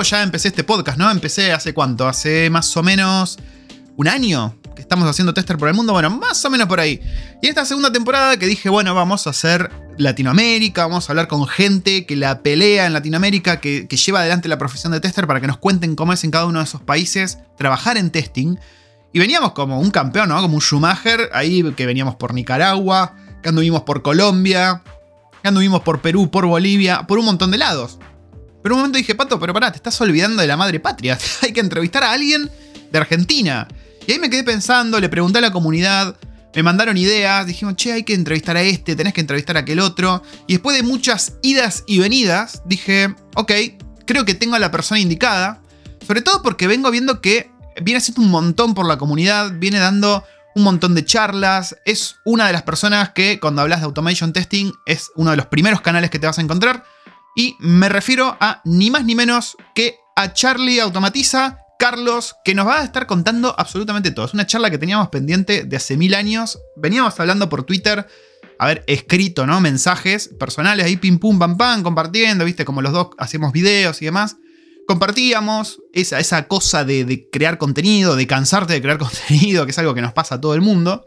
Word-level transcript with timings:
ya 0.00 0.22
empecé 0.22 0.48
este 0.48 0.64
podcast, 0.64 0.96
¿no? 0.96 1.10
Empecé 1.10 1.52
hace 1.52 1.74
cuánto? 1.74 2.08
Hace 2.08 2.48
más 2.48 2.74
o 2.76 2.82
menos 2.82 3.38
un 3.96 4.08
año 4.08 4.56
que 4.74 4.80
estamos 4.80 5.06
haciendo 5.06 5.34
tester 5.34 5.58
por 5.58 5.68
el 5.68 5.74
mundo. 5.74 5.92
Bueno, 5.92 6.08
más 6.08 6.42
o 6.44 6.50
menos 6.50 6.66
por 6.66 6.80
ahí. 6.80 7.00
Y 7.42 7.48
esta 7.48 7.66
segunda 7.66 7.92
temporada 7.92 8.38
que 8.38 8.46
dije, 8.46 8.70
bueno, 8.70 8.94
vamos 8.94 9.26
a 9.26 9.30
hacer 9.30 9.70
Latinoamérica, 9.98 10.86
vamos 10.86 11.08
a 11.08 11.12
hablar 11.12 11.28
con 11.28 11.46
gente 11.46 12.06
que 12.06 12.16
la 12.16 12.42
pelea 12.42 12.86
en 12.86 12.94
Latinoamérica, 12.94 13.60
que, 13.60 13.86
que 13.86 13.96
lleva 13.96 14.20
adelante 14.20 14.48
la 14.48 14.56
profesión 14.56 14.92
de 14.92 15.00
tester 15.00 15.26
para 15.26 15.40
que 15.40 15.46
nos 15.46 15.58
cuenten 15.58 15.94
cómo 15.94 16.14
es 16.14 16.24
en 16.24 16.30
cada 16.30 16.46
uno 16.46 16.60
de 16.60 16.64
esos 16.64 16.80
países 16.80 17.38
trabajar 17.58 17.98
en 17.98 18.10
testing. 18.10 18.56
Y 19.12 19.18
veníamos 19.18 19.52
como 19.52 19.78
un 19.78 19.90
campeón, 19.90 20.30
¿no? 20.30 20.40
Como 20.40 20.54
un 20.54 20.62
Schumacher, 20.62 21.28
ahí 21.34 21.62
que 21.74 21.84
veníamos 21.84 22.16
por 22.16 22.32
Nicaragua, 22.32 23.14
que 23.42 23.50
anduvimos 23.50 23.82
por 23.82 24.00
Colombia, 24.00 24.82
que 25.42 25.48
anduvimos 25.48 25.82
por 25.82 26.00
Perú, 26.00 26.30
por 26.30 26.46
Bolivia, 26.46 27.06
por 27.06 27.18
un 27.18 27.26
montón 27.26 27.50
de 27.50 27.58
lados. 27.58 27.98
Pero 28.62 28.74
un 28.74 28.80
momento 28.80 28.98
dije, 28.98 29.14
Pato, 29.14 29.40
pero 29.40 29.52
pará, 29.52 29.72
te 29.72 29.76
estás 29.76 30.00
olvidando 30.00 30.40
de 30.40 30.48
la 30.48 30.56
madre 30.56 30.80
patria. 30.80 31.18
Hay 31.42 31.52
que 31.52 31.60
entrevistar 31.60 32.04
a 32.04 32.12
alguien 32.12 32.50
de 32.90 32.98
Argentina. 32.98 33.68
Y 34.06 34.12
ahí 34.12 34.18
me 34.18 34.30
quedé 34.30 34.44
pensando, 34.44 35.00
le 35.00 35.08
pregunté 35.08 35.38
a 35.38 35.40
la 35.40 35.52
comunidad, 35.52 36.16
me 36.54 36.62
mandaron 36.62 36.96
ideas, 36.96 37.46
dijimos, 37.46 37.76
che, 37.76 37.92
hay 37.92 38.02
que 38.02 38.14
entrevistar 38.14 38.56
a 38.56 38.62
este, 38.62 38.96
tenés 38.96 39.14
que 39.14 39.20
entrevistar 39.20 39.56
a 39.56 39.60
aquel 39.60 39.80
otro. 39.80 40.22
Y 40.46 40.54
después 40.54 40.76
de 40.76 40.82
muchas 40.82 41.34
idas 41.42 41.84
y 41.86 41.98
venidas, 41.98 42.62
dije, 42.66 43.14
ok, 43.36 43.52
creo 44.04 44.24
que 44.24 44.34
tengo 44.34 44.56
a 44.56 44.58
la 44.58 44.70
persona 44.70 45.00
indicada. 45.00 45.62
Sobre 46.06 46.20
todo 46.20 46.42
porque 46.42 46.66
vengo 46.66 46.90
viendo 46.90 47.20
que 47.20 47.50
viene 47.80 47.98
haciendo 47.98 48.22
un 48.22 48.30
montón 48.30 48.74
por 48.74 48.86
la 48.86 48.98
comunidad, 48.98 49.52
viene 49.54 49.78
dando 49.78 50.24
un 50.54 50.64
montón 50.64 50.94
de 50.94 51.04
charlas, 51.04 51.76
es 51.84 52.16
una 52.24 52.46
de 52.46 52.52
las 52.52 52.62
personas 52.62 53.10
que 53.10 53.40
cuando 53.40 53.62
hablas 53.62 53.80
de 53.80 53.86
automation 53.86 54.32
testing 54.32 54.72
es 54.84 55.10
uno 55.14 55.30
de 55.30 55.36
los 55.36 55.46
primeros 55.46 55.80
canales 55.80 56.10
que 56.10 56.18
te 56.18 56.26
vas 56.26 56.38
a 56.38 56.42
encontrar. 56.42 56.84
Y 57.34 57.56
me 57.60 57.88
refiero 57.88 58.36
a 58.40 58.60
ni 58.64 58.90
más 58.90 59.04
ni 59.04 59.14
menos 59.14 59.56
que 59.74 59.96
a 60.16 60.32
Charlie 60.32 60.80
Automatiza, 60.80 61.58
Carlos, 61.78 62.36
que 62.44 62.54
nos 62.54 62.66
va 62.66 62.80
a 62.80 62.84
estar 62.84 63.06
contando 63.06 63.54
absolutamente 63.58 64.10
todo. 64.10 64.26
Es 64.26 64.34
una 64.34 64.46
charla 64.46 64.70
que 64.70 64.78
teníamos 64.78 65.08
pendiente 65.08 65.64
de 65.64 65.76
hace 65.76 65.96
mil 65.96 66.14
años. 66.14 66.58
Veníamos 66.76 67.18
hablando 67.18 67.48
por 67.48 67.64
Twitter, 67.64 68.06
a 68.58 68.66
ver, 68.66 68.84
escrito, 68.86 69.46
¿no? 69.46 69.60
Mensajes 69.60 70.28
personales 70.38 70.86
ahí, 70.86 70.96
pim 70.96 71.18
pum, 71.18 71.38
pam 71.38 71.56
pam, 71.56 71.82
compartiendo, 71.82 72.44
¿viste? 72.44 72.64
Como 72.64 72.82
los 72.82 72.92
dos 72.92 73.08
hacemos 73.18 73.52
videos 73.52 74.02
y 74.02 74.04
demás 74.04 74.36
compartíamos 74.86 75.80
esa, 75.92 76.18
esa 76.20 76.48
cosa 76.48 76.84
de, 76.84 77.28
crear 77.30 77.58
contenido, 77.58 78.16
de 78.16 78.26
cansarte 78.26 78.74
de 78.74 78.82
crear 78.82 78.98
contenido, 78.98 79.64
que 79.64 79.70
es 79.70 79.78
algo 79.78 79.94
que 79.94 80.02
nos 80.02 80.12
pasa 80.12 80.36
a 80.36 80.40
todo 80.40 80.54
el 80.54 80.60
mundo. 80.60 81.04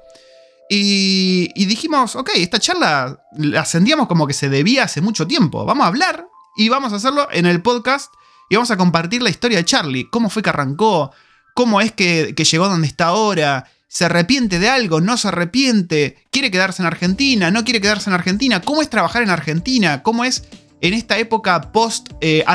Y, 0.70 1.52
y, 1.56 1.66
dijimos, 1.66 2.16
ok, 2.16 2.32
esta 2.36 2.60
charla 2.60 3.20
la 3.38 3.66
sentíamos 3.66 4.08
como 4.08 4.26
que 4.26 4.34
se 4.34 4.50
debía 4.50 4.84
hace 4.84 5.02
mucho 5.02 5.28
tiempo. 5.28 5.64
Vamos 5.64 5.86
a 5.86 5.88
hablar 5.88 6.28
y 6.56 6.70
vamos 6.70 6.92
a 6.94 6.96
hacerlo 6.96 7.28
en 7.32 7.46
el 7.46 7.62
podcast 7.62 8.12
y 8.50 8.56
vamos 8.56 8.72
a 8.72 8.78
compartir 8.78 9.22
la 9.22 9.30
historia 9.30 9.58
de 9.58 9.66
Charlie, 9.66 10.10
cómo 10.10 10.30
fue 10.30 10.42
que 10.42 10.50
arrancó, 10.50 11.12
cómo 11.54 11.82
es 11.82 11.92
que, 11.92 12.34
llegó 12.34 12.68
donde 12.68 12.88
está 12.88 13.08
ahora, 13.08 13.66
se 13.88 14.06
arrepiente 14.06 14.60
de 14.60 14.70
algo, 14.70 15.02
no 15.02 15.18
se 15.18 15.30
arrepiente, 15.30 16.24
quiere 16.32 16.52
quedarse 16.52 16.82
en 16.82 16.88
Argentina, 16.88 17.50
no 17.52 17.64
quiere 17.64 17.82
quedarse 17.82 18.10
en 18.10 18.14
Argentina, 18.14 18.62
cómo 18.62 18.82
es 18.82 18.90
trabajar 18.90 19.24
en 19.24 19.30
Argentina, 19.30 20.04
cómo 20.04 20.26
es 20.26 20.44
en 20.82 20.94
esta 20.94 21.18
época 21.18 21.72
post 21.72 22.10
eh, 22.22 22.46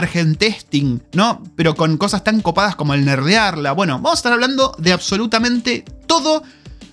¿no? 1.15 1.43
Pero 1.57 1.75
con 1.75 1.97
cosas 1.97 2.23
tan 2.23 2.41
copadas 2.43 2.77
como 2.77 2.95
el 2.95 3.05
nerdearla. 3.05 3.73
Bueno, 3.73 3.95
vamos 3.95 4.13
a 4.13 4.15
estar 4.15 4.33
hablando 4.33 4.75
de 4.79 4.93
absolutamente 4.93 5.85
todo. 6.07 6.43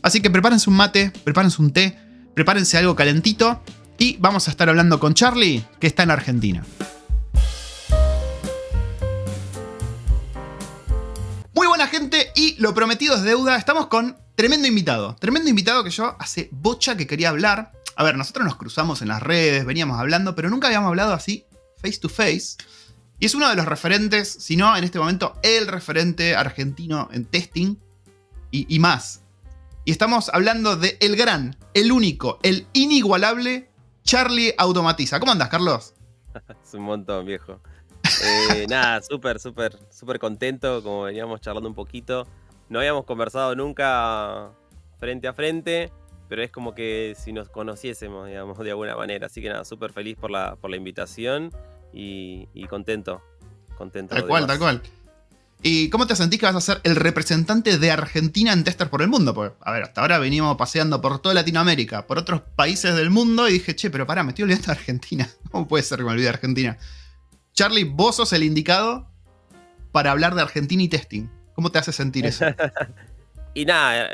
Así 0.08 0.22
que 0.22 0.30
prepárense 0.30 0.70
un 0.70 0.78
mate, 0.78 1.12
prepárense 1.26 1.62
un 1.62 1.74
té, 1.74 2.00
prepárense 2.34 2.78
algo 2.78 2.96
calentito. 2.96 3.62
Y 3.98 4.16
vamos 4.22 4.48
a 4.48 4.52
estar 4.52 4.70
hablando 4.70 5.02
con 5.02 5.14
Charlie, 5.14 5.66
que 5.82 5.88
está 5.88 6.04
en 6.04 6.12
Argentina. 6.12 6.66
Muy 11.54 11.68
buena 11.68 11.88
gente 11.88 12.32
y 12.36 12.56
lo 12.60 12.74
prometido 12.74 13.16
es 13.16 13.24
deuda. 13.24 13.58
Estamos 13.58 13.88
con 13.88 14.16
tremendo 14.36 14.66
invitado. 14.70 15.18
Tremendo 15.20 15.50
invitado 15.50 15.84
que 15.84 15.90
yo 15.90 16.16
hace 16.20 16.48
bocha 16.54 16.96
que 16.96 17.06
quería 17.06 17.28
hablar. 17.28 17.74
A 17.98 18.06
ver, 18.06 18.16
nosotros 18.16 18.46
nos 18.46 18.56
cruzamos 18.56 19.02
en 19.02 19.10
las 19.10 19.22
redes, 19.22 19.66
veníamos 19.66 20.00
hablando, 20.00 20.36
pero 20.36 20.50
nunca 20.50 20.68
habíamos 20.68 20.88
hablado 20.88 21.12
así 21.12 21.46
face 21.82 22.00
to 22.00 22.08
face. 22.08 22.56
Y 23.20 23.26
es 23.26 23.36
uno 23.36 23.50
de 23.50 23.58
los 23.58 23.66
referentes, 23.66 24.30
si 24.30 24.56
no 24.56 24.78
en 24.78 24.86
este 24.86 25.00
momento 25.00 25.38
el 25.44 25.68
referente 25.68 26.34
argentino 26.34 27.10
en 27.12 27.26
testing 27.26 27.76
y, 28.52 28.80
más. 28.80 29.20
Y 29.88 29.92
estamos 29.92 30.30
hablando 30.34 30.76
de 30.76 30.98
el 31.00 31.16
gran, 31.16 31.56
el 31.74 31.94
único, 31.94 32.40
el 32.44 32.68
inigualable 32.74 33.70
Charlie 34.04 34.54
Automatiza. 34.58 35.18
¿Cómo 35.18 35.32
andas, 35.32 35.48
Carlos? 35.48 35.94
es 36.62 36.74
un 36.74 36.82
montón, 36.82 37.26
viejo. 37.26 37.62
Eh, 38.22 38.66
nada, 38.70 39.02
súper, 39.02 39.40
súper, 39.40 39.80
súper 39.90 40.20
contento, 40.20 40.84
como 40.84 41.04
veníamos 41.04 41.40
charlando 41.40 41.70
un 41.70 41.74
poquito. 41.74 42.28
No 42.68 42.80
habíamos 42.80 43.06
conversado 43.06 43.56
nunca 43.56 44.50
frente 45.00 45.30
a 45.30 45.34
frente 45.34 45.90
pero 46.28 46.44
es 46.44 46.52
como 46.52 46.76
que 46.76 47.16
si 47.18 47.32
nos 47.32 47.48
conociésemos, 47.48 48.28
digamos, 48.28 48.58
de 48.58 48.72
alguna 48.72 48.98
manera. 48.98 49.28
Así 49.28 49.42
que 49.42 49.48
nada, 49.48 49.64
súper 49.64 49.94
feliz 49.94 50.18
por 50.18 50.30
la, 50.30 50.58
por 50.58 50.70
la 50.70 50.76
invitación 50.76 51.54
y, 51.94 52.46
contento. 52.70 53.22
Contento. 53.78 54.16
Tal 54.16 54.28
cual, 54.28 54.48
tal 54.48 54.60
cual. 54.60 54.82
¿Y 55.64 55.90
cómo 55.90 56.06
te 56.06 56.16
sentís 56.16 56.40
que 56.40 56.46
vas 56.46 56.56
a 56.56 56.62
ser 56.62 56.82
el 56.84 56.96
representante 56.96 57.78
de 57.80 57.92
Argentina 57.92 58.54
en 58.54 58.64
Tester 58.64 58.90
por 58.90 59.02
el 59.02 59.08
mundo? 59.08 59.34
Porque, 59.34 59.56
a 59.62 59.72
ver, 59.72 59.84
hasta 59.84 60.02
ahora 60.02 60.20
venimos 60.20 60.56
paseando 60.56 61.02
por 61.02 61.20
toda 61.20 61.34
Latinoamérica, 61.34 62.06
por 62.06 62.20
otros 62.20 62.42
países 62.56 62.96
del 62.96 63.10
mundo 63.10 63.50
y 63.50 63.54
dije, 63.54 63.76
che, 63.76 63.90
pero 63.90 64.06
pará, 64.06 64.24
me 64.24 64.30
estoy 64.30 64.44
olvidando 64.44 64.68
de 64.68 64.72
Argentina. 64.74 65.30
¿Cómo 65.52 65.68
puede 65.68 65.84
ser 65.84 65.98
que 65.98 66.04
me 66.04 66.12
olvide 66.12 66.26
de 66.26 66.30
Argentina? 66.30 66.78
Charlie, 67.54 67.86
vos 67.86 68.18
sos 68.18 68.34
el 68.34 68.44
indicado 68.44 69.10
para 69.92 70.12
hablar 70.12 70.36
de 70.36 70.44
Argentina 70.44 70.84
y 70.84 70.90
testing. 70.90 71.28
¿Cómo 71.54 71.72
te 71.72 71.80
hace 71.80 71.92
sentir 71.92 72.28
eso? 72.28 72.46
y 73.56 73.66
nada, 73.66 74.10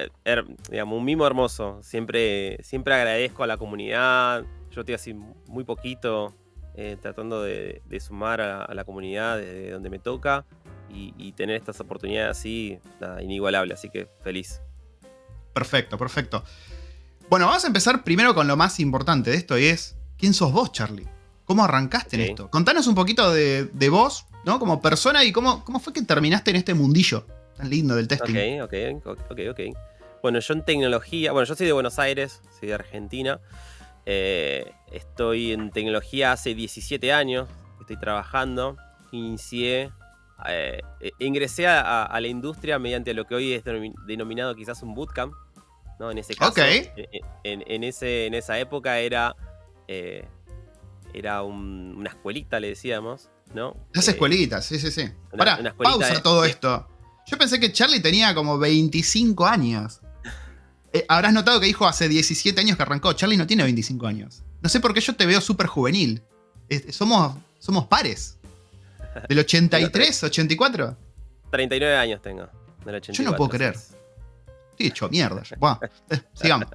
digamos, 0.71 0.97
un 0.97 1.03
mimo 1.03 1.27
hermoso. 1.27 1.79
Siempre, 1.83 2.57
siempre 2.63 2.93
agradezco 2.93 3.43
a 3.43 3.47
la 3.47 3.57
comunidad. 3.57 4.45
Yo 4.71 4.81
estoy 4.81 4.95
así 4.95 5.13
muy 5.13 5.65
poquito 5.65 6.33
eh, 6.75 6.97
tratando 7.01 7.43
de, 7.43 7.81
sumar 7.99 8.39
a, 8.39 8.73
la 8.73 8.83
comunidad 8.85 9.37
desde 9.37 9.71
donde 9.71 9.89
me 9.91 9.99
toca 9.99 10.45
y, 10.93 11.31
tener 11.33 11.55
estas 11.55 11.79
oportunidades 11.79 12.37
así, 12.37 12.79
nada, 12.99 13.21
inigualable. 13.21 13.73
Así 13.73 13.89
que 13.89 14.07
feliz. 14.21 14.61
Perfecto, 15.53 15.97
perfecto. 15.97 16.43
Bueno, 17.29 17.47
vamos 17.47 17.63
a 17.63 17.67
empezar 17.67 18.03
primero 18.03 18.35
con 18.35 18.47
lo 18.47 18.55
más 18.55 18.79
importante 18.79 19.31
de 19.31 19.37
esto 19.37 19.57
y 19.57 19.65
es, 19.65 19.95
¿quién 20.17 20.33
sos 20.33 20.51
vos, 20.51 20.71
Charlie? 20.71 21.07
¿Cómo 21.45 21.63
arrancaste 21.63 22.15
en 22.15 22.21
esto? 22.21 22.49
Contanos 22.49 22.87
un 22.87 22.95
poquito 22.95 23.33
de, 23.33 23.89
vos, 23.89 24.25
¿no? 24.45 24.59
Como 24.59 24.81
persona 24.81 25.23
y 25.23 25.31
cómo, 25.31 25.63
cómo 25.65 25.79
fue 25.79 25.93
que 25.93 26.01
terminaste 26.01 26.51
en 26.51 26.57
este 26.57 26.73
mundillo 26.73 27.25
tan 27.57 27.69
lindo 27.69 27.95
del 27.95 28.07
testing. 28.07 28.61
Ok, 28.61 28.73
ok, 29.05 29.21
ok, 29.31 29.39
ok. 29.51 29.59
Bueno, 30.21 30.39
yo 30.39 30.53
en 30.53 30.63
tecnología, 30.63 31.31
bueno, 31.31 31.45
yo 31.45 31.55
soy 31.55 31.67
de 31.67 31.73
Buenos 31.73 31.99
Aires, 31.99 32.41
soy 32.57 32.69
de 32.69 32.75
Argentina. 32.75 33.39
Eh, 34.05 34.71
estoy 34.91 35.51
en 35.51 35.71
tecnología 35.71 36.31
hace 36.31 36.55
17 36.55 37.11
años, 37.11 37.49
estoy 37.81 37.97
trabajando. 37.97 38.77
Inicié, 39.11 39.91
eh, 40.49 40.81
e, 40.99 41.11
ingresé 41.19 41.67
a, 41.67 42.17
la 42.19 42.27
industria 42.27 42.79
mediante 42.79 43.13
lo 43.13 43.25
que 43.25 43.35
hoy 43.35 43.53
es 43.53 43.63
denominado 44.05 44.55
quizás 44.55 44.81
un 44.83 44.93
bootcamp. 44.93 45.33
¿no? 45.99 46.11
En 46.11 46.17
ese 46.17 46.35
caso, 46.35 46.61
e, 46.61 46.91
e, 46.95 47.21
en, 47.43 47.83
ese, 47.83 48.25
en 48.25 48.33
esa 48.33 48.59
época 48.59 48.99
era, 48.99 49.35
eh, 49.87 50.25
era 51.13 51.43
una 51.43 52.09
escuelita, 52.09 52.59
le 52.59 52.69
decíamos. 52.69 53.29
¿no? 53.53 53.75
Las 53.93 54.07
escuelitas, 54.07 54.65
sí, 54.65 54.79
sí, 54.79 54.91
sí. 54.91 55.09
Para, 55.37 55.73
pausa 55.75 56.21
todo 56.23 56.43
esto. 56.45 56.87
Yo 57.27 57.37
pensé 57.37 57.59
que 57.59 57.71
Charlie 57.71 58.01
tenía 58.01 58.35
como 58.35 58.57
25 58.57 59.45
años. 59.45 60.01
Eh, 60.91 61.05
habrás 61.07 61.33
notado 61.33 61.59
que 61.59 61.67
dijo 61.67 61.87
hace 61.87 62.09
17 62.09 62.59
años 62.59 62.77
que 62.77 62.83
arrancó. 62.83 63.13
Charlie 63.13 63.37
no 63.37 63.47
tiene 63.47 63.63
25 63.63 64.05
años. 64.07 64.43
No 64.61 64.69
sé 64.69 64.79
por 64.79 64.93
qué 64.93 65.01
yo 65.01 65.15
te 65.15 65.25
veo 65.25 65.41
súper 65.41 65.67
juvenil. 65.67 66.21
somos, 66.91 67.35
somos 67.59 67.87
pares. 67.87 68.37
¿Del 69.29 69.39
83, 69.39 70.23
84? 70.23 70.97
39 71.51 71.95
años 71.95 72.21
tengo. 72.21 72.49
yo 73.11 73.23
no 73.23 73.35
puedo 73.35 73.49
creer. 73.49 73.75
Estoy 74.71 74.87
hecho 74.87 75.09
mierda. 75.09 75.43
Bueno, 75.57 75.79
eh, 76.09 76.19
sigamos. 76.33 76.67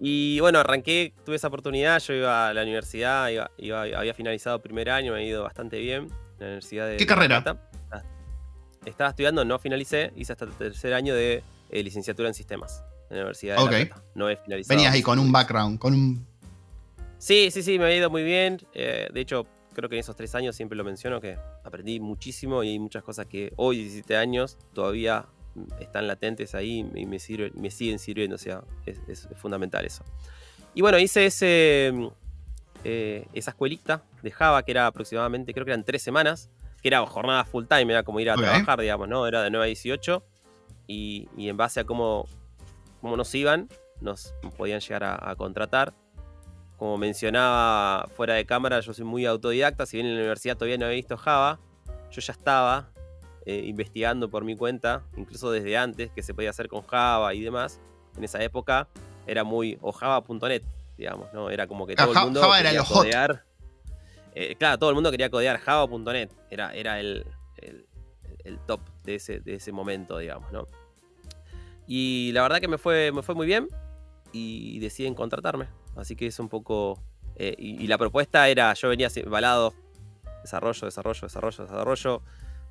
Y 0.00 0.40
bueno, 0.40 0.58
arranqué, 0.58 1.14
tuve 1.24 1.36
esa 1.36 1.48
oportunidad. 1.48 2.00
Yo 2.00 2.14
iba 2.14 2.48
a 2.48 2.54
la 2.54 2.62
universidad, 2.62 3.24
había 3.26 4.14
finalizado 4.14 4.60
primer 4.60 4.90
año, 4.90 5.12
me 5.12 5.20
ha 5.20 5.22
ido 5.22 5.42
bastante 5.44 5.78
bien. 5.78 6.08
La 6.38 6.46
universidad 6.46 6.88
de 6.88 6.96
¿Qué 6.96 7.06
carrera? 7.06 7.44
estaba 8.84 9.10
estudiando, 9.10 9.44
no 9.44 9.60
finalicé, 9.60 10.12
hice 10.16 10.32
hasta 10.32 10.44
el 10.44 10.52
tercer 10.52 10.92
año 10.92 11.14
de 11.14 11.44
eh, 11.70 11.82
licenciatura 11.84 12.28
en 12.28 12.34
sistemas 12.34 12.82
en 13.10 13.16
la 13.16 13.22
Universidad 13.22 13.56
de 13.56 13.84
La 13.88 14.02
No 14.14 14.28
he 14.28 14.36
finalizado. 14.36 14.76
Venías 14.76 14.92
ahí 14.92 15.02
con 15.02 15.18
un 15.18 15.30
background, 15.30 15.78
con 15.78 15.94
un... 15.94 16.26
Sí, 17.18 17.50
sí, 17.52 17.62
sí, 17.62 17.78
me 17.78 17.84
ha 17.84 17.94
ido 17.94 18.10
muy 18.10 18.24
bien. 18.24 18.58
Eh, 18.74 19.08
de 19.12 19.20
hecho, 19.20 19.46
creo 19.72 19.88
que 19.88 19.96
en 19.96 20.00
esos 20.00 20.16
tres 20.16 20.34
años 20.34 20.56
siempre 20.56 20.76
lo 20.76 20.84
menciono, 20.84 21.20
que 21.20 21.38
aprendí 21.64 22.00
muchísimo 22.00 22.62
y 22.62 22.70
hay 22.70 22.78
muchas 22.78 23.02
cosas 23.02 23.26
que 23.26 23.52
hoy, 23.56 23.78
17 23.78 24.16
años, 24.16 24.58
todavía 24.72 25.26
están 25.80 26.06
latentes 26.06 26.54
ahí 26.54 26.86
y 26.94 27.06
me, 27.06 27.18
sirven, 27.18 27.52
me 27.54 27.70
siguen 27.70 27.98
sirviendo. 27.98 28.36
O 28.36 28.38
sea, 28.38 28.62
es, 28.86 29.28
fundamental 29.36 29.84
eso. 29.84 30.04
Y 30.74 30.80
bueno, 30.80 30.98
hice 30.98 31.26
ese, 31.26 31.92
eh, 32.84 33.26
esa 33.32 33.50
escuelita 33.50 34.02
de 34.22 34.30
Java 34.30 34.62
que 34.62 34.72
era 34.72 34.86
aproximadamente, 34.86 35.52
creo 35.52 35.64
que 35.64 35.72
eran 35.72 35.84
tres 35.84 36.02
semanas 36.02 36.50
que 36.82 36.88
era 36.88 37.06
jornada 37.06 37.44
full 37.44 37.64
time, 37.66 37.92
era 37.92 38.02
como 38.02 38.18
ir 38.18 38.28
a 38.28 38.34
trabajar, 38.34 38.80
digamos, 38.80 39.08
¿no? 39.08 39.26
Era 39.26 39.42
de 39.42 39.50
9 39.50 39.64
a 39.64 39.66
18 39.66 40.24
y, 40.88 41.28
en 41.38 41.56
base 41.56 41.80
a 41.80 41.84
cómo, 41.84 42.26
cómo, 43.00 43.16
nos 43.16 43.32
iban, 43.36 43.68
nos 44.00 44.34
podían 44.56 44.80
llegar 44.80 45.04
a, 45.04 45.34
contratar. 45.36 45.94
Como 46.82 46.98
mencionaba 46.98 48.08
fuera 48.16 48.34
de 48.34 48.44
cámara, 48.44 48.80
yo 48.80 48.92
soy 48.92 49.04
muy 49.04 49.24
autodidacta, 49.24 49.86
si 49.86 49.98
bien 49.98 50.08
en 50.08 50.14
la 50.14 50.18
universidad 50.22 50.56
todavía 50.56 50.78
no 50.78 50.86
había 50.86 50.96
visto 50.96 51.16
Java, 51.16 51.60
yo 52.10 52.20
ya 52.20 52.32
estaba 52.32 52.90
eh, 53.46 53.62
investigando 53.66 54.28
por 54.28 54.42
mi 54.42 54.56
cuenta, 54.56 55.04
incluso 55.16 55.52
desde 55.52 55.76
antes, 55.76 56.10
que 56.10 56.24
se 56.24 56.34
podía 56.34 56.50
hacer 56.50 56.66
con 56.66 56.82
Java 56.82 57.34
y 57.34 57.40
demás. 57.40 57.80
En 58.16 58.24
esa 58.24 58.42
época 58.42 58.88
era 59.28 59.44
muy, 59.44 59.78
o 59.80 59.92
java.net, 59.92 60.64
digamos, 60.98 61.32
¿no? 61.32 61.50
Era 61.50 61.68
como 61.68 61.86
que 61.86 61.94
todo 61.94 62.14
el 62.14 62.18
mundo 62.18 62.40
Java 62.40 62.60
quería 62.60 62.82
codear. 62.82 63.44
Eh, 64.34 64.56
claro, 64.56 64.76
todo 64.80 64.90
el 64.90 64.96
mundo 64.96 65.12
quería 65.12 65.30
codear 65.30 65.58
java.net, 65.58 66.30
era, 66.50 66.74
era 66.74 66.98
el, 66.98 67.24
el, 67.58 68.58
top 68.66 68.80
de 69.04 69.14
ese, 69.14 69.38
de 69.38 69.54
ese 69.54 69.70
momento, 69.70 70.18
digamos, 70.18 70.50
¿no? 70.50 70.66
Y 71.86 72.32
la 72.32 72.42
verdad 72.42 72.58
que 72.58 72.66
me 72.66 72.76
fue, 72.76 73.12
me 73.12 73.22
fue 73.22 73.36
muy 73.36 73.46
bien 73.46 73.68
y 74.32 74.80
deciden 74.80 75.14
contratarme. 75.14 75.68
Así 75.96 76.16
que 76.16 76.26
es 76.26 76.38
un 76.38 76.48
poco... 76.48 77.02
Eh, 77.36 77.54
y, 77.58 77.86
la 77.86 77.96
propuesta 77.98 78.48
era, 78.48 78.74
yo 78.74 78.88
venía 78.88 79.08
balado, 79.26 79.74
desarrollo, 80.42 80.86
desarrollo, 80.86 81.20
desarrollo, 81.22 81.64
desarrollo, 81.64 82.22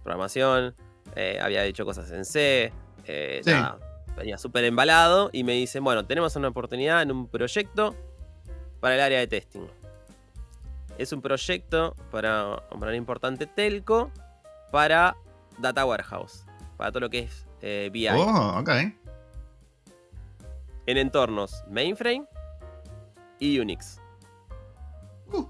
programación, 0.03 0.75
eh, 1.15 1.39
había 1.41 1.65
hecho 1.65 1.83
cosas 1.83 2.11
en 2.11 2.25
C, 2.25 2.71
venía 4.15 4.37
súper 4.37 4.65
embalado 4.65 5.29
y 5.33 5.43
me 5.43 5.53
dicen, 5.53 5.83
bueno, 5.83 6.05
tenemos 6.05 6.35
una 6.35 6.49
oportunidad 6.49 7.01
en 7.01 7.11
un 7.11 7.27
proyecto 7.27 7.95
para 8.79 8.95
el 8.95 9.01
área 9.01 9.19
de 9.19 9.27
testing. 9.27 9.67
Es 10.97 11.11
un 11.13 11.21
proyecto 11.21 11.95
para 12.11 12.61
un 12.71 12.95
importante 12.95 13.47
telco 13.47 14.11
para 14.71 15.15
Data 15.57 15.85
Warehouse, 15.85 16.45
para 16.77 16.91
todo 16.91 17.01
lo 17.01 17.09
que 17.09 17.19
es 17.19 17.45
eh, 17.61 17.89
BI. 17.91 18.07
Oh, 18.09 18.59
ok. 18.59 18.69
En 20.87 20.97
entornos 20.97 21.63
mainframe 21.69 22.25
y 23.41 23.59
Unix. 23.59 23.99
Uh. 25.33 25.45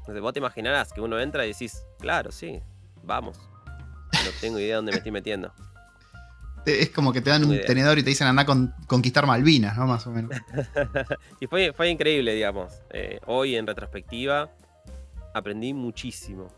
Entonces 0.00 0.20
vos 0.20 0.32
te 0.34 0.40
imaginarás 0.40 0.92
que 0.92 1.00
uno 1.00 1.18
entra 1.18 1.46
y 1.46 1.52
decís, 1.52 1.84
claro, 1.98 2.30
sí, 2.30 2.60
vamos. 3.02 3.38
No 4.12 4.30
tengo 4.40 4.58
idea 4.58 4.68
de 4.68 4.74
dónde 4.74 4.92
me 4.92 4.98
estoy 4.98 5.12
metiendo. 5.12 5.52
Es 6.66 6.90
como 6.90 7.12
que 7.12 7.22
te 7.22 7.30
dan 7.30 7.44
un 7.44 7.58
tenedor 7.64 7.98
y 7.98 8.02
te 8.02 8.10
dicen 8.10 8.26
anda 8.26 8.42
a 8.42 8.86
conquistar 8.86 9.26
Malvinas, 9.26 9.78
¿no? 9.78 9.86
Más 9.86 10.06
o 10.06 10.10
menos. 10.10 10.32
y 11.40 11.46
fue, 11.46 11.72
fue 11.72 11.88
increíble, 11.88 12.34
digamos. 12.34 12.72
Eh, 12.90 13.20
hoy 13.26 13.56
en 13.56 13.66
retrospectiva 13.66 14.50
aprendí 15.32 15.72
muchísimo. 15.72 16.48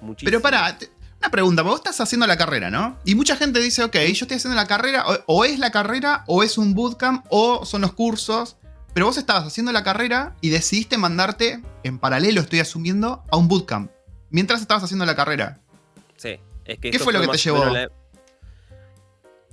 Muchísimo. 0.00 0.30
Pero 0.30 0.40
para, 0.40 0.76
una 1.20 1.30
pregunta, 1.30 1.62
vos 1.62 1.76
estás 1.76 2.00
haciendo 2.00 2.26
la 2.26 2.36
carrera, 2.36 2.70
¿no? 2.70 2.98
Y 3.04 3.14
mucha 3.14 3.36
gente 3.36 3.60
dice, 3.60 3.84
ok, 3.84 3.94
yo 3.94 4.24
estoy 4.24 4.36
haciendo 4.38 4.56
la 4.56 4.66
carrera, 4.66 5.04
o, 5.26 5.44
es 5.44 5.58
la 5.58 5.70
carrera, 5.70 6.24
o 6.26 6.42
es 6.42 6.58
un 6.58 6.74
bootcamp, 6.74 7.26
o 7.28 7.64
son 7.64 7.82
los 7.82 7.92
cursos. 7.92 8.56
Pero 8.94 9.06
vos 9.06 9.18
estabas 9.18 9.44
haciendo 9.44 9.72
la 9.72 9.82
carrera 9.82 10.36
y 10.40 10.50
decidiste 10.50 10.96
mandarte, 10.96 11.60
en 11.82 11.98
paralelo 11.98 12.40
estoy 12.40 12.60
asumiendo, 12.60 13.24
a 13.30 13.36
un 13.36 13.48
bootcamp. 13.48 13.90
Mientras 14.30 14.60
estabas 14.60 14.84
haciendo 14.84 15.04
la 15.04 15.16
carrera. 15.16 15.58
Sí, 16.16 16.38
es 16.64 16.78
que... 16.78 16.92
¿Qué 16.92 16.98
fue 16.98 17.12
lo 17.12 17.20
que 17.20 17.28
te 17.28 17.38
llevó? 17.38 17.64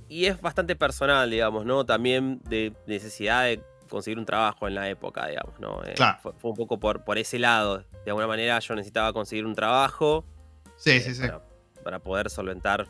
Y 0.08 0.26
es 0.26 0.40
bastante 0.40 0.76
personal, 0.76 1.30
digamos, 1.30 1.64
¿no? 1.64 1.84
También 1.84 2.40
de 2.44 2.72
necesidad 2.86 3.44
de 3.44 3.62
conseguir 3.88 4.18
un 4.18 4.26
trabajo 4.26 4.68
en 4.68 4.74
la 4.74 4.88
época, 4.88 5.26
digamos, 5.26 5.58
¿no? 5.58 5.82
Eh, 5.84 5.94
fue, 6.22 6.50
un 6.50 6.56
poco 6.56 6.78
por, 6.78 7.04
por 7.04 7.18
ese 7.18 7.38
lado. 7.38 7.84
De 8.04 8.10
alguna 8.10 8.26
manera 8.26 8.58
yo 8.58 8.74
necesitaba 8.74 9.12
conseguir 9.12 9.44
un 9.44 9.54
trabajo. 9.54 10.24
Sí, 10.76 11.00
sí, 11.00 11.14
sí. 11.14 11.26
Para, 11.84 11.98
poder 11.98 12.30
solventar 12.30 12.88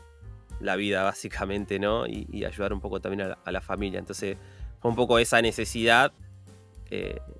la 0.59 0.75
vida, 0.75 1.03
básicamente, 1.11 1.79
¿no? 1.79 2.07
Y, 2.07 2.45
ayudar 2.45 2.73
un 2.73 2.79
poco 2.79 3.01
también 3.01 3.35
a 3.43 3.51
la, 3.51 3.61
familia. 3.61 3.99
Entonces, 3.99 4.37
fue 4.81 4.91
un 4.91 4.95
poco 4.95 5.19
esa 5.19 5.41
necesidad. 5.41 6.13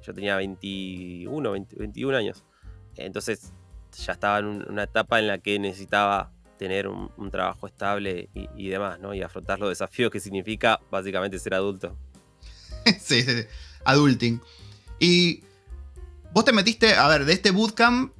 Yo 0.01 0.13
tenía 0.13 0.35
21, 0.35 1.51
21 1.51 2.17
años. 2.17 2.43
Entonces, 2.95 3.53
ya 4.05 4.13
estaba 4.13 4.39
en 4.39 4.69
una 4.69 4.83
etapa 4.83 5.19
en 5.19 5.27
la 5.27 5.37
que 5.37 5.59
necesitaba 5.59 6.31
tener 6.57 6.87
un, 6.87 7.11
trabajo 7.31 7.67
estable 7.67 8.29
y, 8.33 8.69
demás, 8.69 8.99
¿no? 8.99 9.13
Y 9.13 9.21
afrontar 9.21 9.59
los 9.59 9.69
desafíos 9.69 10.11
que 10.11 10.19
significa 10.19 10.79
básicamente 10.91 11.39
ser 11.39 11.55
adulto. 11.55 11.97
sí. 12.99 13.25
Adulting. 13.85 14.41
Y 14.99 15.43
vos 16.31 16.45
te 16.45 16.53
metiste, 16.53 16.95
a 16.95 17.07
ver, 17.07 17.25
de 17.25 17.33
este 17.33 17.51
bootcamp 17.51 18.13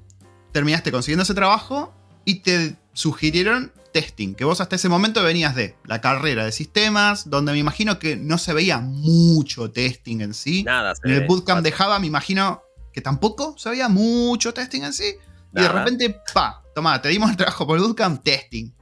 terminaste 0.52 0.92
consiguiendo 0.92 1.24
ese 1.24 1.34
trabajo 1.34 1.94
y 2.26 2.42
te 2.42 2.76
sugirieron 2.94 3.72
testing, 3.94 4.36
que 4.36 4.44
vos 4.44 4.60
hasta 4.60 4.76
ese 4.76 4.90
momento 4.90 5.24
venías 5.24 5.56
de 5.56 5.76
la 5.86 6.02
carrera 6.02 6.44
de 6.44 6.52
sistemas, 6.52 7.30
donde 7.30 7.54
me 7.54 7.60
imagino 7.60 8.00
que 8.00 8.18
no 8.18 8.38
se 8.38 8.54
veía 8.54 8.80
mucho 8.80 9.72
testing 9.72 10.20
en 10.20 10.34
sí. 10.34 10.64
Nada, 10.64 10.94
En 11.04 11.12
el 11.12 11.28
bootcamp 11.28 11.64
de 11.64 11.72
Java 11.72 12.00
me 12.00 12.08
imagino 12.08 12.62
que 12.92 13.00
tampoco 13.02 13.56
se 13.58 13.70
veía 13.70 13.88
mucho 13.88 14.54
testing 14.54 14.82
en 14.82 14.94
sí. 14.94 15.16
Y 15.56 15.62
de 15.62 15.70
repente, 15.70 16.20
pa, 16.34 16.62
toma, 16.76 17.02
te 17.02 17.10
dimos 17.10 17.30
el 17.30 17.38
trabajo 17.38 17.66
por 17.66 17.78
el 17.78 17.84
bootcamp 17.84 18.22
testing. 18.24 18.74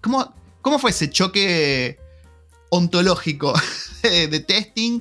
cómo, 0.00 0.34
¿Cómo 0.62 0.78
fue 0.78 0.92
ese 0.92 1.10
choque 1.10 1.98
ontológico 2.70 3.52
de, 4.02 4.40
testing 4.40 5.00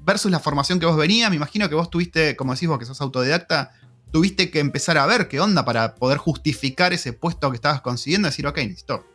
versus 0.00 0.30
la 0.30 0.38
formación 0.38 0.78
que 0.78 0.86
vos 0.86 0.96
venías. 0.96 1.30
Me 1.30 1.36
imagino 1.36 1.68
que 1.68 1.74
vos 1.74 1.90
tuviste, 1.90 2.36
como 2.36 2.54
decís 2.54 2.68
vos 2.68 2.78
que 2.78 2.84
sos 2.84 3.00
autodidacta, 3.00 3.72
tuviste 4.10 4.50
que 4.50 4.60
empezar 4.60 4.98
a 4.98 5.06
ver 5.06 5.28
qué 5.28 5.40
onda 5.40 5.64
para 5.64 5.94
poder 5.94 6.18
justificar 6.18 6.92
ese 6.92 7.12
puesto 7.12 7.50
que 7.50 7.56
estabas 7.56 7.80
consiguiendo 7.80 8.28
y 8.28 8.30
decir, 8.30 8.46
ok, 8.46 8.56
necesito 8.58 9.06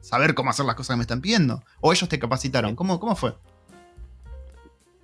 saber 0.00 0.34
cómo 0.34 0.50
hacer 0.50 0.64
las 0.66 0.76
cosas 0.76 0.94
que 0.94 0.98
me 0.98 1.02
están 1.02 1.20
pidiendo. 1.20 1.62
O 1.80 1.92
ellos 1.92 2.08
te 2.08 2.18
capacitaron. 2.18 2.76
¿Cómo, 2.76 3.00
cómo 3.00 3.16
fue? 3.16 3.34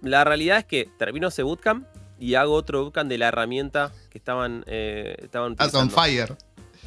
La 0.01 0.25
realidad 0.25 0.59
es 0.59 0.65
que 0.65 0.89
termino 0.99 1.29
ese 1.29 1.43
bootcamp 1.43 1.87
y 2.19 2.35
hago 2.35 2.55
otro 2.55 2.83
bootcamp 2.83 3.09
de 3.09 3.19
la 3.19 3.29
herramienta 3.29 3.93
que 4.11 4.19
estaban, 4.19 4.65
eh, 4.67 5.17
estaban 5.23 5.57
on 5.75 5.91
fire. 5.91 6.37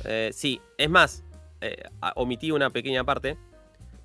Eh, 0.04 0.32
sí, 0.34 0.62
es 0.78 0.90
más, 0.90 1.24
eh, 1.62 1.84
omití 2.16 2.52
una 2.52 2.70
pequeña 2.70 3.04
parte. 3.04 3.38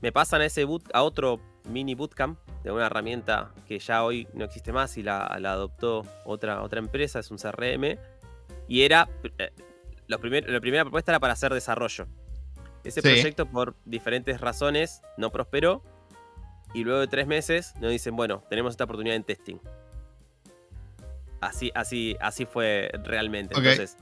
Me 0.00 0.12
pasan 0.12 0.40
a 0.40 0.46
ese 0.46 0.64
boot, 0.64 0.88
a 0.92 1.02
otro 1.02 1.40
mini 1.68 1.94
bootcamp 1.94 2.38
de 2.64 2.72
una 2.72 2.86
herramienta 2.86 3.52
que 3.66 3.78
ya 3.78 4.02
hoy 4.02 4.26
no 4.34 4.44
existe 4.44 4.72
más 4.72 4.96
y 4.96 5.02
la, 5.02 5.24
adoptó 5.26 6.06
otra, 6.24 6.62
otra 6.62 6.78
empresa, 6.78 7.18
es 7.18 7.30
un 7.30 7.38
CRM. 7.38 7.98
Y 8.70 8.84
era, 8.84 9.08
eh, 9.36 9.50
la 10.06 10.18
primera 10.18 10.84
propuesta 10.84 11.10
era 11.10 11.18
para 11.18 11.32
hacer 11.32 11.52
desarrollo. 11.52 12.06
Ese 12.84 13.02
proyecto 13.02 13.44
por 13.46 13.74
diferentes 13.84 14.40
razones 14.40 15.02
no 15.16 15.30
prosperó. 15.30 15.82
Y 16.72 16.84
luego 16.84 17.00
de 17.00 17.08
tres 17.08 17.26
meses 17.26 17.74
nos 17.80 17.90
dicen, 17.90 18.14
bueno, 18.14 18.44
tenemos 18.48 18.70
esta 18.70 18.84
oportunidad 18.84 19.16
en 19.16 19.24
testing. 19.24 19.56
Así, 21.40 21.72
así, 21.74 22.16
así 22.20 22.46
fue 22.46 22.92
realmente. 23.02 23.56
Entonces, 23.56 23.96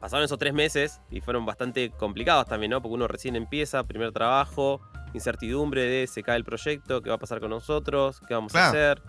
pasaron 0.00 0.24
esos 0.24 0.38
tres 0.38 0.54
meses 0.54 1.02
y 1.10 1.20
fueron 1.20 1.44
bastante 1.44 1.90
complicados 1.90 2.46
también, 2.46 2.70
¿no? 2.70 2.80
Porque 2.80 2.94
uno 2.94 3.06
recién 3.06 3.36
empieza, 3.36 3.84
primer 3.84 4.12
trabajo, 4.12 4.80
incertidumbre 5.12 5.82
de 5.82 6.06
se 6.06 6.22
cae 6.22 6.38
el 6.38 6.44
proyecto, 6.44 7.02
qué 7.02 7.10
va 7.10 7.16
a 7.16 7.18
pasar 7.18 7.40
con 7.40 7.50
nosotros, 7.50 8.18
qué 8.26 8.32
vamos 8.32 8.54
a 8.54 8.70
hacer. 8.70 9.02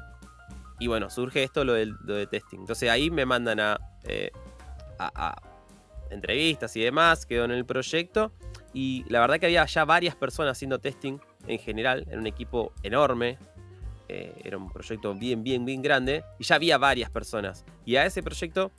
Y 0.79 0.87
bueno, 0.87 1.09
surge 1.09 1.43
esto 1.43 1.63
lo 1.63 1.73
de, 1.73 2.27
testing. 2.27 2.59
Entonces 2.59 2.89
ahí 2.89 3.09
me 3.09 3.25
mandan 3.25 3.59
eh, 4.07 4.31
a, 4.99 5.41
entrevistas 6.09 6.75
y 6.75 6.81
demás, 6.81 7.25
quedo 7.25 7.45
en 7.45 7.51
el 7.51 7.65
proyecto. 7.65 8.31
Y 8.73 9.03
la 9.09 9.19
verdad 9.19 9.39
que 9.39 9.47
había 9.47 9.65
ya 9.65 9.85
varias 9.85 10.15
personas 10.15 10.53
haciendo 10.57 10.79
testing 10.79 11.19
en 11.47 11.59
general, 11.59 12.05
en 12.09 12.19
un 12.19 12.27
equipo 12.27 12.73
enorme. 12.83 13.37
Eh, 14.09 14.33
era 14.43 14.57
un 14.57 14.71
proyecto 14.71 15.13
bien, 15.13 15.43
bien, 15.43 15.65
bien 15.65 15.81
grande. 15.81 16.23
Y 16.39 16.43
ya 16.43 16.55
había 16.55 16.77
varias 16.77 17.09
personas. 17.09 17.65
Y 17.85 17.95
a 17.95 18.05
ese 18.05 18.23
proyecto 18.23 18.71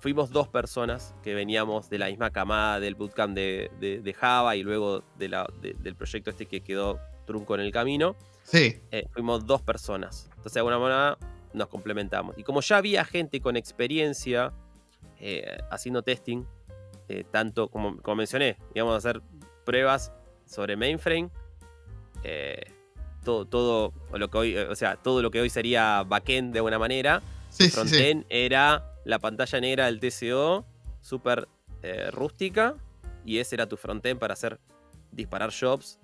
fuimos 0.00 0.30
dos 0.30 0.48
personas 0.48 1.14
que 1.22 1.34
veníamos 1.34 1.90
de 1.90 1.98
la 1.98 2.06
misma 2.06 2.30
camada 2.30 2.78
del 2.80 2.94
bootcamp 2.94 3.34
de, 3.34 4.16
Java 4.16 4.54
y 4.56 4.62
luego 4.62 5.02
de 5.16 5.28
la, 5.28 5.48
del 5.60 5.96
proyecto 5.96 6.30
este 6.30 6.46
que 6.46 6.60
quedó 6.60 7.00
trunco 7.26 7.54
en 7.54 7.62
el 7.62 7.72
camino. 7.72 8.16
Sí. 8.42 8.80
Eh, 8.90 9.06
fuimos 9.12 9.46
dos 9.46 9.62
personas. 9.62 10.28
Entonces, 10.30 10.54
de 10.54 10.60
alguna 10.60 10.78
manera, 10.78 11.18
nos 11.52 11.68
complementamos. 11.68 12.36
Y 12.38 12.44
como 12.44 12.60
ya 12.60 12.76
había 12.76 13.04
gente 13.04 13.40
con 13.40 13.56
experiencia 13.56 14.52
eh, 15.20 15.58
haciendo 15.70 16.02
testing, 16.02 16.44
eh, 17.08 17.24
tanto 17.30 17.68
como, 17.68 17.96
como 18.02 18.16
mencioné, 18.16 18.56
íbamos 18.74 18.94
a 18.94 18.98
hacer 18.98 19.22
pruebas 19.64 20.12
sobre 20.46 20.76
mainframe. 20.76 21.30
todo, 23.24 23.46
todo 23.46 23.92
lo 24.12 24.28
que 24.28 24.38
hoy, 24.38 24.56
o 24.56 24.74
sea, 24.74 24.96
todo 24.96 25.22
lo 25.22 25.30
que 25.30 25.40
hoy 25.40 25.50
sería 25.50 26.04
backend 26.04 26.52
de 26.52 26.58
alguna 26.60 26.78
manera. 26.78 27.22
Sí, 27.50 27.70
frontend 27.70 28.24
era 28.28 28.84
la 29.04 29.18
pantalla 29.18 29.60
negra 29.60 29.86
del 29.86 30.00
TCO, 30.00 30.66
súper 31.00 31.48
eh, 31.82 32.10
rústica, 32.10 32.74
y 33.24 33.38
ese 33.38 33.56
era 33.56 33.66
tu 33.66 33.76
frontend 33.76 34.20
para 34.20 34.34
hacer 34.34 34.60
disparar 35.12 35.50
jobs 35.50 35.98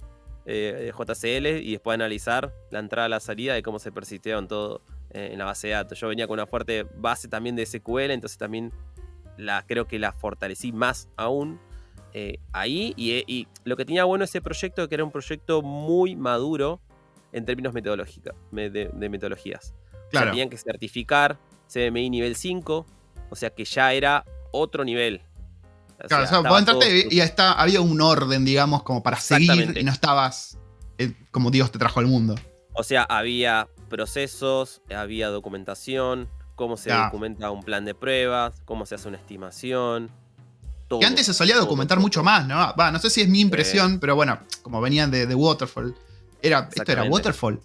eh, 0.46 0.92
JCL 0.96 1.46
y 1.62 1.72
después 1.72 1.94
analizar 1.94 2.52
la 2.70 2.78
entrada 2.78 3.08
y 3.08 3.10
la 3.10 3.20
salida 3.20 3.54
de 3.54 3.62
cómo 3.62 3.78
se 3.78 3.92
persistieron 3.92 4.46
todo 4.46 4.82
eh, 5.10 5.30
en 5.32 5.38
la 5.38 5.46
base 5.46 5.68
de 5.68 5.74
datos. 5.74 5.98
Yo 5.98 6.08
venía 6.08 6.26
con 6.26 6.34
una 6.34 6.46
fuerte 6.46 6.86
base 6.96 7.28
también 7.28 7.56
de 7.56 7.64
SQL, 7.64 8.10
entonces 8.10 8.36
también 8.36 8.72
la, 9.36 9.64
creo 9.66 9.86
que 9.86 9.98
la 9.98 10.12
fortalecí 10.12 10.72
más 10.72 11.08
aún 11.16 11.60
eh, 12.12 12.38
ahí. 12.52 12.94
Y, 12.96 13.48
lo 13.64 13.76
que 13.76 13.84
tenía 13.84 14.04
bueno 14.04 14.24
ese 14.24 14.40
proyecto, 14.40 14.88
que 14.88 14.94
era 14.94 15.04
un 15.04 15.10
proyecto 15.10 15.62
muy 15.62 16.14
maduro 16.14 16.80
en 17.32 17.44
términos 17.44 17.74
metodológicos, 17.74 18.34
de, 18.52 18.90
metodologías. 19.08 19.74
Claro. 20.10 20.30
tenían 20.30 20.48
que 20.48 20.58
certificar 20.58 21.38
CMI 21.72 22.10
nivel 22.10 22.36
5, 22.36 22.86
o 23.30 23.36
sea 23.36 23.50
que 23.50 23.64
ya 23.64 23.92
era 23.92 24.24
otro 24.52 24.84
nivel. 24.84 25.22
Claro, 26.08 26.24
o 26.24 26.26
sea, 26.26 26.40
vos 26.40 26.58
entraste 26.58 27.08
y 27.10 27.20
está, 27.20 27.52
había 27.52 27.80
un 27.80 28.00
orden, 28.00 28.44
digamos, 28.44 28.82
como 28.82 29.02
para 29.02 29.18
seguir 29.18 29.76
y 29.76 29.84
no 29.84 29.92
estabas 29.92 30.58
eh, 30.98 31.12
como 31.30 31.50
Dios 31.50 31.70
te 31.70 31.78
trajo 31.78 32.00
al 32.00 32.06
mundo. 32.06 32.34
O 32.72 32.82
sea, 32.82 33.02
había 33.04 33.68
procesos, 33.88 34.82
había 34.94 35.28
documentación, 35.28 36.28
cómo 36.54 36.76
se 36.76 36.92
documenta 36.92 37.50
un 37.50 37.62
plan 37.62 37.84
de 37.84 37.94
pruebas, 37.94 38.60
cómo 38.64 38.86
se 38.86 38.94
hace 38.94 39.08
una 39.08 39.16
estimación. 39.16 40.10
Todo, 40.88 41.00
que 41.00 41.06
antes 41.06 41.26
se 41.26 41.34
solía 41.34 41.56
documentar 41.56 41.98
mucho 41.98 42.22
más, 42.22 42.46
¿no? 42.46 42.74
Va, 42.78 42.90
no 42.90 42.98
sé 42.98 43.10
si 43.10 43.22
es 43.22 43.28
mi 43.28 43.40
impresión, 43.40 43.98
pero 44.00 44.16
bueno, 44.16 44.38
como 44.62 44.80
venían 44.80 45.10
de, 45.10 45.32
Waterfall. 45.34 45.94
Era, 46.42 46.68
¿Esto 46.74 46.92
era 46.92 47.04
Waterfall? 47.04 47.60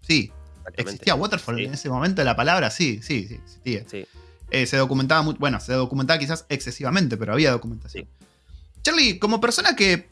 Sí. 0.00 0.32
¿Existía 0.76 1.14
Waterfall 1.14 1.60
en 1.60 1.74
ese 1.74 1.88
momento 1.88 2.22
la 2.22 2.36
palabra? 2.36 2.70
Sí, 2.70 3.00
sí, 3.02 3.26
sí, 3.26 3.34
existía. 3.34 3.84
Sí. 3.88 4.06
Eh, 4.54 4.66
se 4.66 4.76
documentaba 4.76 5.22
muy, 5.22 5.34
bueno, 5.38 5.58
se 5.60 5.72
documentaba 5.72 6.18
quizás 6.18 6.44
excesivamente, 6.50 7.16
pero 7.16 7.32
había 7.32 7.50
documentación. 7.50 8.06
Charlie, 8.82 9.18
como 9.18 9.40
persona 9.40 9.74
que 9.74 10.10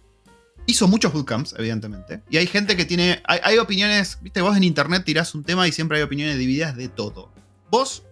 hizo 0.65 0.89
muchos 0.89 1.13
bootcamps, 1.13 1.55
evidentemente, 1.59 2.23
y 2.31 2.39
hay 2.39 2.47
gente 2.47 2.75
que 2.75 2.87
tiene, 2.87 3.23
hay, 3.27 3.59
opiniones, 3.59 4.17
viste, 4.23 4.41
vos 4.41 4.57
en 4.57 4.65
internet 4.65 5.05
tirás 5.05 5.35
un 5.35 5.45
tema 5.45 5.69
y 5.69 5.73
siempre 5.73 5.99
hay 5.99 6.05
opiniones 6.05 6.39
divididas 6.39 6.75
de 6.75 6.89
todo. 6.89 7.31
Vos, 7.71 8.05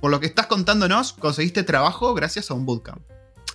por 0.00 0.12
lo 0.12 0.20
que 0.20 0.26
estás 0.26 0.46
contándonos, 0.46 1.12
conseguiste 1.12 1.64
trabajo 1.64 2.14
gracias 2.14 2.52
a 2.52 2.54
un 2.54 2.66
bootcamp. 2.66 3.02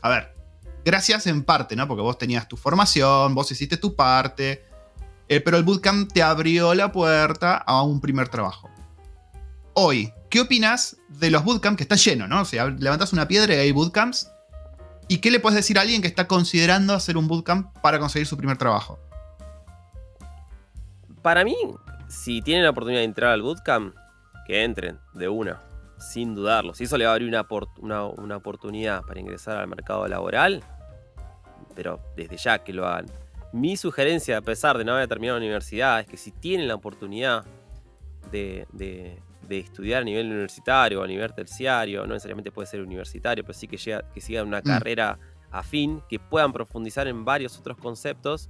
A 0.02 0.10
ver, 0.10 0.36
gracias 0.84 1.26
en 1.26 1.42
parte, 1.44 1.78
¿no? 1.78 1.88
Porque 1.88 2.02
vos 2.02 2.18
tenías 2.18 2.50
tu 2.50 2.58
formación, 2.58 3.34
vos 3.34 3.50
hiciste 3.50 3.78
tu 3.78 3.96
parte, 3.96 4.66
eh, 5.30 5.40
pero 5.40 5.56
el 5.56 5.64
bootcamp 5.64 6.12
te 6.12 6.22
abrió 6.22 6.74
la 6.74 6.92
puerta 6.92 7.56
a 7.56 7.82
un 7.82 8.02
primer 8.02 8.28
trabajo. 8.28 8.70
Hoy, 9.74 10.12
¿Qué 10.30 10.42
opinas 10.42 10.98
de 11.08 11.32
los 11.32 11.44
bootcamps 11.44 11.78
que 11.78 11.84
está 11.84 11.96
lleno, 11.96 12.28
¿no? 12.28 12.42
O 12.42 12.46
sea, 12.46 12.68
levantas 12.68 13.14
una 13.14 13.28
piedra 13.28 13.56
y 13.56 13.58
hay 13.58 13.72
bootcamps. 13.72 14.30
¿Y 15.08 15.18
qué 15.18 15.32
le 15.32 15.40
puedes 15.40 15.56
decir 15.56 15.80
a 15.80 15.82
alguien 15.82 16.04
que 16.04 16.08
está 16.08 16.28
considerando 16.28 16.94
hacer 16.94 17.18
un 17.18 17.28
bootcamp 17.28 17.76
para 17.80 17.98
conseguir 17.98 18.28
su 18.28 18.38
primer 18.38 18.58
trabajo? 18.58 19.00
Para 21.24 21.44
mí, 21.44 21.56
si 22.08 22.44
tienen 22.44 22.64
la 22.64 22.70
oportunidad 22.70 23.00
de 23.00 23.06
entrar 23.06 23.32
al 23.32 23.42
bootcamp, 23.42 23.96
que 24.46 24.64
entren 24.64 25.00
de 25.16 25.28
una, 25.30 25.64
sin 25.98 26.36
dudarlo. 26.36 26.76
Si 26.76 26.84
eso 26.84 26.98
le 26.98 27.06
va 27.06 27.12
a 27.12 27.14
abrir 27.16 27.28
una, 27.80 28.06
una 28.06 28.38
oportunidad 28.38 29.02
para 29.02 29.20
ingresar 29.20 29.58
al 29.58 29.68
mercado 29.68 30.08
laboral, 30.08 30.64
pero 31.76 32.00
desde 32.16 32.38
ya 32.38 32.60
que 32.60 32.72
lo 32.72 32.88
hagan. 32.88 33.08
Mi 33.52 33.78
sugerencia, 33.78 34.38
a 34.38 34.42
pesar 34.42 34.78
de 34.78 34.86
no 34.86 34.94
haber 34.94 35.08
terminado 35.08 35.40
la 35.40 35.46
universidad, 35.46 36.02
es 36.02 36.06
que 36.06 36.18
si 36.18 36.32
tienen 36.32 36.68
la 36.68 36.76
oportunidad 36.76 37.46
de 38.32 38.68
estudiar 39.58 40.04
a 40.04 40.06
nivel 40.06 40.28
universitario 40.28 41.02
o 41.02 41.04
a 41.04 41.08
nivel 41.08 41.34
terciario, 41.34 42.02
no 42.06 42.14
necesariamente 42.14 42.52
puede 42.52 42.68
ser 42.68 42.82
universitario, 42.82 43.44
pero 43.44 43.58
sí 43.58 43.68
que, 43.68 43.78
llega, 43.78 44.04
que 44.14 44.22
sigan 44.22 44.48
una 44.48 44.60
mm. 44.60 44.64
carrera 44.64 45.20
afín, 45.52 46.02
que 46.08 46.20
puedan 46.20 46.54
profundizar 46.54 47.08
en 47.08 47.26
varios 47.26 47.58
otros 47.58 47.78
conceptos. 47.78 48.50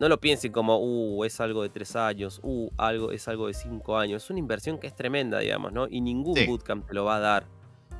No 0.00 0.08
lo 0.08 0.20
piensen 0.20 0.52
como, 0.52 0.78
uh, 0.78 1.24
es 1.24 1.40
algo 1.40 1.62
de 1.62 1.70
tres 1.70 1.96
años, 1.96 2.40
uh, 2.42 2.70
algo, 2.76 3.10
es 3.10 3.26
algo 3.26 3.48
de 3.48 3.54
cinco 3.54 3.98
años. 3.98 4.24
Es 4.24 4.30
una 4.30 4.38
inversión 4.38 4.78
que 4.78 4.86
es 4.86 4.94
tremenda, 4.94 5.40
digamos, 5.40 5.72
¿no? 5.72 5.88
Y 5.88 6.00
ningún 6.00 6.38
bootcamp 6.46 6.86
te 6.86 6.94
lo 6.94 7.04
va 7.04 7.16
a 7.16 7.20
dar. 7.20 7.46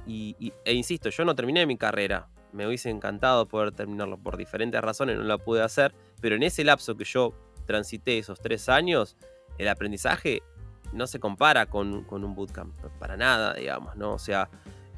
Y, 0.06 0.52
e 0.64 0.72
insisto, 0.72 1.10
yo 1.10 1.24
no 1.24 1.34
terminé 1.34 1.66
mi 1.66 1.76
carrera. 1.76 2.28
Me 2.52 2.66
hubiese 2.66 2.88
encantado 2.88 3.46
poder 3.46 3.72
terminarlo 3.72 4.16
por 4.16 4.36
diferentes 4.36 4.80
razones, 4.80 5.18
no 5.18 5.24
la 5.24 5.38
pude 5.38 5.62
hacer. 5.62 5.92
Pero 6.20 6.36
en 6.36 6.44
ese 6.44 6.64
lapso 6.64 6.96
que 6.96 7.04
yo 7.04 7.34
transité 7.66 8.16
esos 8.16 8.40
tres 8.40 8.68
años, 8.68 9.16
el 9.58 9.68
aprendizaje 9.68 10.42
no 10.92 11.06
se 11.06 11.20
compara 11.20 11.66
con, 11.66 12.06
un 12.10 12.34
bootcamp, 12.34 12.74
para 12.98 13.16
nada, 13.16 13.54
digamos, 13.54 13.96
¿no? 13.96 14.12
O 14.12 14.18
sea, 14.18 14.48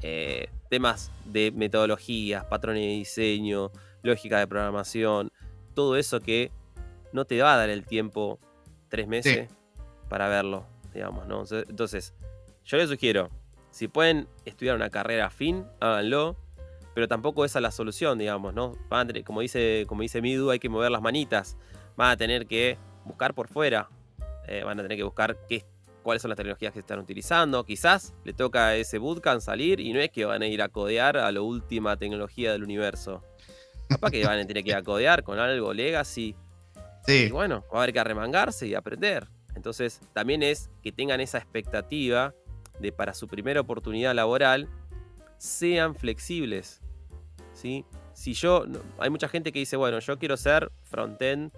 eh, 0.01 0.49
temas 0.69 1.11
de 1.25 1.51
metodologías, 1.51 2.45
patrones 2.45 2.83
de 2.83 2.89
diseño, 2.89 3.71
lógica 4.03 4.39
de 4.39 4.47
programación, 4.47 5.31
todo 5.73 5.95
eso 5.97 6.19
que 6.19 6.51
no 7.13 7.25
te 7.25 7.41
va 7.41 7.53
a 7.53 7.57
dar 7.57 7.69
el 7.69 7.85
tiempo 7.85 8.39
tres 8.89 9.07
meses 9.07 9.49
para 10.09 10.27
verlo, 10.27 10.65
digamos, 10.93 11.27
¿no? 11.27 11.43
Entonces, 11.49 12.13
yo 12.65 12.77
les 12.77 12.89
sugiero, 12.89 13.29
si 13.71 13.87
pueden 13.87 14.27
estudiar 14.45 14.75
una 14.75 14.89
carrera 14.89 15.27
afín, 15.27 15.65
háganlo, 15.79 16.35
pero 16.93 17.07
tampoco 17.07 17.45
esa 17.45 17.59
es 17.59 17.63
la 17.63 17.71
solución, 17.71 18.17
digamos, 18.17 18.53
¿no? 18.53 18.77
como 19.25 19.41
dice, 19.41 19.85
como 19.87 20.01
dice 20.01 20.21
Midu, 20.21 20.49
hay 20.49 20.59
que 20.59 20.69
mover 20.69 20.91
las 20.91 21.01
manitas, 21.01 21.57
van 21.95 22.11
a 22.11 22.17
tener 22.17 22.47
que 22.47 22.77
buscar 23.05 23.33
por 23.33 23.47
fuera, 23.47 23.89
eh, 24.47 24.63
van 24.63 24.79
a 24.79 24.83
tener 24.83 24.97
que 24.97 25.03
buscar 25.03 25.37
qué, 25.47 25.65
cuáles 26.01 26.21
son 26.21 26.29
las 26.29 26.37
tecnologías 26.37 26.71
que 26.71 26.77
se 26.77 26.81
están 26.81 26.99
utilizando. 26.99 27.63
Quizás 27.63 28.13
le 28.23 28.33
toca 28.33 28.67
a 28.67 28.75
ese 28.75 28.97
bootcamp 28.97 29.41
salir 29.41 29.79
y 29.79 29.93
no 29.93 29.99
es 29.99 30.09
que 30.09 30.25
van 30.25 30.41
a 30.41 30.47
ir 30.47 30.61
a 30.61 30.69
codear 30.69 31.17
a 31.17 31.31
la 31.31 31.41
última 31.41 31.97
tecnología 31.97 32.51
del 32.51 32.63
universo. 32.63 33.23
Capaz 33.87 34.11
que 34.11 34.25
van 34.25 34.39
a 34.39 34.45
tener 34.45 34.63
que 34.63 34.69
ir 34.69 34.75
a 34.75 34.83
codear 34.83 35.23
con 35.23 35.39
algo 35.39 35.73
legacy. 35.73 36.35
Sí. 37.05 37.25
Y 37.27 37.31
bueno, 37.31 37.65
va 37.73 37.79
a 37.79 37.83
haber 37.83 37.93
que 37.93 37.99
arremangarse 37.99 38.67
y 38.67 38.75
aprender. 38.75 39.27
Entonces, 39.55 39.99
también 40.13 40.43
es 40.43 40.69
que 40.81 40.91
tengan 40.91 41.19
esa 41.19 41.37
expectativa 41.37 42.33
de 42.79 42.91
para 42.91 43.13
su 43.13 43.27
primera 43.27 43.61
oportunidad 43.61 44.15
laboral 44.15 44.69
sean 45.37 45.95
flexibles. 45.95 46.81
¿sí? 47.53 47.85
Si 48.13 48.33
yo, 48.33 48.65
hay 48.97 49.09
mucha 49.09 49.27
gente 49.27 49.51
que 49.51 49.59
dice, 49.59 49.75
bueno, 49.75 49.99
yo 49.99 50.17
quiero 50.17 50.37
ser 50.37 50.71
frontend 50.83 51.51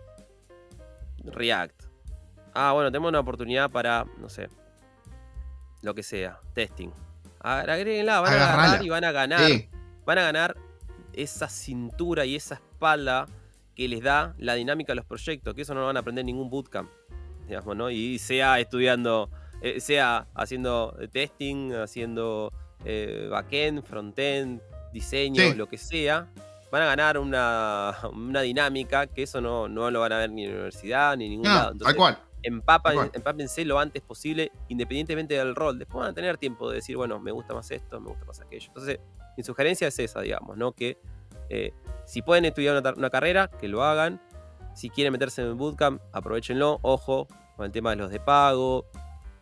React 1.24 1.83
Ah, 2.54 2.72
bueno, 2.74 2.92
tenemos 2.92 3.10
una 3.10 3.20
oportunidad 3.20 3.72
para, 3.72 4.06
no 4.20 4.30
sé, 4.30 4.50
lo 5.82 5.94
que 5.94 6.04
sea, 6.04 6.40
testing. 6.54 6.90
Agréguenla, 7.40 8.22
van 8.22 8.34
a 8.34 8.54
agarrar 8.54 8.86
y 8.86 8.90
van 8.90 9.04
a 9.04 9.12
ganar. 9.12 9.52
Van 10.06 10.18
a 10.18 10.22
ganar 10.22 10.56
esa 11.14 11.50
cintura 11.50 12.26
y 12.26 12.36
esa 12.36 12.56
espalda 12.56 13.28
que 13.76 13.88
les 13.88 14.02
da 14.02 14.34
la 14.38 14.54
dinámica 14.54 14.92
de 14.92 14.98
los 14.98 15.06
proyectos, 15.06 15.54
que 15.54 15.64
eso 15.64 15.74
no 15.74 15.82
lo 15.82 15.88
van 15.88 15.98
a 15.98 16.02
aprender 16.02 16.22
en 16.22 16.28
ningún 16.28 16.50
bootcamp, 16.50 16.90
digamos, 17.48 17.76
¿no? 17.76 17.90
Y 17.90 18.20
sea 18.20 18.60
estudiando, 18.60 19.30
eh, 19.62 19.80
sea 19.80 20.28
haciendo 20.36 20.96
testing, 21.12 21.74
haciendo 21.74 22.54
eh, 22.86 23.28
backend, 23.30 23.84
frontend, 23.84 24.62
diseño, 24.94 25.54
lo 25.56 25.68
que 25.68 25.78
sea, 25.78 26.28
van 26.72 26.82
a 26.82 26.86
ganar 26.86 27.18
una, 27.18 27.96
dinámica 28.42 29.08
que 29.08 29.24
eso 29.24 29.42
no, 29.42 29.68
no, 29.68 29.90
lo 29.90 30.02
van 30.02 30.14
a 30.14 30.18
ver 30.20 30.32
ni 30.32 30.44
en 30.44 30.50
la 30.50 30.56
universidad 30.56 31.18
ni 31.18 31.26
en 31.26 31.32
ningún 31.32 31.48
lado. 31.48 31.74
tal 31.78 31.96
cual 31.96 32.20
empápense 32.44 33.66
lo 33.66 33.80
antes 33.80 34.02
posible, 34.02 34.52
independientemente 34.68 35.36
del 35.36 35.56
rol. 35.56 35.80
Después 35.80 36.02
van 36.02 36.12
a 36.12 36.14
tener 36.14 36.38
tiempo 36.38 36.70
de 36.70 36.78
decir, 36.78 36.98
bueno, 36.98 37.20
me 37.20 37.32
gusta 37.32 37.54
más 37.54 37.72
esto, 37.72 38.00
me 38.00 38.10
gusta 38.10 38.26
más 38.26 38.42
aquello. 38.42 38.68
Entonces, 38.68 39.00
mi 39.38 39.44
sugerencia 39.44 39.88
es 39.88 39.98
esa, 40.00 40.22
digamos, 40.22 40.58
¿no? 40.58 40.74
Que 40.74 40.98
eh, 41.50 41.74
si 42.06 42.22
pueden 42.22 42.46
estudiar 42.46 42.82
una, 42.96 43.10
carrera, 43.10 43.48
que 43.48 43.68
lo 43.68 43.84
hagan. 43.84 44.22
Si 44.76 44.90
quieren 44.90 45.14
meterse 45.14 45.42
en 45.42 45.50
el 45.50 45.54
bootcamp, 45.54 46.02
aprovechenlo. 46.12 46.80
Ojo 46.82 47.28
con 47.56 47.66
el 47.66 47.72
tema 47.72 47.92
de 47.92 47.98
los 47.98 48.12
de 48.12 48.20
pago. 48.20 48.86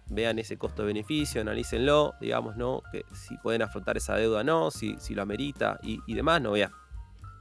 Vean 0.08 0.39
ese 0.39 0.58
costo-beneficio, 0.58 1.41
analícenlo, 1.41 2.13
digamos, 2.20 2.58
¿no? 2.58 2.81
Que 2.91 3.05
si 3.13 3.38
pueden 3.38 3.62
afrontar 3.62 3.96
esa 3.96 4.15
deuda 4.15 4.41
o 4.41 4.43
no, 4.43 4.70
si, 4.70 4.98
si 5.00 5.15
lo 5.15 5.22
amerita 5.22 5.79
y, 5.84 6.13
demás. 6.13 6.41
No 6.41 6.50
voy 6.50 6.63
a 6.63 6.72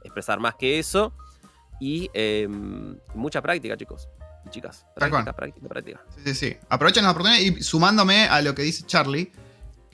expresar 0.03 0.39
más 0.39 0.55
que 0.55 0.79
eso. 0.79 1.13
Y 1.81 2.09
em, 2.13 2.97
mucha 3.13 3.41
práctica, 3.41 3.75
chicos 3.75 4.07
chicas. 4.49 4.85
Práctica, 4.95 5.33
práctica, 5.33 5.67
práctica. 5.67 6.01
Sí, 6.15 6.21
sí, 6.25 6.35
sí. 6.35 6.57
Aprovechen 6.69 7.03
la 7.03 7.11
oportunidad 7.11 7.39
y 7.39 7.61
sumándome 7.63 8.27
a 8.27 8.41
lo 8.41 8.55
que 8.55 8.63
dice 8.63 8.85
Charlie. 8.85 9.31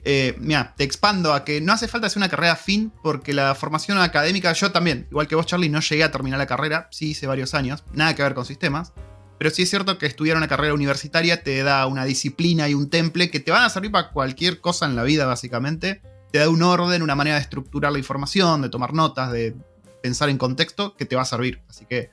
Eh, 0.04 0.36
mira, 0.38 0.74
te 0.76 0.84
expando 0.84 1.34
a 1.34 1.44
que 1.44 1.60
no 1.60 1.72
hace 1.72 1.88
falta 1.88 2.06
hacer 2.06 2.18
una 2.18 2.28
carrera 2.28 2.56
fin 2.56 2.92
porque 3.02 3.34
la 3.34 3.54
formación 3.54 3.98
académica, 3.98 4.52
yo 4.52 4.70
también, 4.72 5.06
igual 5.10 5.26
que 5.26 5.34
vos 5.34 5.46
Charlie, 5.46 5.68
no 5.68 5.80
llegué 5.80 6.04
a 6.04 6.10
terminar 6.10 6.38
la 6.38 6.46
carrera, 6.46 6.88
sí 6.90 7.10
hice 7.10 7.26
varios 7.26 7.52
años, 7.54 7.84
nada 7.92 8.14
que 8.14 8.22
ver 8.22 8.34
con 8.34 8.44
sistemas, 8.44 8.92
pero 9.38 9.50
sí 9.50 9.62
es 9.62 9.70
cierto 9.70 9.98
que 9.98 10.06
estudiar 10.06 10.36
una 10.36 10.48
carrera 10.48 10.72
universitaria 10.72 11.42
te 11.42 11.62
da 11.62 11.86
una 11.86 12.04
disciplina 12.04 12.68
y 12.68 12.74
un 12.74 12.90
temple 12.90 13.30
que 13.30 13.40
te 13.40 13.50
van 13.50 13.64
a 13.64 13.70
servir 13.70 13.90
para 13.90 14.10
cualquier 14.10 14.60
cosa 14.60 14.86
en 14.86 14.96
la 14.96 15.02
vida 15.02 15.26
básicamente, 15.26 16.00
te 16.32 16.38
da 16.38 16.48
un 16.48 16.62
orden, 16.62 17.02
una 17.02 17.14
manera 17.14 17.36
de 17.36 17.42
estructurar 17.42 17.92
la 17.92 17.98
información, 17.98 18.62
de 18.62 18.68
tomar 18.68 18.94
notas, 18.94 19.32
de 19.32 19.56
pensar 20.02 20.28
en 20.28 20.38
contexto 20.38 20.96
que 20.96 21.06
te 21.06 21.16
va 21.16 21.22
a 21.22 21.26
servir, 21.26 21.62
así 21.68 21.86
que 21.86 22.10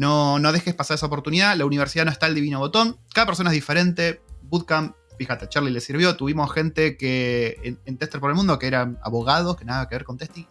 no, 0.00 0.38
no 0.38 0.50
dejes 0.50 0.72
pasar 0.72 0.94
esa 0.94 1.04
oportunidad. 1.04 1.54
La 1.58 1.66
universidad 1.66 2.06
no 2.06 2.10
está 2.10 2.26
el 2.26 2.34
divino 2.34 2.58
botón. 2.58 2.98
Cada 3.12 3.26
persona 3.26 3.50
es 3.50 3.54
diferente. 3.54 4.22
Bootcamp, 4.44 4.96
fíjate, 5.18 5.44
a 5.44 5.48
Charlie 5.50 5.70
le 5.70 5.82
sirvió. 5.82 6.16
Tuvimos 6.16 6.50
gente 6.54 6.96
que 6.96 7.76
en, 7.84 7.98
Tester 7.98 8.18
por 8.18 8.30
el 8.30 8.36
Mundo 8.36 8.58
que 8.58 8.66
eran 8.66 8.98
abogados, 9.02 9.58
que 9.58 9.66
nada 9.66 9.86
que 9.90 9.96
ver 9.96 10.04
con 10.04 10.16
testing. 10.16 10.46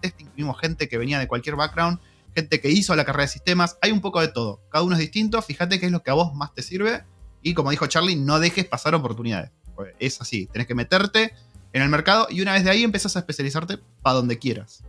testing. 0.00 0.26
Tuvimos 0.26 0.56
gente 0.60 0.88
que 0.88 0.98
venía 0.98 1.18
de 1.18 1.26
cualquier 1.26 1.56
background, 1.56 1.98
gente 2.32 2.60
que 2.60 2.70
hizo 2.70 2.94
la 2.94 3.04
carrera 3.04 3.22
de 3.22 3.28
sistemas. 3.30 3.76
Hay 3.82 3.90
un 3.90 4.00
poco 4.00 4.20
de 4.20 4.28
todo. 4.28 4.60
Cada 4.70 4.84
uno 4.84 4.94
es 4.94 5.00
distinto. 5.00 5.42
Fíjate 5.42 5.80
qué 5.80 5.86
es 5.86 5.92
lo 5.92 6.04
que 6.04 6.12
a 6.12 6.14
vos 6.14 6.32
más 6.34 6.54
te 6.54 6.62
sirve. 6.62 7.04
Y 7.42 7.54
como 7.54 7.72
dijo 7.72 7.88
Charlie, 7.88 8.14
no 8.14 8.38
dejes 8.38 8.66
pasar 8.66 8.94
oportunidades. 8.94 9.50
Es 9.98 10.20
así, 10.20 10.46
tenés 10.46 10.68
que 10.68 10.76
meterte 10.76 11.34
en 11.72 11.82
el 11.82 11.88
mercado 11.88 12.28
y 12.30 12.40
una 12.40 12.52
vez 12.52 12.62
de 12.62 12.70
ahí 12.70 12.84
empezás 12.84 13.16
a 13.16 13.18
especializarte 13.18 13.80
para 14.00 14.14
donde 14.14 14.38
quieras. 14.38 14.84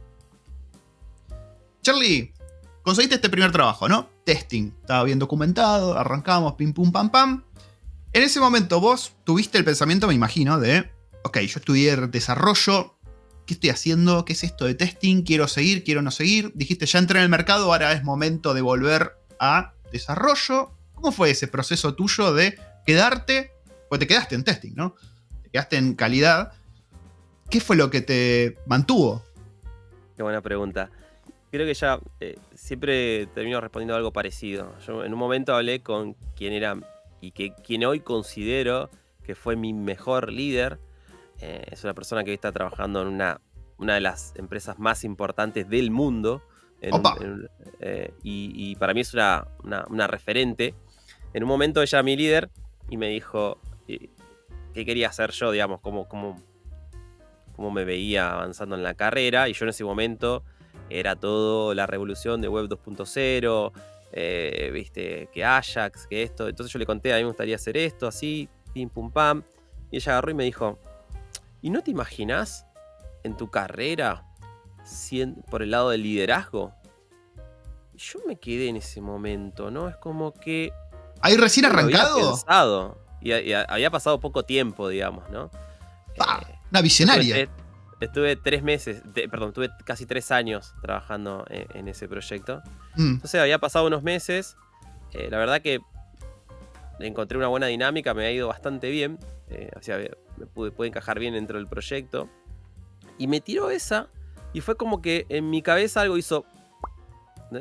Charlie, 1.81 2.31
conseguiste 2.83 3.15
este 3.15 3.29
primer 3.29 3.51
trabajo, 3.51 3.89
¿no? 3.89 4.09
Testing. 4.25 4.73
Estaba 4.81 5.03
bien 5.03 5.19
documentado, 5.19 5.97
arrancamos, 5.97 6.53
pim 6.53 6.73
pum 6.73 6.91
pam 6.91 7.09
pam. 7.09 7.43
En 8.11 8.21
ese 8.21 8.39
momento 8.39 8.79
vos 8.79 9.15
tuviste 9.23 9.57
el 9.57 9.65
pensamiento, 9.65 10.07
me 10.07 10.13
imagino, 10.13 10.59
de, 10.59 10.91
ok, 11.23 11.39
yo 11.39 11.59
estudié 11.59 11.95
desarrollo, 11.95 12.95
¿qué 13.47 13.55
estoy 13.55 13.71
haciendo? 13.71 14.23
¿Qué 14.25 14.33
es 14.33 14.43
esto 14.43 14.65
de 14.65 14.75
testing? 14.75 15.23
¿Quiero 15.23 15.47
seguir? 15.47 15.83
¿Quiero 15.83 16.01
no 16.01 16.11
seguir? 16.11 16.51
Dijiste, 16.53 16.85
ya 16.85 16.99
entré 16.99 17.19
en 17.19 17.23
el 17.23 17.29
mercado, 17.29 17.71
ahora 17.71 17.91
es 17.93 18.03
momento 18.03 18.53
de 18.53 18.61
volver 18.61 19.17
a 19.39 19.73
desarrollo. 19.91 20.73
¿Cómo 20.93 21.11
fue 21.11 21.31
ese 21.31 21.47
proceso 21.47 21.95
tuyo 21.95 22.33
de 22.33 22.59
quedarte? 22.85 23.51
Pues 23.89 23.99
te 23.99 24.07
quedaste 24.07 24.35
en 24.35 24.43
testing, 24.43 24.73
¿no? 24.75 24.95
Te 25.41 25.49
quedaste 25.49 25.77
en 25.77 25.95
calidad. 25.95 26.53
¿Qué 27.49 27.61
fue 27.61 27.75
lo 27.75 27.89
que 27.89 28.01
te 28.01 28.57
mantuvo? 28.65 29.23
Qué 30.15 30.23
buena 30.23 30.41
pregunta. 30.41 30.91
Creo 31.53 31.67
que 31.67 31.75
ya 31.75 31.99
eh, 32.19 32.35
siempre 32.55 33.27
termino 33.27 33.61
respondiendo 33.61 33.93
algo 33.93 34.11
parecido. 34.11 34.75
Yo 34.87 35.05
en 35.05 35.13
un 35.13 35.19
momento 35.19 35.53
hablé 35.53 35.83
con 35.83 36.15
quien 36.35 36.51
era 36.51 36.75
y 37.21 37.29
que 37.29 37.53
quien 37.53 37.85
hoy 37.85 37.99
considero 37.99 38.89
que 39.23 39.35
fue 39.35 39.55
mi 39.55 39.71
mejor 39.71 40.31
líder. 40.33 40.79
Eh, 41.41 41.63
es 41.69 41.83
una 41.83 41.93
persona 41.93 42.23
que 42.23 42.31
hoy 42.31 42.33
está 42.33 42.51
trabajando 42.51 43.03
en 43.03 43.07
una, 43.09 43.39
una 43.77 43.93
de 43.93 44.01
las 44.01 44.33
empresas 44.35 44.79
más 44.79 45.03
importantes 45.03 45.69
del 45.69 45.91
mundo. 45.91 46.41
Eh, 46.81 48.11
y, 48.23 48.75
para 48.77 48.95
mí 48.95 49.01
es 49.01 49.13
una, 49.13 49.45
una, 49.91 50.07
referente. 50.07 50.73
En 51.35 51.43
un 51.43 51.49
momento 51.49 51.83
ella 51.83 51.99
era 51.99 52.03
mi 52.03 52.15
líder 52.17 52.49
y 52.89 52.97
me 52.97 53.09
dijo 53.09 53.59
qué 53.85 54.85
quería 54.85 55.09
hacer 55.09 55.29
yo, 55.29 55.51
digamos, 55.51 55.81
cómo, 55.81 56.07
cómo, 56.07 56.35
cómo 57.55 57.69
me 57.69 57.85
veía 57.85 58.33
avanzando 58.33 58.75
en 58.75 58.81
la 58.81 58.95
carrera. 58.95 59.49
Y 59.49 59.53
yo 59.53 59.65
en 59.65 59.69
ese 59.69 59.83
momento 59.83 60.43
era 60.89 61.15
todo 61.15 61.73
la 61.73 61.85
revolución 61.85 62.41
de 62.41 62.47
Web 62.47 62.67
2.0, 62.67 63.71
eh, 64.15 64.69
viste, 64.71 65.27
que 65.33 65.43
Ajax, 65.43 66.07
que 66.07 66.23
esto. 66.23 66.47
Entonces 66.47 66.71
yo 66.71 66.79
le 66.79 66.85
conté, 66.85 67.13
a 67.13 67.17
mí 67.17 67.23
me 67.23 67.29
gustaría 67.29 67.55
hacer 67.55 67.77
esto, 67.77 68.07
así, 68.07 68.47
pim 68.73 68.89
pum 68.89 69.11
pam. 69.11 69.43
Y 69.91 69.97
ella 69.97 70.13
agarró 70.13 70.31
y 70.31 70.33
me 70.35 70.43
dijo, 70.43 70.79
¿y 71.61 71.69
no 71.69 71.81
te 71.81 71.91
imaginas 71.91 72.65
en 73.23 73.35
tu 73.37 73.49
carrera 73.49 74.25
por 75.49 75.63
el 75.63 75.71
lado 75.71 75.89
del 75.89 76.03
liderazgo? 76.03 76.73
Y 77.93 77.97
yo 77.97 78.19
me 78.27 78.37
quedé 78.37 78.69
en 78.69 78.77
ese 78.77 79.01
momento, 79.01 79.71
¿no? 79.71 79.89
Es 79.89 79.97
como 79.97 80.33
que... 80.33 80.71
¿Ahí 81.21 81.37
recién 81.37 81.65
arrancado? 81.65 82.97
Y, 83.21 83.31
había 83.53 83.89
pasado 83.89 84.19
poco 84.19 84.43
tiempo, 84.43 84.89
digamos, 84.89 85.29
¿no? 85.29 85.49
Eh, 86.15 86.59
una 86.69 86.81
visionaria. 86.81 87.47
Estuve 87.99 88.35
tres 88.35 88.63
meses, 88.63 89.01
perdón, 89.29 89.49
estuve 89.49 89.69
casi 89.85 90.05
tres 90.05 90.31
años 90.31 90.73
trabajando 90.81 91.45
en, 91.49 91.87
ese 91.87 92.07
proyecto. 92.07 92.61
Mm. 92.95 93.13
Entonces 93.13 93.39
había 93.39 93.59
pasado 93.59 93.87
unos 93.87 94.03
meses. 94.03 94.57
Eh, 95.11 95.29
la 95.29 95.37
verdad 95.37 95.61
que 95.61 95.79
encontré 96.99 97.37
una 97.37 97.47
buena 97.47 97.67
dinámica, 97.67 98.13
me 98.13 98.25
ha 98.25 98.31
ido 98.31 98.47
bastante 98.47 98.89
bien. 98.89 99.19
Eh, 99.49 99.71
o 99.77 99.81
sea, 99.81 99.97
me 100.37 100.45
pude, 100.45 100.87
encajar 100.87 101.19
bien 101.19 101.33
dentro 101.33 101.57
del 101.57 101.67
proyecto. 101.67 102.29
Y 103.17 103.27
me 103.27 103.41
tiró 103.41 103.69
esa. 103.69 104.07
Y 104.53 104.61
fue 104.61 104.75
como 104.75 105.01
que 105.01 105.25
en 105.29 105.49
mi 105.49 105.61
cabeza 105.61 106.01
algo 106.01 106.17
hizo. 106.17 106.45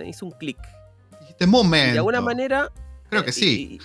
Hizo 0.07 0.27
un 0.27 0.33
clic. 0.33 0.59
Dijiste 1.21 1.47
momento. 1.47 1.93
de 1.93 1.99
alguna 1.99 2.21
manera. 2.21 2.71
Creo 3.11 3.25
que 3.25 3.31
eh, 3.31 3.35
sí. 3.35 3.81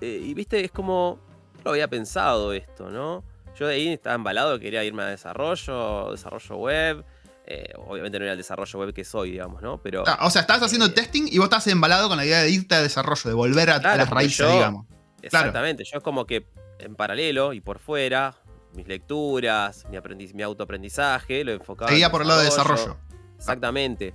y, 0.00 0.34
viste, 0.34 0.64
es 0.64 0.70
como. 0.70 1.18
No 1.56 1.64
lo 1.64 1.70
había 1.70 1.88
pensado 1.88 2.52
esto, 2.52 2.90
¿no? 2.90 3.24
Yo 3.58 3.66
de 3.66 3.74
ahí 3.74 3.88
estaba 3.88 4.14
embalado, 4.14 4.58
quería 4.58 4.84
irme 4.84 5.02
a 5.02 5.06
desarrollo, 5.06 6.12
desarrollo 6.12 6.56
web. 6.56 7.04
Eh, 7.48 7.72
obviamente 7.76 8.18
no 8.18 8.24
era 8.24 8.32
el 8.32 8.38
desarrollo 8.38 8.80
web 8.80 8.92
que 8.92 9.04
soy, 9.04 9.30
digamos, 9.32 9.62
¿no? 9.62 9.80
Pero. 9.80 10.02
o 10.02 10.30
sea, 10.30 10.42
estabas 10.42 10.64
haciendo 10.64 10.86
eh, 10.86 10.90
testing 10.90 11.28
y 11.30 11.38
vos 11.38 11.44
estás 11.44 11.66
embalado 11.68 12.08
con 12.08 12.16
la 12.16 12.26
idea 12.26 12.42
de 12.42 12.50
irte 12.50 12.74
a 12.74 12.82
desarrollo, 12.82 13.22
de 13.24 13.34
volver 13.34 13.70
a, 13.70 13.78
las 13.78 14.10
raíces, 14.10 14.50
digamos. 14.50 14.86
Exactamente. 15.22 15.84
Yo 15.84 15.98
es 15.98 16.02
como 16.02 16.26
que 16.26 16.46
en 16.78 16.96
paralelo 16.96 17.52
y 17.52 17.60
por 17.60 17.78
fuera, 17.78 18.34
mis 18.74 18.86
lecturas, 18.86 19.86
mi, 19.90 20.26
mi 20.34 20.42
autoaprendizaje, 20.42 21.44
lo 21.44 21.52
enfocaba. 21.52 21.90
Seguía 21.90 22.10
por 22.10 22.22
el 22.22 22.28
lado 22.28 22.40
de 22.40 22.46
desarrollo. 22.46 22.96
Exactamente. 23.36 24.12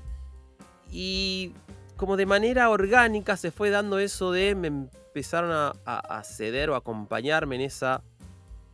Y 0.92 1.54
como 1.96 2.18
de 2.18 2.26
manera 2.26 2.70
orgánica 2.70 3.38
se 3.38 3.52
fue 3.52 3.70
dando 3.70 4.00
eso 4.00 4.32
de 4.32 4.56
me 4.56 4.68
empezaron 4.68 5.74
a, 5.86 6.24
ceder 6.24 6.70
o 6.70 6.76
acompañarme 6.76 7.56
en 7.56 7.62
esa. 7.62 8.04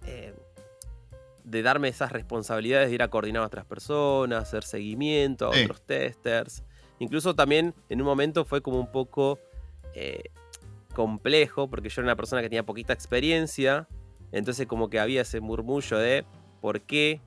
Eh, 0.06 0.34
de 1.48 1.62
darme 1.62 1.88
esas 1.88 2.12
responsabilidades 2.12 2.90
de 2.90 2.96
ir 2.96 3.02
a 3.02 3.08
coordinar 3.08 3.42
a 3.42 3.46
otras 3.46 3.66
personas, 3.66 4.44
hacer 4.44 4.64
seguimiento 4.64 5.46
a 5.46 5.50
otros 5.50 5.82
testers. 5.82 6.64
Incluso 7.00 7.36
también 7.36 7.74
en 7.88 8.02
un 8.02 8.08
momento 8.08 8.44
fue 8.44 8.62
como 8.62 8.80
un 8.80 8.92
poco 8.92 9.40
eh, 9.94 10.24
complejo, 10.94 11.70
porque 11.70 11.88
yo 11.88 12.02
era 12.02 12.08
una 12.08 12.16
persona 12.18 12.42
que 12.42 12.50
tenía 12.50 12.64
poquita 12.64 12.92
experiencia, 12.92 13.88
entonces 14.34 14.68
como 14.68 14.90
que 14.90 15.00
había 15.00 15.22
ese 15.22 15.40
murmullo 15.40 15.98
de 15.98 16.26
por 16.60 16.82
qué 16.82 17.22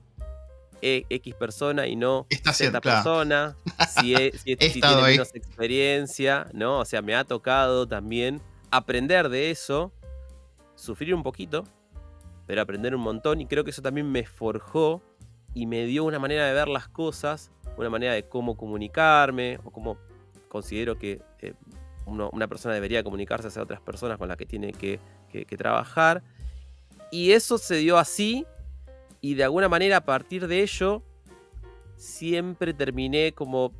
e, 0.83 1.05
X 1.09 1.33
persona 1.33 1.87
y 1.87 1.95
no 1.95 2.27
Esta 2.29 2.53
Z 2.53 2.79
persona, 2.79 3.55
si, 3.99 4.13
e, 4.13 4.37
si, 4.37 4.55
tiene 4.55 5.01
menos 5.01 5.33
experiencia, 5.33 6.45
¿no? 6.53 6.79
O 6.79 6.85
sea, 6.85 7.01
me 7.01 7.15
ha 7.15 7.23
tocado 7.23 7.87
también 7.87 8.39
aprender 8.69 9.29
de 9.29 9.49
eso, 9.49 9.91
sufrir 10.75 11.15
un 11.15 11.23
poquito, 11.23 11.63
pero 12.51 12.63
aprender 12.63 12.93
un 12.93 12.99
montón 12.99 13.39
y 13.39 13.45
creo 13.45 13.63
que 13.63 13.69
eso 13.69 13.81
también 13.81 14.11
me 14.11 14.25
forjó 14.25 15.01
y 15.53 15.67
me 15.67 15.85
dio 15.85 16.03
una 16.03 16.19
manera 16.19 16.45
de 16.45 16.53
ver 16.53 16.67
las 16.67 16.89
cosas, 16.89 17.49
una 17.77 17.89
manera 17.89 18.11
de 18.11 18.27
cómo 18.27 18.57
comunicarme 18.57 19.57
o 19.63 19.71
cómo 19.71 19.97
considero 20.49 20.99
que 20.99 21.21
eh, 21.39 21.53
una 22.05 22.49
persona 22.49 22.73
debería 22.73 23.05
comunicarse 23.05 23.47
hacia 23.47 23.63
otras 23.63 23.79
personas 23.79 24.17
con 24.17 24.27
las 24.27 24.35
que 24.35 24.45
tiene 24.45 24.73
que, 24.73 24.99
trabajar. 25.57 26.23
Y 27.09 27.31
eso 27.31 27.57
se 27.57 27.75
dio 27.75 27.97
así 27.97 28.45
y 29.21 29.35
de 29.35 29.45
alguna 29.45 29.69
manera 29.69 29.95
a 29.95 30.03
partir 30.03 30.45
de 30.45 30.61
ello 30.61 31.01
siempre 31.95 32.73
terminé 32.73 33.31
como 33.31 33.71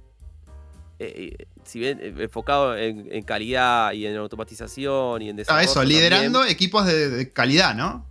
eh, 0.97 1.35
eh, 1.37 1.45
si 1.65 1.79
bien 1.79 1.99
enfocado 2.01 2.77
en, 2.77 3.21
calidad 3.23 3.91
y 3.91 4.05
en 4.05 4.15
automatización 4.15 5.23
y 5.23 5.29
en 5.29 5.35
desarrollo. 5.35 5.59
Ah, 5.59 5.69
eso, 5.69 5.83
liderando 5.83 6.45
equipos 6.45 6.85
de, 6.85 7.33
calidad, 7.33 7.75
¿no? 7.75 8.09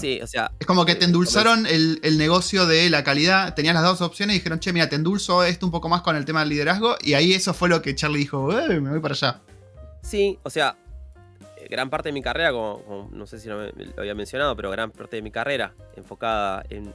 Sí, 0.00 0.20
o 0.22 0.26
sea. 0.26 0.52
Es 0.58 0.66
como 0.66 0.84
que 0.84 0.94
te 0.94 1.04
endulzaron 1.04 1.66
el, 1.66 2.18
negocio 2.18 2.66
de 2.66 2.90
la 2.90 3.04
calidad. 3.04 3.54
Tenías 3.54 3.74
las 3.74 3.84
dos 3.84 4.00
opciones 4.00 4.36
y 4.36 4.38
dijeron, 4.38 4.60
che, 4.60 4.72
mira, 4.72 4.88
te 4.88 4.96
endulzo 4.96 5.44
esto 5.44 5.66
un 5.66 5.72
poco 5.72 5.88
más 5.88 6.02
con 6.02 6.16
el 6.16 6.24
tema 6.24 6.40
del 6.40 6.50
liderazgo. 6.50 6.96
Y 7.02 7.14
ahí 7.14 7.32
eso 7.32 7.54
fue 7.54 7.68
lo 7.68 7.82
que 7.82 7.94
Charlie 7.94 8.18
dijo, 8.18 8.58
eh, 8.58 8.80
me 8.80 8.90
voy 8.90 9.00
para 9.00 9.14
allá. 9.14 9.40
Sí, 10.02 10.38
o 10.42 10.50
sea, 10.50 10.76
eh, 11.56 11.66
gran 11.68 11.90
parte 11.90 12.08
de 12.08 12.12
mi 12.12 12.22
carrera, 12.22 12.52
como, 12.52 13.08
no 13.12 13.26
sé 13.26 13.38
si 13.38 13.48
lo, 13.48 13.60
había 13.96 14.14
mencionado, 14.14 14.56
pero 14.56 14.70
gran 14.70 14.90
parte 14.90 15.16
de 15.16 15.22
mi 15.22 15.30
carrera 15.30 15.74
enfocada 15.96 16.64
en, 16.70 16.92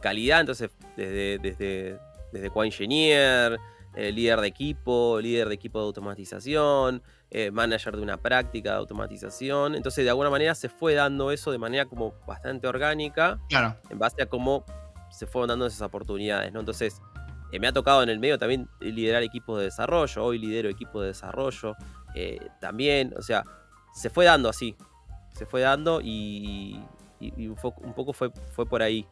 calidad. 0.00 0.40
Entonces, 0.40 0.70
desde, 0.96 1.38
desde, 1.38 1.98
desde 2.32 2.50
co-engineer, 2.50 3.58
eh, 3.98 4.12
líder 4.12 4.40
de 4.40 4.46
equipo, 4.46 5.18
líder 5.20 5.48
de 5.48 5.54
equipo 5.54 5.80
de 5.80 5.86
automatización, 5.86 7.02
eh, 7.30 7.50
manager 7.50 7.96
de 7.96 8.02
una 8.02 8.16
práctica 8.16 8.70
de 8.70 8.76
automatización. 8.76 9.74
Entonces, 9.74 10.04
de 10.04 10.10
alguna 10.10 10.30
manera 10.30 10.54
se 10.54 10.68
fue 10.68 10.94
dando 10.94 11.30
eso 11.30 11.52
de 11.52 11.58
manera 11.58 11.84
como 11.84 12.14
bastante 12.26 12.66
orgánica. 12.66 13.38
Claro. 13.48 13.76
En 13.90 13.98
base 13.98 14.22
a 14.22 14.26
cómo 14.26 14.64
se 15.10 15.26
fueron 15.26 15.48
dando 15.48 15.66
esas 15.66 15.82
oportunidades, 15.82 16.52
¿no? 16.52 16.60
Entonces, 16.60 17.00
eh, 17.52 17.60
me 17.60 17.68
ha 17.68 17.72
tocado 17.72 18.02
en 18.02 18.08
el 18.08 18.18
medio 18.18 18.38
también 18.38 18.68
liderar 18.80 19.22
equipos 19.22 19.58
de 19.58 19.64
desarrollo. 19.64 20.24
Hoy 20.24 20.38
lidero 20.38 20.68
equipos 20.68 21.02
de 21.02 21.08
desarrollo 21.08 21.76
eh, 22.14 22.38
también. 22.60 23.14
O 23.18 23.22
sea, 23.22 23.44
se 23.94 24.10
fue 24.10 24.24
dando 24.24 24.48
así. 24.48 24.76
Se 25.34 25.46
fue 25.46 25.60
dando 25.60 26.00
y, 26.02 26.82
un, 27.20 27.94
poco 27.94 28.12
fue, 28.12 28.30
fue 28.54 28.66
por 28.66 28.82
ahí. 28.82 29.06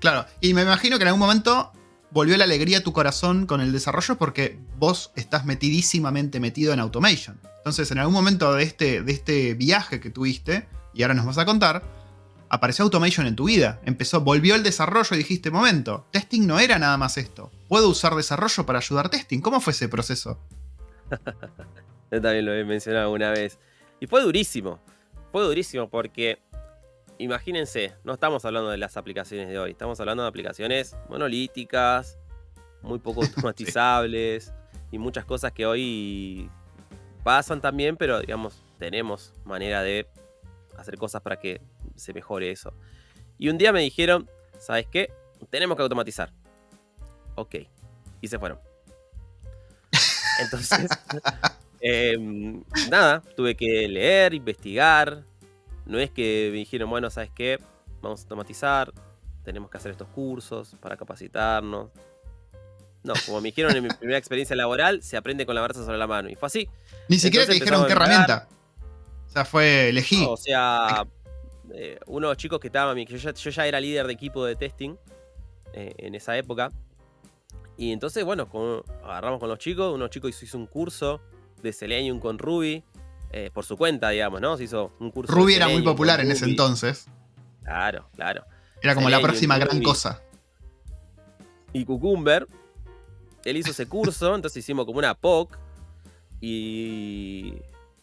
Claro, 0.00 0.26
y 0.40 0.52
me 0.52 0.62
imagino 0.62 0.98
que 0.98 1.02
en 1.02 1.08
algún 1.08 1.20
momento 1.20 1.72
volvió 2.14 2.36
la 2.36 2.44
alegría 2.44 2.78
a 2.78 2.82
tu 2.82 2.92
corazón 2.92 3.46
con 3.46 3.60
el 3.60 3.72
desarrollo 3.72 4.16
porque 4.16 4.56
vos 4.78 5.10
estás 5.16 5.44
metidísimamente 5.44 6.38
metido 6.38 6.72
en 6.72 6.78
automation. 6.78 7.40
Entonces, 7.58 7.90
en 7.90 7.98
algún 7.98 8.14
momento 8.14 8.54
de 8.54 8.62
este, 8.62 9.02
de 9.02 9.12
este 9.12 9.54
viaje 9.54 9.98
que 9.98 10.10
tuviste, 10.10 10.68
y 10.94 11.02
ahora 11.02 11.14
nos 11.14 11.26
vas 11.26 11.38
a 11.38 11.44
contar, 11.44 11.82
apareció 12.48 12.84
automation 12.84 13.26
en 13.26 13.34
tu 13.34 13.46
vida. 13.46 13.80
Empezó, 13.84 14.20
volvió 14.20 14.54
el 14.54 14.62
desarrollo 14.62 15.08
y 15.12 15.18
dijiste, 15.18 15.50
momento, 15.50 16.06
testing 16.12 16.46
no 16.46 16.60
era 16.60 16.78
nada 16.78 16.96
más 16.96 17.18
esto. 17.18 17.50
Puedo 17.68 17.88
usar 17.88 18.14
desarrollo 18.14 18.64
para 18.64 18.78
ayudar 18.78 19.08
testing. 19.08 19.40
¿Cómo 19.40 19.60
fue 19.60 19.72
ese 19.72 19.88
proceso? 19.88 20.38
Yo 22.12 22.22
también 22.22 22.44
lo 22.44 22.54
he 22.54 22.64
mencionado 22.64 23.10
una 23.10 23.30
vez. 23.30 23.58
Y 23.98 24.06
fue 24.06 24.22
durísimo. 24.22 24.78
Fue 25.32 25.42
durísimo 25.42 25.90
porque 25.90 26.38
imagínense, 27.18 27.94
no 28.04 28.14
estamos 28.14 28.44
hablando 28.44 28.70
de 28.70 28.78
las 28.78 28.96
aplicaciones 28.96 29.48
de 29.48 29.58
hoy, 29.58 29.72
estamos 29.72 29.98
hablando 30.00 30.22
de 30.22 30.28
aplicaciones 30.28 30.96
monolíticas, 31.08 32.18
muy 32.82 32.98
poco 32.98 33.22
automatizables 33.24 34.52
y 34.90 34.98
muchas 34.98 35.24
cosas 35.24 35.52
que 35.52 35.66
hoy 35.66 36.50
pasan 37.22 37.60
también, 37.60 37.96
pero 37.96 38.20
digamos, 38.20 38.62
tenemos 38.78 39.32
manera 39.44 39.82
de 39.82 40.06
hacer 40.76 40.96
cosas 40.98 41.22
para 41.22 41.38
que 41.38 41.60
se 41.96 42.12
mejore 42.12 42.50
eso. 42.50 42.72
Y 43.38 43.48
un 43.48 43.58
día 43.58 43.72
me 43.72 43.80
dijeron, 43.80 44.28
¿sabes 44.58 44.86
qué? 44.90 45.12
Tenemos 45.50 45.76
que 45.76 45.82
automatizar. 45.82 46.32
Ok. 47.34 47.56
Y 48.20 48.28
se 48.28 48.38
fueron. 48.38 48.58
Entonces, 50.40 50.88
em, 51.80 52.62
nada, 52.90 53.20
tuve 53.36 53.54
que 53.54 53.88
leer, 53.88 54.34
investigar. 54.34 55.24
No 55.86 55.98
es 55.98 56.10
que 56.10 56.48
me 56.50 56.58
dijeron, 56.58 56.88
bueno, 56.90 57.10
¿sabes 57.10 57.30
qué? 57.34 57.58
Vamos 58.00 58.20
a 58.20 58.22
automatizar, 58.24 58.92
tenemos 59.44 59.70
que 59.70 59.76
hacer 59.76 59.92
estos 59.92 60.08
cursos 60.08 60.76
para 60.80 60.96
capacitarnos. 60.96 61.90
No, 63.02 63.12
como 63.26 63.40
me 63.40 63.48
dijeron 63.48 63.76
en 63.76 63.82
mi 63.82 63.88
primera 63.98 64.18
experiencia 64.18 64.56
laboral, 64.56 65.02
se 65.02 65.16
aprende 65.16 65.44
con 65.44 65.54
la 65.54 65.62
brasa 65.62 65.84
sobre 65.84 65.98
la 65.98 66.06
mano. 66.06 66.28
Y 66.30 66.34
fue 66.34 66.46
así. 66.46 66.68
Ni 67.08 67.18
siquiera 67.18 67.46
te 67.46 67.52
dijeron 67.52 67.86
qué 67.86 67.92
herramienta. 67.92 68.48
O 69.26 69.30
sea, 69.30 69.44
fue 69.44 69.90
elegí. 69.90 70.24
o 70.26 70.36
sea, 70.36 71.06
eh, 71.72 71.98
unos 72.06 72.36
chicos 72.36 72.60
que 72.60 72.68
estaban, 72.68 72.96
yo 72.96 73.16
ya, 73.16 73.32
yo 73.32 73.50
ya 73.50 73.66
era 73.66 73.80
líder 73.80 74.06
de 74.06 74.12
equipo 74.12 74.44
de 74.44 74.56
testing 74.56 74.96
eh, 75.72 75.94
en 75.98 76.14
esa 76.14 76.36
época. 76.36 76.70
Y 77.76 77.92
entonces, 77.92 78.24
bueno, 78.24 78.48
agarramos 79.02 79.40
con 79.40 79.48
los 79.48 79.58
chicos, 79.58 79.92
unos 79.92 80.10
chicos 80.10 80.40
hizo 80.42 80.56
un 80.56 80.66
curso 80.66 81.20
de 81.62 81.72
Selenium 81.72 82.20
con 82.20 82.38
Ruby, 82.38 82.84
eh, 83.36 83.50
por 83.52 83.64
su 83.64 83.76
cuenta, 83.76 84.10
digamos, 84.10 84.40
¿no? 84.40 84.56
Se 84.56 84.62
hizo 84.62 84.92
un 85.00 85.10
curso. 85.10 85.32
Ruby 85.32 85.54
era 85.54 85.66
muy 85.66 85.82
popular 85.82 86.20
en 86.20 86.30
ese 86.30 86.44
entonces. 86.44 87.08
Claro, 87.64 88.08
claro. 88.14 88.44
Era 88.80 88.94
como 88.94 89.10
la 89.10 89.20
próxima 89.20 89.58
gran 89.58 89.82
cosa. 89.82 90.22
Y 91.72 91.84
Cucumber, 91.84 92.46
él 93.44 93.56
hizo 93.56 93.72
ese 93.72 93.86
curso, 93.86 94.32
entonces 94.36 94.58
hicimos 94.58 94.86
como 94.86 94.98
una 94.98 95.14
POC. 95.14 95.58
Y. 96.40 97.54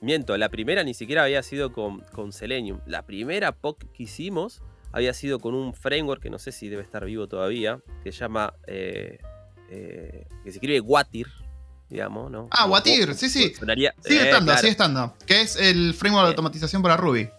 Miento, 0.01 0.35
la 0.35 0.49
primera 0.49 0.83
ni 0.83 0.93
siquiera 0.93 1.23
había 1.23 1.43
sido 1.43 1.71
con, 1.71 2.01
con 2.11 2.33
Selenium. 2.33 2.81
La 2.85 3.05
primera 3.05 3.53
POC 3.53 3.89
que 3.93 4.03
hicimos 4.03 4.61
había 4.91 5.13
sido 5.13 5.39
con 5.39 5.55
un 5.55 5.73
framework 5.73 6.21
que 6.21 6.29
no 6.29 6.39
sé 6.39 6.51
si 6.51 6.67
debe 6.67 6.83
estar 6.83 7.05
vivo 7.05 7.29
todavía, 7.29 7.79
que 8.03 8.11
se 8.11 8.19
llama. 8.19 8.53
Eh, 8.67 9.19
eh, 9.69 10.27
que 10.43 10.51
se 10.51 10.57
escribe 10.57 10.81
Watir, 10.81 11.27
digamos, 11.91 12.31
¿no? 12.31 12.47
Ah, 12.49 12.65
Watir, 12.65 13.13
sí, 13.13 13.29
sí. 13.29 13.53
sigue 13.53 13.85
eh, 13.85 14.23
estando, 14.23 14.57
sigue 14.57 14.71
estando. 14.71 15.13
Que 15.25 15.41
es 15.41 15.55
el 15.55 15.93
framework 15.93 16.25
de 16.25 16.29
automatización 16.29 16.81
para 16.81 16.97
Ruby. 16.97 17.29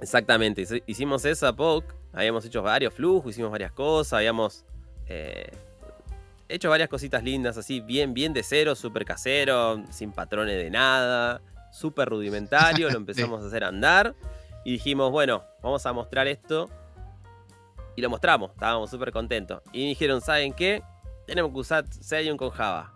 Exactamente, 0.00 0.66
hicimos 0.86 1.26
esa 1.26 1.54
POC, 1.54 1.84
habíamos 2.14 2.42
hecho 2.46 2.62
varios 2.62 2.94
flujos, 2.94 3.32
hicimos 3.32 3.50
varias 3.50 3.72
cosas, 3.72 4.14
habíamos 4.14 4.64
hecho 6.48 6.70
varias 6.70 6.88
cositas 6.88 7.22
lindas, 7.22 7.58
así, 7.58 7.80
bien, 7.80 8.14
bien 8.14 8.32
de 8.32 8.42
cero, 8.42 8.74
súper 8.74 9.04
casero, 9.04 9.82
sin 9.90 10.12
patrones 10.12 10.56
de 10.56 10.70
nada, 10.70 11.42
súper 11.70 12.08
rudimentario, 12.08 12.88
lo 12.90 12.96
empezamos 12.98 13.42
a 13.42 13.48
hacer 13.48 13.64
andar 13.64 14.14
y 14.64 14.72
dijimos, 14.72 15.10
bueno, 15.10 15.44
vamos 15.62 15.84
a 15.86 15.92
mostrar 15.92 16.26
esto. 16.28 16.68
Y 17.96 18.02
lo 18.02 18.10
mostramos, 18.10 18.52
estábamos 18.52 18.90
súper 18.90 19.12
contentos. 19.12 19.62
Y 19.72 19.88
dijeron, 19.88 20.20
¿saben 20.20 20.52
qué? 20.52 20.82
Tenemos 21.26 21.52
que 21.52 21.58
usar 21.58 21.84
Selenium 21.92 22.36
con 22.36 22.50
Java. 22.50 22.92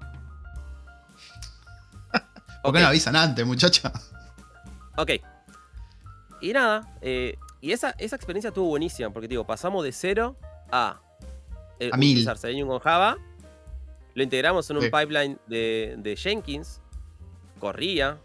¿Por 2.64 2.72
qué 2.72 2.80
no 2.80 2.86
avisan 2.86 3.14
antes, 3.14 3.44
muchacha? 3.44 3.92
Ok. 4.96 5.10
Y 6.40 6.52
nada, 6.52 6.96
eh, 7.02 7.36
y 7.60 7.72
esa, 7.72 7.90
esa 7.98 8.16
experiencia 8.16 8.48
estuvo 8.48 8.68
buenísima, 8.68 9.10
porque 9.10 9.28
digo, 9.28 9.44
pasamos 9.44 9.84
de 9.84 9.92
cero 9.92 10.36
a, 10.72 11.00
eh, 11.78 11.90
a 11.92 11.96
mil. 11.98 12.24
Selenium 12.36 12.68
con 12.68 12.78
Java 12.80 13.18
lo 14.14 14.22
integramos 14.22 14.70
en 14.70 14.78
un 14.78 14.84
pipeline 14.84 15.38
de, 15.46 16.18
Jenkins, 16.18 16.80
corría, 17.58 18.18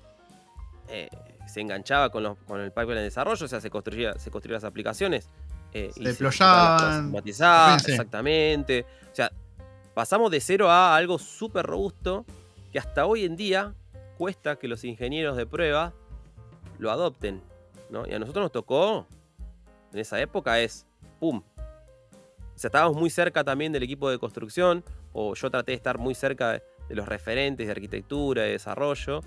eh, 0.88 1.10
se 1.47 1.60
enganchaba 1.62 2.10
con, 2.10 2.25
el 2.62 2.71
pipeline 2.71 2.99
de 2.99 3.04
desarrollo, 3.04 3.45
o 3.45 3.49
sea, 3.49 3.60
se 3.60 3.69
construía, 3.69 4.17
se 4.17 4.32
construían 4.32 4.62
las 4.62 4.63
aplicaciones. 4.63 5.30
Eh, 5.73 5.91
se 5.93 6.02
deployaban. 6.02 7.13
exactamente. 7.15 8.86
O 9.12 9.15
sea, 9.15 9.32
pasamos 9.93 10.32
de 10.32 10.39
cero 10.39 10.69
a 10.69 10.95
algo 10.95 11.19
súper 11.19 11.65
robusto 11.65 12.25
que 12.71 12.80
hasta 12.80 13.06
hoy 13.06 13.25
en 13.25 13.36
día 13.36 13.73
cuesta 14.20 14.58
que 14.58 14.68
los 14.68 14.84
ingenieros 14.84 15.38
de 15.38 15.48
prueba 15.48 15.94
lo 16.78 16.92
adopten. 16.92 17.42
¿no? 17.90 18.06
Y 18.06 18.14
a 18.14 18.20
nosotros 18.20 18.44
nos 18.44 18.52
tocó, 18.52 19.08
en 19.94 20.00
esa 20.00 20.20
época, 20.20 20.60
es 20.60 20.86
¡pum! 21.22 21.38
O 21.38 22.58
sea, 22.58 22.68
estábamos 22.68 22.98
muy 22.98 23.10
cerca 23.10 23.46
también 23.46 23.72
del 23.72 23.84
equipo 23.84 24.10
de 24.10 24.20
construcción 24.20 24.84
o 25.14 25.34
yo 25.36 25.50
traté 25.50 25.72
de 25.72 25.78
estar 25.78 25.98
muy 25.98 26.14
cerca 26.16 26.52
de, 26.52 26.64
los 26.90 27.08
referentes 27.08 27.66
de 27.66 27.72
arquitectura, 27.72 28.44
de 28.44 28.52
desarrollo, 28.52 29.22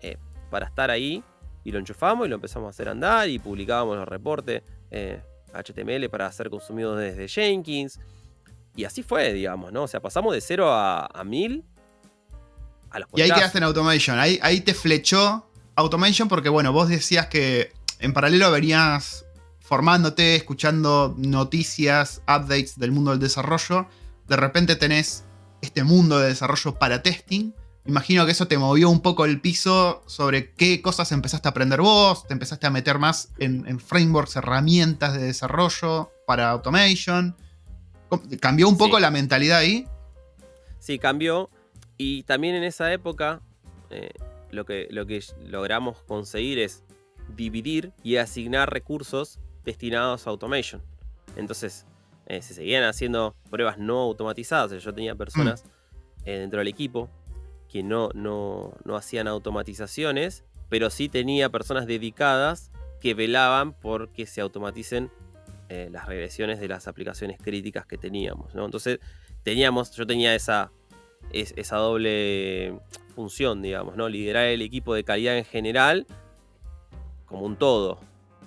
eh, 0.00 0.16
para 0.48 0.66
estar 0.66 0.92
ahí 0.92 1.24
y 1.64 1.72
lo 1.72 1.80
enchufamos 1.80 2.26
y 2.26 2.28
lo 2.28 2.36
empezamos 2.36 2.68
a 2.68 2.70
hacer 2.70 2.88
andar 2.88 3.28
y 3.28 3.40
publicábamos 3.40 3.96
los 3.96 4.06
reportes 4.06 4.62
HTML 5.52 6.04
eh, 6.04 6.08
para 6.08 6.30
ser 6.30 6.50
consumidos 6.50 7.00
desde 7.00 7.26
Jenkins. 7.26 7.98
Y 8.76 8.84
así 8.84 9.02
fue, 9.02 9.32
digamos, 9.32 9.72
¿no? 9.72 9.84
O 9.84 9.88
sea, 9.88 9.98
pasamos 9.98 10.32
de 10.34 10.40
0 10.40 10.70
a, 10.70 11.06
a 11.06 11.24
1000 11.24 11.64
a 12.96 13.00
los 13.00 13.08
Y 13.14 13.22
ahí 13.22 13.30
quedaste 13.30 13.58
en 13.58 13.64
Automation. 13.64 14.18
Ahí, 14.18 14.38
ahí 14.42 14.60
te 14.60 14.74
flechó 14.74 15.50
Automation 15.76 16.28
porque, 16.28 16.48
bueno, 16.48 16.72
vos 16.72 16.88
decías 16.88 17.26
que 17.26 17.72
en 17.98 18.12
paralelo 18.12 18.50
venías 18.50 19.26
formándote, 19.60 20.36
escuchando 20.36 21.14
noticias, 21.18 22.22
updates 22.22 22.78
del 22.78 22.92
mundo 22.92 23.10
del 23.10 23.20
desarrollo. 23.20 23.86
De 24.28 24.36
repente 24.36 24.76
tenés 24.76 25.24
este 25.60 25.84
mundo 25.84 26.18
de 26.18 26.28
desarrollo 26.28 26.78
para 26.78 27.02
testing. 27.02 27.52
Imagino 27.84 28.26
que 28.26 28.32
eso 28.32 28.48
te 28.48 28.58
movió 28.58 28.88
un 28.90 29.00
poco 29.00 29.24
el 29.24 29.40
piso 29.40 30.02
sobre 30.06 30.52
qué 30.52 30.82
cosas 30.82 31.12
empezaste 31.12 31.48
a 31.48 31.50
aprender 31.50 31.80
vos, 31.80 32.26
te 32.26 32.32
empezaste 32.32 32.66
a 32.66 32.70
meter 32.70 32.98
más 32.98 33.30
en, 33.38 33.78
frameworks, 33.78 34.36
herramientas 34.36 35.14
de 35.14 35.22
desarrollo 35.22 36.10
para 36.26 36.50
automation. 36.50 37.36
¿Cambió 38.40 38.68
un 38.68 38.76
poco 38.76 38.98
la 38.98 39.10
mentalidad 39.10 39.58
ahí? 39.58 39.86
Sí, 40.78 40.98
cambió. 40.98 41.50
Y 41.98 42.22
también 42.24 42.54
en 42.54 42.64
esa 42.64 42.92
época 42.92 43.40
eh, 43.90 44.10
lo, 44.50 44.64
que, 44.64 44.88
lo 44.90 45.06
que 45.06 45.22
logramos 45.46 46.02
conseguir 46.02 46.58
es 46.58 46.84
dividir 47.34 47.92
y 48.02 48.16
asignar 48.16 48.72
recursos 48.72 49.38
destinados 49.64 50.26
a 50.26 50.30
automation. 50.30 50.82
Entonces, 51.36 51.86
eh, 52.26 52.42
se 52.42 52.54
seguían 52.54 52.84
haciendo 52.84 53.36
pruebas 53.50 53.78
no 53.78 54.00
automatizadas. 54.00 54.82
Yo 54.82 54.92
tenía 54.92 55.14
personas 55.14 55.64
mm. 55.64 56.28
eh, 56.28 56.38
dentro 56.38 56.58
del 56.58 56.68
equipo 56.68 57.08
que 57.68 57.82
no, 57.82 58.10
no, 58.14 58.72
hacían 58.96 59.28
automatizaciones, 59.28 60.44
pero 60.68 60.90
sí 60.90 61.08
tenía 61.08 61.50
personas 61.50 61.86
dedicadas 61.86 62.70
que 63.00 63.14
velaban 63.14 63.72
por 63.72 64.10
que 64.10 64.26
se 64.26 64.40
automaticen 64.40 65.10
eh, 65.68 65.88
las 65.90 66.06
regresiones 66.06 66.58
de 66.60 66.68
las 66.68 66.88
aplicaciones 66.88 67.38
críticas 67.38 67.86
que 67.86 67.98
teníamos. 67.98 68.54
Entonces, 68.54 68.98
teníamos, 69.42 69.92
yo 69.92 70.06
tenía 70.06 70.34
esa, 70.34 70.72
esa 71.32 71.76
doble 71.76 72.78
función, 73.14 73.62
digamos, 73.62 73.96
¿no? 73.96 74.08
Liderar 74.08 74.46
el 74.46 74.62
equipo 74.62 74.94
de 74.94 75.04
calidad 75.04 75.36
en 75.36 75.44
general 75.44 76.06
como 77.26 77.44
un 77.44 77.56
todo. 77.56 77.98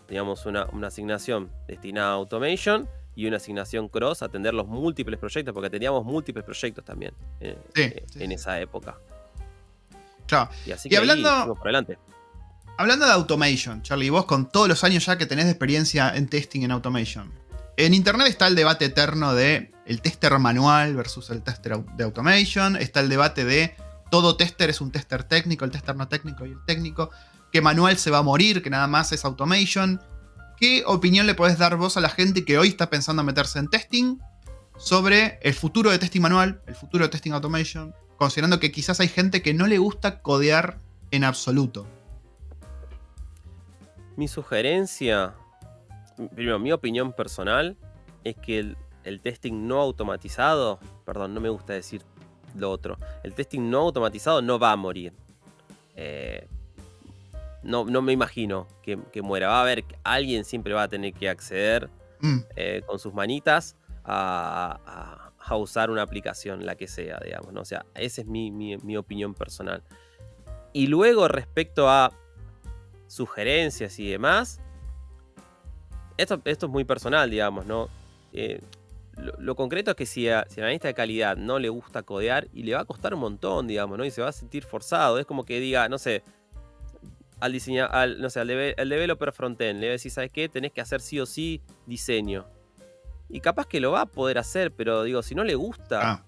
Teníamos 0.08 0.46
una, 0.46 0.66
una 0.72 0.88
asignación 0.88 1.52
destinada 1.68 2.12
a 2.12 2.14
automation 2.14 2.88
y 3.20 3.26
una 3.26 3.38
asignación 3.38 3.90
cross, 3.90 4.24
atender 4.24 4.54
los 4.54 4.66
múltiples 4.66 5.20
proyectos, 5.20 5.54
porque 5.54 5.70
teníamos 5.70 6.06
múltiples 6.06 6.46
proyectos 6.46 6.86
también 6.86 7.14
eh, 7.42 7.58
eh, 7.76 8.06
en 8.16 8.32
esa 8.32 8.60
época. 8.62 8.98
Claro. 10.26 10.50
Y, 10.66 10.72
así 10.72 10.88
que 10.88 10.96
hablando, 10.96 11.54
por 11.56 11.68
adelante. 11.68 11.98
hablando 12.78 13.06
de 13.06 13.12
automation, 13.12 13.82
Charlie, 13.82 14.10
vos 14.10 14.26
con 14.26 14.50
todos 14.50 14.70
los 14.70 14.84
años 14.86 15.06
ya 15.06 15.18
que 15.18 15.26
tenés 15.26 15.46
de 15.46 15.52
experiencia 15.52 16.16
en 16.16 16.30
testing 16.30 16.62
en 16.62 16.72
automation, 16.72 17.30
en 17.86 17.94
internet 17.94 18.28
está 18.28 18.48
el 18.48 18.56
debate 18.56 18.86
eterno 18.86 19.34
de 19.34 19.72
el 19.86 20.02
tester 20.02 20.38
manual 20.38 20.98
versus 20.98 21.30
el 21.30 21.42
tester 21.42 21.80
de 21.96 22.04
automation, 22.04 22.76
está 22.76 23.00
el 23.00 23.08
debate 23.08 23.46
de 23.46 23.74
todo 24.12 24.36
tester 24.36 24.70
es 24.70 24.82
un 24.82 24.92
tester 24.92 25.24
técnico, 25.24 25.64
el 25.64 25.72
tester 25.72 25.96
no 25.96 26.10
técnico 26.10 26.46
y 26.46 26.52
el 26.52 26.66
técnico, 26.66 27.10
que 27.54 27.62
manual 27.62 27.98
se 27.98 28.12
va 28.12 28.18
a 28.18 28.22
morir, 28.22 28.62
que 28.62 28.70
nada 28.70 28.88
más 28.88 29.14
es 29.14 29.24
automation. 29.24 30.02
¿Qué 30.58 30.84
opinión 30.88 31.26
le 31.26 31.36
podés 31.36 31.58
dar 31.58 31.78
vos 31.78 31.96
a 31.96 32.02
la 32.02 32.10
gente 32.10 32.44
que 32.44 32.58
hoy 32.58 32.68
está 32.68 32.90
pensando 32.90 33.22
en 33.22 33.28
meterse 33.28 33.60
en 33.60 33.70
testing 33.70 34.18
sobre 34.78 35.40
el 35.42 35.54
futuro 35.54 35.90
de 35.90 36.00
testing 36.00 36.22
manual, 36.22 36.62
el 36.68 36.76
futuro 36.76 37.06
de 37.06 37.10
testing 37.10 37.32
automation, 37.32 37.96
considerando 38.18 38.60
que 38.60 38.74
quizás 38.74 39.00
hay 39.00 39.08
gente 39.08 39.42
que 39.42 39.54
no 39.54 39.68
le 39.68 39.78
gusta 39.78 40.22
codear 40.22 40.80
en 41.12 41.24
absoluto? 41.24 41.88
Mi 44.18 44.28
sugerencia, 44.28 45.34
primero, 46.28 46.60
mi 46.60 46.72
opinión 46.72 47.14
personal 47.14 47.78
es 48.24 48.36
que 48.36 48.76
el, 49.04 49.22
testing 49.22 49.68
no 49.68 49.80
automatizado, 49.80 50.80
perdón, 51.06 51.34
no 51.34 51.42
me 51.42 51.50
gusta 51.50 51.74
decir 51.74 52.04
lo 52.56 52.72
otro, 52.72 52.98
el 53.24 53.34
testing 53.34 53.70
no 53.70 53.80
automatizado 53.80 54.42
no 54.42 54.60
va 54.60 54.72
a 54.72 54.76
morir. 54.76 55.14
Eh, 55.96 56.48
no, 57.64 57.86
me 57.86 58.14
imagino 58.14 58.68
que, 58.82 58.98
muera. 59.22 59.50
Va 59.50 59.60
a 59.60 59.62
haber, 59.62 59.84
alguien 60.04 60.46
siempre 60.46 60.74
va 60.74 60.84
a 60.84 60.88
tener 60.88 61.14
que 61.14 61.30
acceder 61.30 61.90
mm. 62.22 62.40
eh, 62.56 62.82
con 62.86 63.00
sus 63.00 63.14
manitas 63.14 63.76
a, 64.06 65.32
usar 65.52 65.90
una 65.90 66.04
aplicación, 66.04 66.66
la 66.66 66.76
que 66.76 66.88
sea, 66.88 67.20
digamos. 67.24 67.52
¿no? 67.52 67.62
O 67.62 67.66
sea, 67.66 67.86
esa 67.96 68.22
es 68.22 68.28
mi, 68.28 68.96
opinión 68.96 69.34
personal. 69.34 69.84
Y 70.74 70.88
luego, 70.88 71.28
respecto 71.28 71.90
a 71.90 72.12
sugerencias 73.08 74.00
y 74.00 74.08
demás, 74.08 74.62
esto, 76.22 76.42
esto 76.46 76.66
es 76.66 76.72
muy 76.72 76.84
personal, 76.84 77.30
digamos, 77.30 77.66
¿no? 77.66 77.90
Eh, 78.34 78.62
lo, 79.38 79.56
concreto 79.56 79.92
es 79.92 79.98
que 79.98 80.06
si, 80.06 80.30
a, 80.30 80.46
si 80.50 80.60
al 80.60 80.66
analista 80.66 80.88
de 80.88 80.94
calidad 80.94 81.36
no 81.36 81.60
le 81.60 81.70
gusta 81.70 82.04
codear 82.04 82.48
y 82.54 82.64
le 82.64 82.74
va 82.74 82.82
a 82.82 82.86
costar 82.86 83.14
un 83.14 83.20
montón, 83.22 83.68
digamos, 83.68 83.98
¿no? 83.98 84.06
Y 84.06 84.12
se 84.12 84.22
va 84.22 84.30
a 84.30 84.34
sentir 84.34 84.64
forzado. 84.64 85.20
Es 85.20 85.26
como 85.26 85.46
que 85.46 85.60
diga, 85.60 85.90
no 85.90 85.98
sé, 85.98 86.24
al 87.40 87.52
diseñar, 87.52 87.90
al, 87.94 88.22
no 88.22 88.30
sé, 88.30 88.40
al, 88.40 88.48
developer 88.48 89.32
frontend, 89.32 89.80
le 89.80 89.88
va 89.88 89.92
a 89.92 89.94
decir, 89.94 90.12
¿sabes 90.12 90.32
qué? 90.32 90.48
Tenés 90.50 90.72
que 90.72 90.82
hacer 90.82 91.02
sí 91.02 91.20
o 91.20 91.26
sí 91.26 91.62
diseño. 91.86 92.46
Y 93.30 93.42
capaz 93.42 93.66
que 93.68 93.80
lo 93.80 93.92
va 93.92 94.02
a 94.02 94.06
poder 94.06 94.38
hacer, 94.38 94.72
pero 94.72 95.04
digo, 95.04 95.22
si 95.22 95.36
no 95.36 95.44
le 95.44 95.56
gusta, 95.56 96.00
ah. 96.02 96.26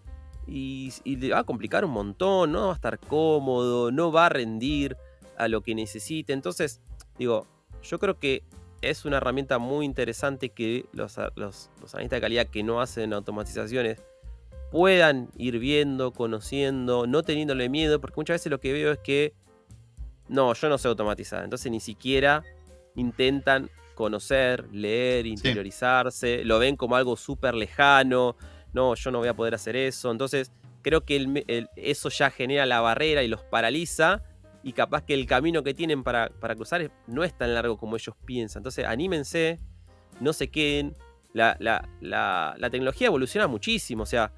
y, 0.48 0.92
y, 1.04 1.16
le 1.16 1.32
va 1.32 1.40
a 1.40 1.44
complicar 1.44 1.84
un 1.86 1.92
montón, 1.92 2.52
no 2.52 2.68
va 2.68 2.72
a 2.74 2.76
estar 2.76 3.00
cómodo, 3.00 3.92
no 3.92 4.12
va 4.12 4.28
a 4.28 4.30
rendir 4.30 4.98
a 5.38 5.48
lo 5.48 5.62
que 5.62 5.76
necesite. 5.76 6.34
Entonces, 6.34 6.82
digo, 7.18 7.48
yo 7.84 8.00
creo 8.00 8.20
que 8.20 8.44
es 8.82 9.06
una 9.06 9.18
herramienta 9.18 9.60
muy 9.60 9.86
interesante 9.86 10.50
que 10.50 10.86
los, 10.92 11.18
los, 11.36 11.70
analistas 11.94 12.18
de 12.18 12.22
calidad 12.22 12.48
que 12.48 12.64
no 12.64 12.82
hacen 12.82 13.14
automatizaciones 13.14 14.02
puedan 14.72 15.30
ir 15.38 15.60
viendo, 15.60 16.12
conociendo, 16.12 17.06
no 17.06 17.24
teniéndole 17.24 17.70
miedo, 17.70 18.00
porque 18.00 18.16
muchas 18.18 18.36
veces 18.36 18.50
lo 18.50 18.60
que 18.60 18.74
veo 18.74 18.92
es 18.92 19.00
que, 19.00 19.34
no, 20.30 20.54
yo 20.54 20.70
no 20.70 20.78
sé 20.78 20.88
automatizar, 20.88 21.44
entonces 21.44 21.72
ni 21.72 21.80
siquiera 21.80 22.44
intentan 22.96 23.70
conocer, 23.96 24.66
leer, 24.72 25.28
interiorizarse, 25.28 26.44
lo 26.46 26.58
ven 26.58 26.78
como 26.78 26.96
algo 26.96 27.18
súper 27.18 27.54
lejano, 27.54 28.38
no, 28.74 28.96
yo 28.96 29.12
no 29.12 29.20
voy 29.20 29.28
a 29.28 29.36
poder 29.36 29.56
hacer 29.56 29.76
eso, 29.76 30.10
entonces 30.10 30.52
creo 30.82 31.02
que 31.02 31.68
eso 31.76 32.10
ya 32.10 32.32
genera 32.32 32.66
la 32.66 32.80
barrera 32.80 33.24
y 33.24 33.28
los 33.28 33.44
paraliza 33.44 34.24
y 34.64 34.74
capaz 34.74 35.04
que 35.04 35.14
el 35.14 35.26
camino 35.26 35.64
que 35.64 35.74
tienen 35.74 36.04
para, 36.04 36.30
cruzar 36.56 36.92
no 37.08 37.24
es 37.24 37.36
tan 37.38 37.54
largo 37.54 37.78
como 37.78 37.96
ellos 37.96 38.16
piensan. 38.26 38.62
Entonces, 38.62 38.86
anímense, 38.86 39.60
no 40.20 40.34
se 40.34 40.50
queden. 40.50 40.96
La, 41.34 41.56
tecnología 42.72 43.08
evoluciona 43.08 43.48
muchísimo. 43.48 44.04
O 44.04 44.06
sea, 44.06 44.32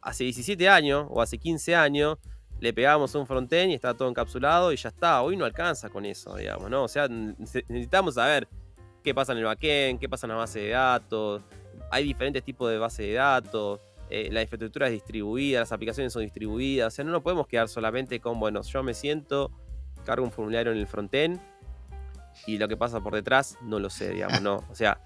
hace 0.00 0.24
17 0.24 0.68
años 0.68 1.06
o 1.10 1.20
hace 1.20 1.38
15 1.38 1.74
años 1.76 2.18
le 2.60 2.72
pegábamos 2.72 3.14
un 3.14 3.26
frontend 3.26 3.72
y 3.72 3.74
estaba 3.74 3.94
todo 3.94 4.08
encapsulado 4.08 4.72
y 4.72 4.76
ya 4.76 4.88
está. 4.88 5.22
Hoy 5.22 5.36
no 5.36 5.44
alcanza 5.44 5.88
con 5.88 6.04
eso, 6.04 6.36
digamos, 6.36 6.70
¿no? 6.70 6.84
O 6.84 6.88
sea, 6.88 7.08
necesitamos 7.08 8.14
saber 8.14 8.48
qué 9.02 9.14
pasa 9.14 9.32
en 9.32 9.38
el 9.38 9.44
backend, 9.44 9.98
qué 10.00 10.08
pasa 10.08 10.26
en 10.26 10.30
la 10.30 10.36
base 10.36 10.60
de 10.60 10.68
datos. 10.70 11.42
Hay 11.90 12.04
diferentes 12.04 12.42
tipos 12.42 12.70
de 12.70 12.78
base 12.78 13.02
de 13.02 13.12
datos 13.14 13.80
eh, 14.14 14.28
la 14.30 14.42
infraestructura 14.42 14.88
es 14.88 14.92
distribuida, 14.92 15.60
las 15.60 15.72
aplicaciones 15.72 16.12
son 16.12 16.20
distribuidas, 16.20 16.92
o 16.92 16.94
sea, 16.94 17.02
no 17.02 17.12
nos 17.12 17.22
podemos 17.22 17.46
quedar 17.46 17.66
solamente 17.66 18.20
con, 18.20 18.38
bueno, 18.38 18.60
yo 18.60 18.82
me 18.82 18.92
siento, 18.92 19.50
cargo 20.04 20.22
un 20.22 20.30
formulario 20.30 20.70
en 20.70 20.76
el 20.76 20.86
frontend 20.86 21.40
y 22.46 22.58
lo 22.58 22.68
que 22.68 22.76
pasa 22.76 23.00
por 23.00 23.14
detrás 23.14 23.56
no 23.62 23.78
lo 23.78 23.88
sé, 23.88 24.10
digamos, 24.10 24.42
no. 24.42 24.56
O 24.68 24.74
sea, 24.74 25.00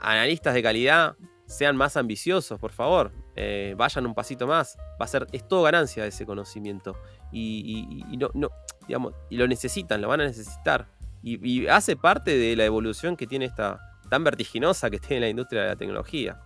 analistas 0.00 0.54
de 0.54 0.62
calidad, 0.62 1.16
sean 1.44 1.76
más 1.76 1.98
ambiciosos, 1.98 2.58
por 2.58 2.72
favor, 2.72 3.12
eh, 3.34 3.74
vayan 3.76 4.06
un 4.06 4.14
pasito 4.14 4.46
más, 4.46 4.78
va 4.98 5.04
a 5.04 5.06
ser, 5.08 5.26
es 5.32 5.46
todo 5.46 5.62
ganancia 5.62 6.06
ese 6.06 6.24
conocimiento 6.24 6.96
y, 7.30 8.04
no, 8.18 8.30
no, 8.32 8.48
digamos, 8.88 9.12
y 9.28 9.36
lo 9.36 9.46
necesitan, 9.46 10.00
lo 10.00 10.08
van 10.08 10.22
a 10.22 10.24
necesitar. 10.24 10.88
Y, 11.22 11.46
y 11.46 11.66
hace 11.66 11.94
parte 11.94 12.38
de 12.38 12.56
la 12.56 12.64
evolución 12.64 13.18
que 13.18 13.26
tiene 13.26 13.44
esta 13.44 13.98
tan 14.08 14.24
vertiginosa 14.24 14.88
que 14.88 14.98
tiene 14.98 15.20
la 15.20 15.28
industria 15.28 15.60
de 15.60 15.68
la 15.68 15.76
tecnología. 15.76 16.40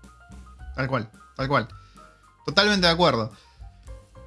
Tal 0.74 0.88
cual, 0.88 1.08
tal 1.36 1.46
cual. 1.46 1.68
Totalmente 2.50 2.88
de 2.88 2.92
acuerdo. 2.92 3.30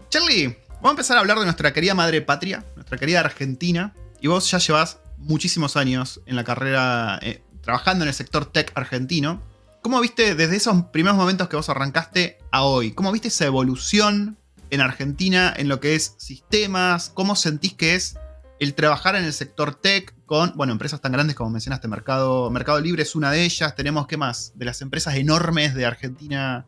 Charlie, 0.07 0.57
vamos 0.75 0.85
a 0.85 0.89
empezar 0.91 1.17
a 1.17 1.19
hablar 1.19 1.39
de 1.39 1.43
nuestra 1.43 1.73
querida 1.73 1.93
madre 1.93 2.21
patria, 2.21 2.63
nuestra 2.75 2.97
querida 2.97 3.19
Argentina. 3.19 3.93
Y 4.21 4.27
vos 4.27 4.49
ya 4.49 4.59
llevas 4.59 4.99
muchísimos 5.17 5.75
años 5.75 6.21
en 6.25 6.37
la 6.37 6.45
carrera 6.45 7.19
eh, 7.21 7.43
trabajando 7.61 8.05
en 8.05 8.07
el 8.07 8.13
sector 8.13 8.45
tech 8.45 8.71
argentino. 8.75 9.43
¿Cómo 9.81 9.99
viste 9.99 10.35
desde 10.35 10.55
esos 10.55 10.85
primeros 10.85 11.17
momentos 11.17 11.49
que 11.49 11.57
vos 11.57 11.67
arrancaste 11.67 12.37
a 12.49 12.63
hoy? 12.63 12.93
¿Cómo 12.93 13.11
viste 13.11 13.27
esa 13.27 13.45
evolución 13.45 14.37
en 14.69 14.79
Argentina 14.79 15.53
en 15.53 15.67
lo 15.67 15.81
que 15.81 15.95
es 15.95 16.15
sistemas? 16.17 17.11
¿Cómo 17.13 17.35
sentís 17.35 17.73
que 17.73 17.95
es 17.95 18.15
el 18.61 18.73
trabajar 18.73 19.17
en 19.17 19.25
el 19.25 19.33
sector 19.33 19.75
tech 19.75 20.15
con, 20.25 20.53
bueno, 20.55 20.71
empresas 20.71 21.01
tan 21.01 21.11
grandes 21.11 21.35
como 21.35 21.49
mencionaste, 21.49 21.89
Mercado, 21.89 22.49
Mercado 22.49 22.79
Libre 22.79 23.03
es 23.03 23.15
una 23.15 23.31
de 23.31 23.43
ellas. 23.43 23.75
Tenemos, 23.75 24.07
¿qué 24.07 24.15
más? 24.15 24.53
De 24.55 24.63
las 24.63 24.81
empresas 24.81 25.15
enormes 25.15 25.75
de 25.75 25.85
Argentina 25.85 26.65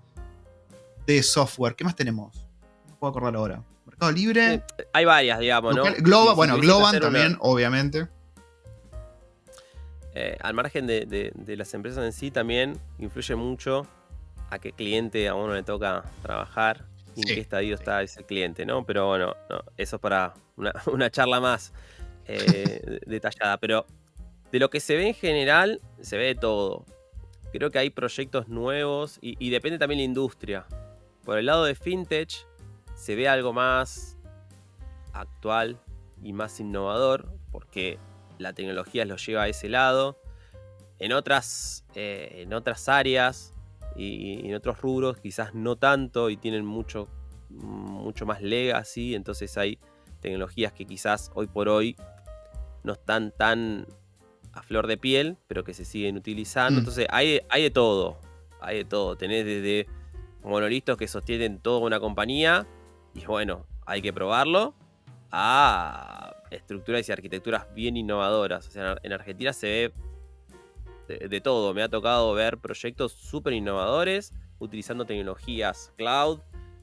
de 1.05 1.23
software. 1.23 1.75
¿Qué 1.75 1.83
más 1.83 1.95
tenemos? 1.95 2.47
No 2.87 2.95
puedo 2.97 3.11
acordar 3.11 3.35
ahora. 3.35 3.63
Mercado 3.85 4.11
Libre. 4.11 4.63
hay 4.93 5.05
varias, 5.05 5.39
digamos, 5.39 5.75
¿no? 5.75 6.35
bueno, 6.35 6.57
Globan 6.57 6.99
también, 6.99 7.37
obviamente. 7.39 8.07
Eh, 10.17 10.37
al 10.41 10.53
margen 10.53 10.87
de, 10.87 11.31
las 11.45 11.73
empresas 11.73 12.03
en 12.03 12.13
sí, 12.13 12.31
también 12.31 12.79
influye 12.99 13.35
mucho 13.35 13.85
a 14.49 14.59
qué 14.59 14.71
cliente 14.71 15.27
a 15.27 15.35
uno 15.35 15.53
le 15.53 15.63
toca 15.63 16.05
trabajar 16.21 16.85
y 17.15 17.21
en 17.21 17.35
qué 17.35 17.41
estadio 17.41 17.75
está 17.75 18.01
ese 18.01 18.23
cliente, 18.23 18.65
¿no? 18.65 18.85
Pero 18.85 19.07
bueno, 19.07 19.35
eso 19.77 19.97
es 19.97 20.01
para 20.01 20.33
una, 20.55 21.09
charla 21.11 21.39
más 21.39 21.73
eh, 22.27 22.99
detallada. 23.05 23.57
Pero 23.57 23.85
de 24.51 24.59
lo 24.59 24.69
que 24.69 24.79
se 24.79 24.95
ve 24.95 25.07
en 25.07 25.13
general, 25.13 25.81
se 26.01 26.17
ve 26.17 26.25
de 26.27 26.35
todo. 26.35 26.85
Creo 27.51 27.71
que 27.71 27.79
hay 27.79 27.89
proyectos 27.89 28.47
nuevos 28.47 29.17
y, 29.21 29.35
y 29.45 29.49
depende 29.49 29.77
también 29.77 29.99
la 29.99 30.05
industria. 30.05 30.65
Por 31.25 31.39
el 31.39 31.47
lado 31.47 31.65
de 31.65 31.73
fintech 31.73 32.47
se 32.93 33.15
ve 33.15 33.27
algo 33.27 33.51
más 33.51 34.17
actual 35.11 35.79
y 36.21 36.33
más 36.33 36.59
innovador 36.59 37.33
porque 37.51 37.99
la 38.37 38.53
tecnología 38.53 39.05
lo 39.05 39.15
lleva 39.17 39.43
a 39.43 39.47
ese 39.47 39.67
lado. 39.67 40.19
En 40.99 41.13
otras, 41.13 41.83
eh, 41.95 42.43
en 42.43 42.53
otras 42.53 42.87
áreas 42.87 43.53
y, 43.95 44.47
en 44.47 44.55
otros 44.55 44.79
rubros 44.81 45.17
quizás 45.17 45.53
no 45.55 45.75
tanto 45.75 46.29
y 46.29 46.37
tienen 46.37 46.65
mucho, 46.65 47.07
mucho 47.49 48.25
más 48.25 48.41
legacy, 48.41 49.15
entonces 49.15 49.57
hay 49.57 49.79
tecnologías 50.21 50.73
que 50.73 50.85
quizás 50.85 51.31
hoy 51.33 51.47
por 51.47 51.69
hoy 51.69 51.95
no 52.83 52.93
están 52.93 53.31
tan 53.31 53.87
a 54.53 54.61
flor 54.61 54.87
de 54.87 54.97
piel, 54.97 55.37
pero 55.47 55.63
que 55.63 55.73
se 55.73 55.85
siguen 55.85 56.17
utilizando. 56.17 56.77
Mm. 56.77 56.79
Entonces 56.79 57.07
hay, 57.09 57.41
hay 57.49 57.63
de 57.63 57.71
todo, 57.71 58.19
hay 58.61 58.77
de 58.77 58.85
todo. 58.85 59.17
Tenés 59.17 59.43
desde 59.43 59.87
monolistos 60.49 60.97
que 60.97 61.07
sostienen 61.07 61.59
toda 61.59 61.79
una 61.79 61.99
compañía 61.99 62.67
y 63.13 63.25
bueno, 63.25 63.65
hay 63.85 64.01
que 64.01 64.13
probarlo 64.13 64.73
a 65.31 66.35
estructuras 66.51 67.07
y 67.07 67.11
arquitecturas 67.11 67.73
bien 67.73 67.97
innovadoras. 67.97 68.69
En 68.75 69.13
Argentina 69.13 69.53
se 69.53 69.67
ve 71.07 71.17
de, 71.27 71.41
todo. 71.41 71.73
Me 71.73 71.83
ha 71.83 71.89
tocado 71.89 72.33
ver 72.33 72.57
proyectos 72.57 73.11
súper 73.11 73.53
innovadores 73.53 74.33
utilizando 74.59 75.05
tecnologías 75.05 75.93
cloud, 75.97 76.39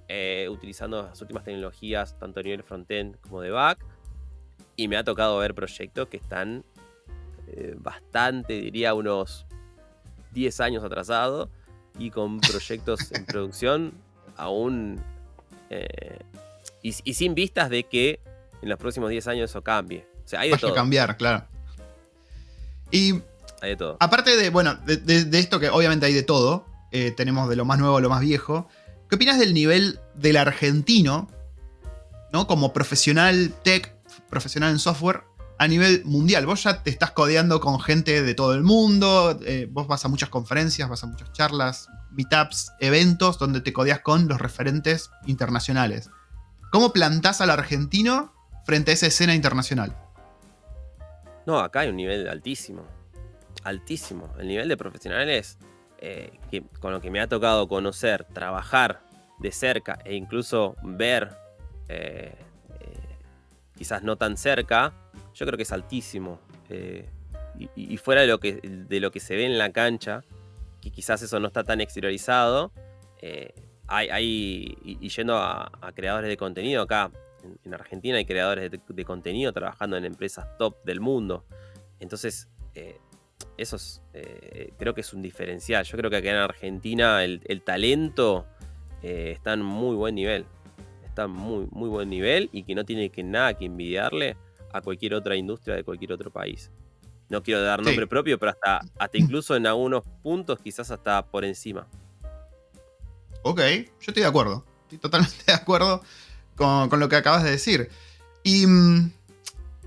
eh, 0.09 0.49
utilizando 0.51 1.03
las 1.03 1.21
últimas 1.21 1.45
tecnologías 1.45 2.19
tanto 2.19 2.41
a 2.41 2.43
nivel 2.43 2.63
frontend 2.63 3.19
como 3.21 3.41
de 3.41 3.51
back. 3.51 3.85
Y 4.77 4.89
me 4.89 4.97
ha 4.97 5.05
tocado 5.05 5.39
ver 5.39 5.55
proyectos 5.55 6.09
que 6.09 6.17
están 6.17 6.65
eh, 7.49 7.75
bastante, 7.77 8.55
diría, 8.55 8.95
unos 8.95 9.47
10 10.33 10.61
años 10.61 10.85
atrasados 10.85 11.49
y 11.99 12.11
con 12.11 12.41
proyectos 12.41 13.13
en 13.13 13.25
producción 13.27 13.93
aún 14.37 15.01
eh, 15.71 16.19
y, 16.83 16.93
sin 16.93 17.35
vistas 17.35 17.71
de 17.71 17.85
que 17.85 18.21
en 18.61 18.69
los 18.69 18.79
próximos 18.79 19.11
10 19.11 19.27
años 19.29 19.51
eso 19.51 19.63
cambie. 19.63 20.07
O 20.25 20.29
sea, 20.29 20.41
hay 20.41 20.51
de 20.51 20.59
todo. 20.59 20.75
cambiar, 20.75 21.17
claro. 21.17 21.45
Y 22.91 23.15
hay 23.61 23.71
de 23.71 23.77
todo. 23.77 23.97
Aparte 24.01 24.37
de, 24.37 24.51
bueno, 24.51 24.75
de, 24.85 25.27
esto 25.39 25.61
que 25.61 25.71
obviamente 25.71 26.07
hay 26.07 26.13
de 26.13 26.23
todo, 26.23 26.67
eh, 26.91 27.13
tenemos 27.13 27.49
de 27.49 27.57
lo 27.57 27.65
más 27.65 27.79
nuevo 27.79 27.97
a 27.97 28.01
lo 28.01 28.11
más 28.11 28.21
viejo. 28.21 28.69
¿Qué 29.09 29.17
opinas 29.17 29.39
del 29.39 29.55
nivel 29.55 30.01
del 30.15 30.37
argentino, 30.37 31.29
¿no? 32.33 32.47
Como 32.47 32.73
profesional 32.73 33.55
tech, 33.63 33.95
profesional 34.29 34.73
en 34.73 34.79
software, 34.79 35.23
a 35.63 35.69
nivel 35.69 36.05
mundial. 36.05 36.45
Vos 36.45 36.65
ya 36.65 36.83
te 36.83 36.91
estás 36.91 37.13
codeando 37.13 37.61
con 37.61 37.79
gente 37.79 38.23
de 38.23 38.35
todo 38.35 38.53
el 38.55 38.65
mundo, 38.65 39.39
eh, 39.47 39.69
vos 39.71 39.87
vas 39.87 40.05
a 40.05 40.09
muchas 40.09 40.29
conferencias, 40.29 40.89
vas 40.89 41.05
a 41.05 41.07
muchas 41.07 41.33
charlas, 41.33 41.89
meetups, 42.11 42.73
eventos 42.81 43.39
donde 43.39 43.61
te 43.61 43.73
codeas 43.73 44.01
con 44.01 44.27
los 44.27 44.41
referentes 44.41 45.11
internacionales. 45.25 46.11
¿Cómo 46.73 46.93
plantás 46.93 47.41
al 47.41 47.51
argentino 47.51 48.35
frente 48.67 48.91
a 48.91 48.95
esa 48.95 49.07
escena 49.07 49.37
internacional? 49.37 49.97
No, 51.47 51.61
acá 51.61 51.81
hay 51.81 51.91
un 51.91 51.97
nivel 51.97 52.29
altísimo. 52.29 52.83
Altísimo. 53.63 54.35
El 54.41 54.49
nivel 54.49 54.69
de 54.69 54.77
profesionales 54.77 55.59
eh, 55.99 56.41
con 56.81 56.91
lo 56.93 57.01
que 57.01 57.13
me 57.13 57.21
ha 57.21 57.29
tocado 57.29 57.69
conocer, 57.69 58.25
trabajar 58.25 59.03
de 59.39 59.53
cerca 59.53 60.01
e 60.05 60.17
incluso 60.17 60.75
ver, 60.83 61.37
eh, 61.89 62.35
quizás 63.77 64.03
no 64.03 64.17
tan 64.17 64.37
cerca, 64.37 64.93
yo 65.35 65.47
creo 65.47 65.57
que 65.57 65.63
es 65.63 65.73
altísimo. 65.73 66.41
Eh, 66.69 67.09
y, 67.77 67.97
fuera 67.99 68.23
de 68.23 68.27
lo, 68.27 68.41
que, 68.41 68.55
de 68.63 69.01
lo 69.01 69.11
que 69.11 69.21
se 69.21 69.37
ve 69.37 69.45
en 69.45 69.59
la 69.59 69.73
cancha, 69.73 70.25
que 70.81 70.91
quizás 70.91 71.23
eso 71.23 71.39
no 71.39 71.49
está 71.49 71.65
tan 71.65 71.81
exteriorizado, 71.81 72.73
eh, 73.21 73.55
hay, 73.87 74.77
y, 74.83 75.09
yendo 75.09 75.37
a, 75.37 75.71
creadores 75.95 76.29
de 76.29 76.37
contenido 76.37 76.83
acá, 76.83 77.11
en, 77.65 77.75
Argentina 77.75 78.17
hay 78.17 78.25
creadores 78.25 78.71
de, 78.71 79.05
contenido 79.05 79.53
trabajando 79.53 79.97
en 79.97 80.05
empresas 80.05 80.47
top 80.59 80.83
del 80.85 81.01
mundo. 81.01 81.45
Entonces, 82.01 82.49
eh, 82.75 82.99
eso 83.59 83.77
es, 83.77 84.03
creo 84.79 84.95
que 84.95 85.03
es 85.03 85.13
un 85.13 85.21
diferencial. 85.21 85.85
Yo 85.85 85.99
creo 85.99 86.11
que 86.11 86.17
acá 86.17 86.31
en 86.31 86.37
Argentina 86.37 87.23
el, 87.23 87.63
talento 87.65 88.47
está 89.03 89.53
en 89.53 89.63
muy 89.63 89.95
buen 89.95 90.15
nivel. 90.15 90.47
Está 91.05 91.25
en 91.25 91.33
muy, 91.33 91.67
muy 91.71 91.91
buen 91.91 92.09
nivel 92.09 92.49
y 92.51 92.63
que 92.63 92.75
no 92.75 92.85
tiene 92.85 93.11
que 93.11 93.23
nada 93.23 93.55
que 93.55 93.67
envidiarle 93.67 94.37
a 94.73 94.81
cualquier 94.81 95.15
otra 95.15 95.37
industria 95.37 95.77
de 95.77 95.85
cualquier 95.85 96.13
otro 96.13 96.31
país. 96.31 96.71
No 97.29 97.43
quiero 97.43 97.63
dar 97.63 97.83
nombre 97.83 98.07
propio, 98.07 98.39
pero 98.39 98.51
hasta, 98.51 98.81
hasta 98.99 99.19
incluso 99.19 99.57
en 99.57 99.67
algunos 99.67 100.05
puntos 100.23 100.59
quizás 100.59 100.91
hasta 100.91 101.25
por 101.25 101.45
encima. 101.45 101.87
Ok, 103.43 103.61
yo 103.61 104.09
estoy 104.09 104.23
de 104.23 104.27
acuerdo. 104.27 104.65
Estoy 104.83 104.99
totalmente 104.99 105.37
de 105.47 105.53
acuerdo 105.53 106.03
con, 106.57 106.89
lo 107.01 107.09
que 107.09 107.17
acabas 107.17 107.43
de 107.43 107.51
decir. 107.51 107.91
Y 108.43 108.67
mm, 108.67 109.13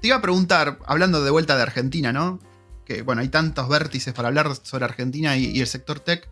te 0.02 0.08
iba 0.08 0.18
a 0.18 0.22
preguntar, 0.22 0.80
hablando 0.86 1.24
de 1.24 1.32
vuelta 1.32 1.56
de 1.56 1.64
Argentina, 1.64 2.12
¿no? 2.12 2.40
Que 2.86 3.02
bueno, 3.02 3.22
hay 3.22 3.30
tantos 3.30 3.68
vértices 3.70 4.14
para 4.14 4.28
hablar 4.28 4.56
sobre 4.62 4.86
Argentina 4.86 5.38
y, 5.38 5.60
el 5.60 5.68
sector 5.68 6.00
tech. 6.00 6.30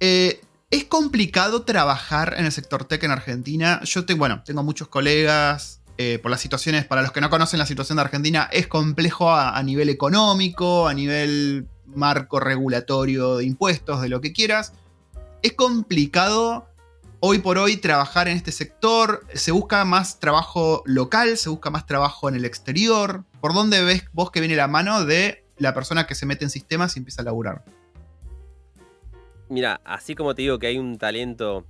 Eh, 0.00 0.40
¿Es 0.70 0.84
complicado 0.84 1.62
trabajar 1.62 2.34
en 2.38 2.46
el 2.46 2.52
sector 2.52 2.84
tech 2.84 3.02
en 3.04 3.10
Argentina? 3.10 3.82
Yo 3.84 4.06
te, 4.06 4.14
bueno, 4.14 4.42
tengo 4.42 4.62
muchos 4.62 4.88
colegas, 4.88 5.81
eh, 5.98 6.18
por 6.20 6.30
las 6.30 6.40
situaciones, 6.40 6.86
para 6.86 7.02
los 7.02 7.12
que 7.12 7.20
no 7.20 7.28
conocen 7.28 7.58
la 7.58 7.66
situación 7.66 7.96
de 7.96 8.02
Argentina, 8.02 8.48
es 8.50 8.66
complejo 8.66 9.34
a, 9.34 9.62
nivel 9.62 9.88
económico, 9.88 10.88
a 10.88 10.94
nivel 10.94 11.66
marco 11.86 12.40
regulatorio 12.40 13.36
de 13.36 13.44
impuestos, 13.44 14.00
de 14.00 14.08
lo 14.08 14.20
que 14.20 14.32
quieras. 14.32 14.72
Es 15.42 15.52
complicado 15.52 16.66
hoy 17.20 17.38
por 17.38 17.58
hoy 17.58 17.76
trabajar 17.76 18.26
en 18.28 18.36
este 18.36 18.52
sector. 18.52 19.26
Se 19.34 19.52
busca 19.52 19.84
más 19.84 20.18
trabajo 20.18 20.82
local, 20.86 21.36
se 21.36 21.50
busca 21.50 21.70
más 21.70 21.86
trabajo 21.86 22.28
en 22.28 22.36
el 22.36 22.44
exterior. 22.44 23.24
¿Por 23.40 23.52
dónde 23.52 23.84
ves 23.84 24.04
vos 24.12 24.30
que 24.30 24.40
viene 24.40 24.56
la 24.56 24.68
mano 24.68 25.04
de 25.04 25.44
la 25.58 25.74
persona 25.74 26.06
que 26.06 26.14
se 26.14 26.26
mete 26.26 26.44
en 26.44 26.50
sistemas 26.50 26.96
y 26.96 27.00
empieza 27.00 27.22
a 27.22 27.26
laburar? 27.26 27.64
Mira, 29.48 29.82
así 29.84 30.14
como 30.14 30.34
te 30.34 30.42
digo 30.42 30.58
que 30.58 30.68
hay 30.68 30.78
un 30.78 30.96
talento 30.96 31.66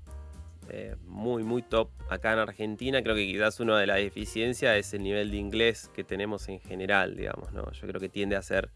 eh, 0.68 0.96
muy, 1.04 1.42
muy 1.42 1.62
top 1.62 1.90
acá 2.08 2.32
en 2.32 2.38
Argentina. 2.38 3.02
Creo 3.02 3.14
que 3.14 3.26
quizás 3.26 3.58
una 3.60 3.78
de 3.78 3.86
las 3.86 3.96
deficiencias 3.96 4.76
es 4.76 4.94
el 4.94 5.02
nivel 5.02 5.30
de 5.30 5.36
inglés 5.36 5.90
que 5.94 6.04
tenemos 6.04 6.48
en 6.48 6.60
general, 6.60 7.16
digamos, 7.16 7.52
¿no? 7.52 7.70
Yo 7.72 7.86
creo 7.86 8.00
que 8.00 8.08
tiende 8.08 8.36
a 8.36 8.42
ser 8.42 8.70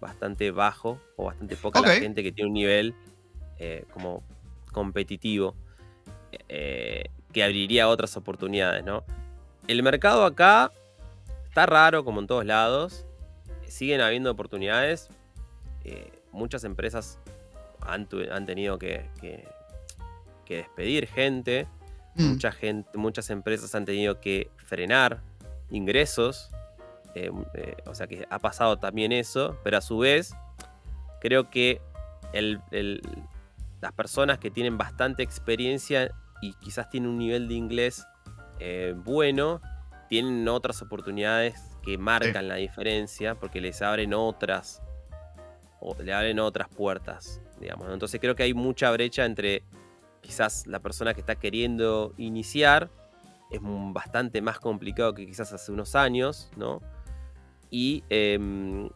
bastante 0.00 0.50
bajo 0.50 1.00
o 1.16 1.24
bastante 1.24 1.56
poca 1.56 1.80
la 1.80 1.90
gente 1.94 2.22
que 2.22 2.30
tiene 2.30 2.48
un 2.48 2.54
nivel 2.54 2.94
eh, 3.58 3.84
como 3.92 4.22
competitivo 4.72 5.54
eh, 6.48 7.10
que 7.32 7.42
abriría 7.42 7.88
otras 7.88 8.16
oportunidades, 8.16 8.84
¿no? 8.84 9.04
El 9.66 9.82
mercado 9.82 10.24
acá 10.24 10.72
está 11.48 11.66
raro 11.66 12.04
como 12.04 12.20
en 12.20 12.26
todos 12.26 12.44
lados. 12.44 13.06
Siguen 13.66 14.00
habiendo 14.00 14.30
oportunidades. 14.30 15.08
muchas 16.32 16.64
empresas 16.64 17.18
han, 17.80 18.06
tenido 18.06 18.78
que 18.78 19.08
que 19.20 19.44
despedir 20.44 21.06
gente. 21.06 21.66
Mm. 22.14 22.24
Mucha 22.24 22.52
gente, 22.52 22.98
muchas 22.98 23.30
empresas 23.30 23.74
han 23.74 23.84
tenido 23.84 24.20
que 24.20 24.50
frenar 24.56 25.22
ingresos. 25.70 26.50
Eh, 27.14 27.30
eh, 27.54 27.76
o 27.86 27.94
sea 27.94 28.06
que 28.06 28.26
ha 28.28 28.38
pasado 28.38 28.78
también 28.78 29.12
eso. 29.12 29.58
Pero 29.64 29.78
a 29.78 29.80
su 29.80 29.98
vez, 29.98 30.34
creo 31.20 31.50
que 31.50 31.80
las 33.80 33.92
personas 33.92 34.38
que 34.38 34.50
tienen 34.50 34.76
bastante 34.76 35.22
experiencia 35.22 36.10
y 36.42 36.52
quizás 36.54 36.90
tienen 36.90 37.10
un 37.10 37.18
nivel 37.18 37.48
de 37.48 37.54
inglés 37.54 38.04
eh, 38.60 38.94
bueno, 38.96 39.60
tienen 40.08 40.46
otras 40.48 40.80
oportunidades 40.82 41.60
que 41.82 41.98
marcan 41.98 42.48
la 42.48 42.56
diferencia 42.56 43.34
porque 43.34 43.60
les 43.60 43.82
abren 43.82 44.14
otras 44.14 44.82
o 45.80 45.96
le 46.00 46.14
abren 46.14 46.38
otras 46.38 46.68
puertas, 46.68 47.40
digamos. 47.60 47.88
Entonces 47.92 48.20
creo 48.20 48.34
que 48.34 48.44
hay 48.44 48.54
mucha 48.54 48.90
brecha 48.90 49.24
entre 49.24 49.62
quizás 50.24 50.66
la 50.66 50.80
persona 50.80 51.12
que 51.12 51.20
está 51.20 51.36
queriendo 51.36 52.14
iniciar 52.16 52.90
es 53.50 53.60
bastante 53.62 54.40
más 54.40 54.58
complicado 54.58 55.14
que 55.14 55.26
quizás 55.26 55.52
hace 55.52 55.70
unos 55.70 55.94
años, 55.94 56.50
¿no? 56.56 56.80
Y, 57.70 58.02
em, 58.08 58.88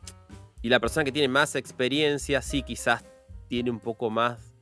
y 0.63 0.69
la 0.69 0.81
persona 0.81 1.05
que 1.05 1.13
tiene 1.13 1.29
más 1.29 1.55
experiencia 1.55 2.41
sí 2.43 2.63
quizás 2.63 3.05
tiene 3.49 3.71
un 3.71 3.79
poco 3.79 4.11
más 4.11 4.55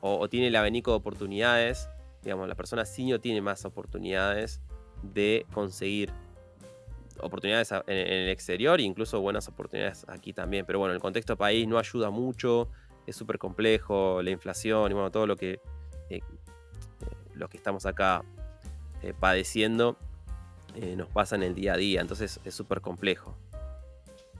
o, 0.00 0.28
tiene 0.28 0.48
el 0.48 0.56
abanico 0.56 0.92
de 0.92 0.96
oportunidades, 0.98 1.88
digamos, 2.22 2.48
la 2.48 2.54
persona 2.54 2.84
senior 2.84 3.18
tiene 3.18 3.40
más 3.40 3.64
oportunidades 3.64 4.60
de 5.02 5.46
conseguir 5.52 6.12
oportunidades 7.20 7.72
en, 7.72 7.82
el 7.86 8.28
exterior 8.28 8.78
e 8.78 8.84
incluso 8.84 9.20
buenas 9.20 9.48
oportunidades 9.48 10.06
aquí 10.08 10.32
también. 10.32 10.64
Pero 10.64 10.78
bueno, 10.78 10.94
el 10.94 11.00
contexto 11.00 11.36
país 11.36 11.66
no 11.66 11.78
ayuda 11.78 12.10
mucho, 12.10 12.68
es 13.06 13.16
súper 13.16 13.38
complejo, 13.38 14.22
la 14.22 14.30
inflación 14.30 14.92
y 14.92 15.10
todo 15.10 15.26
lo 15.26 15.36
que 15.36 15.60
eh, 16.10 16.20
los 17.34 17.50
que 17.50 17.56
estamos 17.56 17.86
acá 17.86 18.24
eh, 19.02 19.12
padeciendo 19.18 19.98
eh, 20.74 20.94
nos 20.96 21.08
pasa 21.08 21.36
en 21.36 21.42
el 21.42 21.54
día 21.54 21.74
a 21.74 21.76
día, 21.76 22.00
entonces 22.00 22.40
es 22.44 22.54
súper 22.54 22.80
complejo. 22.80 23.36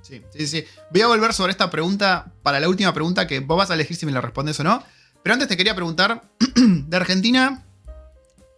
Sí, 0.03 0.23
sí, 0.31 0.47
sí. 0.47 0.65
Voy 0.91 1.01
a 1.03 1.09
volver 1.09 1.33
sobre 1.33 1.51
esta 1.51 1.71
pregunta 1.71 2.33
para 2.43 2.61
la 2.61 2.69
última 2.69 2.93
pregunta 2.93 3.27
que 3.27 3.41
vos 3.41 3.59
vas 3.59 3.71
a 3.71 3.75
elegir 3.75 3.97
si 3.97 4.07
me 4.07 4.13
la 4.13 4.21
respondes 4.21 4.61
o 4.61 4.65
no. 4.65 4.83
Pero 5.23 5.35
antes 5.35 5.49
te 5.49 5.57
quería 5.57 5.75
preguntar 5.75 6.23
de 6.57 6.97
Argentina 6.97 7.65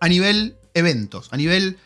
a 0.01 0.09
nivel 0.09 0.57
eventos, 0.75 1.33
a 1.33 1.37
nivel 1.37 1.79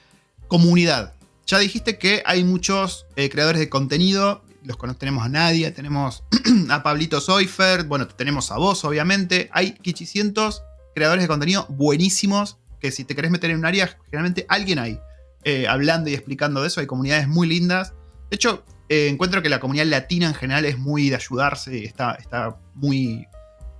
comunidad. 0.48 1.14
Ya 1.46 1.58
dijiste 1.58 1.98
que 1.98 2.22
hay 2.26 2.42
muchos 2.42 3.06
creadores 3.14 3.60
de 3.60 3.68
contenido, 3.68 4.42
los 4.64 4.78
tenemos 4.98 5.24
a 5.24 5.28
Nadia, 5.28 5.74
tenemos 5.74 6.24
a 6.70 6.82
Pablito 6.82 7.20
Soifer, 7.20 7.84
bueno, 7.84 8.06
tenemos 8.08 8.50
a 8.50 8.56
vos, 8.56 8.84
obviamente. 8.84 9.48
Hay 9.52 9.74
quichicientos 9.74 10.62
creadores 10.94 11.24
de 11.24 11.28
contenido 11.28 11.66
buenísimos, 11.68 12.58
que 12.80 12.90
si 12.90 13.04
te 13.04 13.14
querés 13.14 13.30
meter 13.30 13.50
en 13.50 13.58
un 13.58 13.66
área, 13.66 13.98
generalmente 14.06 14.46
alguien 14.48 14.78
hay 14.78 14.98
eh, 15.44 15.66
hablando 15.66 16.10
y 16.10 16.14
explicando 16.14 16.62
de 16.62 16.68
eso. 16.68 16.80
Hay 16.80 16.86
comunidades 16.86 17.28
muy 17.28 17.48
lindas. 17.48 17.94
De 18.30 18.36
hecho, 18.36 18.64
eh, 18.88 19.08
encuentro 19.08 19.42
que 19.42 19.48
la 19.48 19.60
comunidad 19.60 19.86
latina 19.86 20.26
en 20.26 20.34
general 20.34 20.64
es 20.64 20.78
muy 20.78 21.08
de 21.08 21.16
ayudarse, 21.16 21.84
está, 21.84 22.12
está 22.12 22.58
muy, 22.74 23.26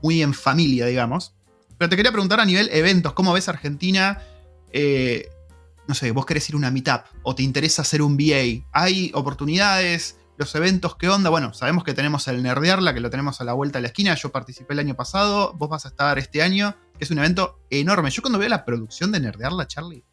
muy 0.03 0.23
en 0.23 0.35
familia, 0.35 0.87
digamos. 0.87 1.35
Pero 1.79 1.89
te 1.89 1.97
quería 1.97 2.13
preguntar 2.13 2.41
a 2.41 2.45
nivel 2.45 2.69
eventos, 2.73 3.13
¿cómo 3.13 3.33
ves 3.33 3.49
Argentina? 3.49 4.23
Eh, 4.73 5.29
no 5.87 5.95
sé, 5.95 6.11
vos 6.13 6.27
querés 6.27 6.49
ir 6.49 6.55
a 6.55 6.59
una 6.59 6.71
meetup 6.71 7.03
o 7.23 7.35
te 7.35 7.43
interesa 7.43 7.83
hacer 7.83 8.03
un 8.03 8.17
VA. 8.17 8.65
¿Hay 8.73 9.11
oportunidades? 9.15 10.17
Los 10.37 10.55
eventos, 10.55 10.97
¿qué 10.97 11.09
onda? 11.09 11.31
Bueno, 11.31 11.53
sabemos 11.55 11.85
que 11.85 11.95
tenemos 11.95 12.27
el 12.29 12.43
Nerdearla, 12.43 12.95
que 12.95 13.01
lo 13.01 13.11
tenemos 13.11 13.41
a 13.41 13.45
la 13.45 13.53
vuelta 13.53 13.79
de 13.79 13.83
la 13.83 13.89
esquina. 13.89 14.15
Yo 14.15 14.33
participé 14.33 14.73
el 14.75 14.81
año 14.81 14.95
pasado, 14.95 15.53
vos 15.55 15.69
vas 15.69 15.85
a 15.85 15.89
estar 15.89 16.19
este 16.19 16.43
año, 16.43 16.75
que 16.99 17.05
es 17.05 17.11
un 17.11 17.19
evento 17.19 17.61
enorme. 17.71 18.11
Yo 18.11 18.23
cuando 18.23 18.39
veo 18.39 18.49
la 18.49 18.65
producción 18.65 19.13
de 19.13 19.21
Nerdearla, 19.21 19.67
Charlie, 19.67 20.05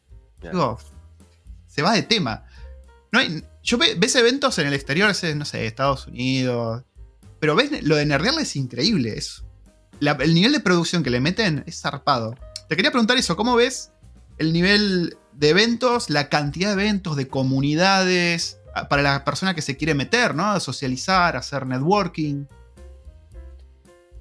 digo, 0.42 0.78
se 1.66 1.82
va 1.82 1.92
de 1.92 2.02
tema. 2.02 2.44
No 3.12 3.18
hay, 3.18 3.42
yo 3.62 3.78
ves 3.78 4.14
eventos 4.14 4.58
en 4.58 4.66
el 4.66 4.74
exterior, 4.74 5.08
no 5.36 5.44
sé, 5.44 5.66
Estados 5.66 6.06
Unidos, 6.06 6.84
pero 7.40 7.56
ves, 7.56 7.82
lo 7.82 7.96
de 7.96 8.06
Nerdearla 8.06 8.42
es 8.42 8.54
increíble. 8.54 9.16
Es, 9.16 9.42
el 10.00 10.34
nivel 10.34 10.52
de 10.52 10.60
producción 10.60 11.02
que 11.02 11.10
le 11.10 11.20
meten 11.20 11.64
es 11.66 11.80
zarpado. 11.80 12.36
Te 12.68 12.76
quería 12.76 12.92
preguntar 12.92 13.16
eso, 13.16 13.36
¿cómo 13.36 13.56
ves 13.56 13.90
el 14.38 14.52
nivel 14.52 15.16
de 15.32 15.48
eventos, 15.48 16.10
la 16.10 16.28
cantidad 16.28 16.68
de 16.68 16.82
eventos, 16.82 17.16
de 17.16 17.28
comunidades? 17.28 18.59
Para 18.88 19.02
la 19.02 19.24
persona 19.24 19.54
que 19.54 19.62
se 19.62 19.76
quiere 19.76 19.94
meter, 19.94 20.34
¿no? 20.34 20.46
A 20.46 20.60
socializar, 20.60 21.36
hacer 21.36 21.66
networking. 21.66 22.46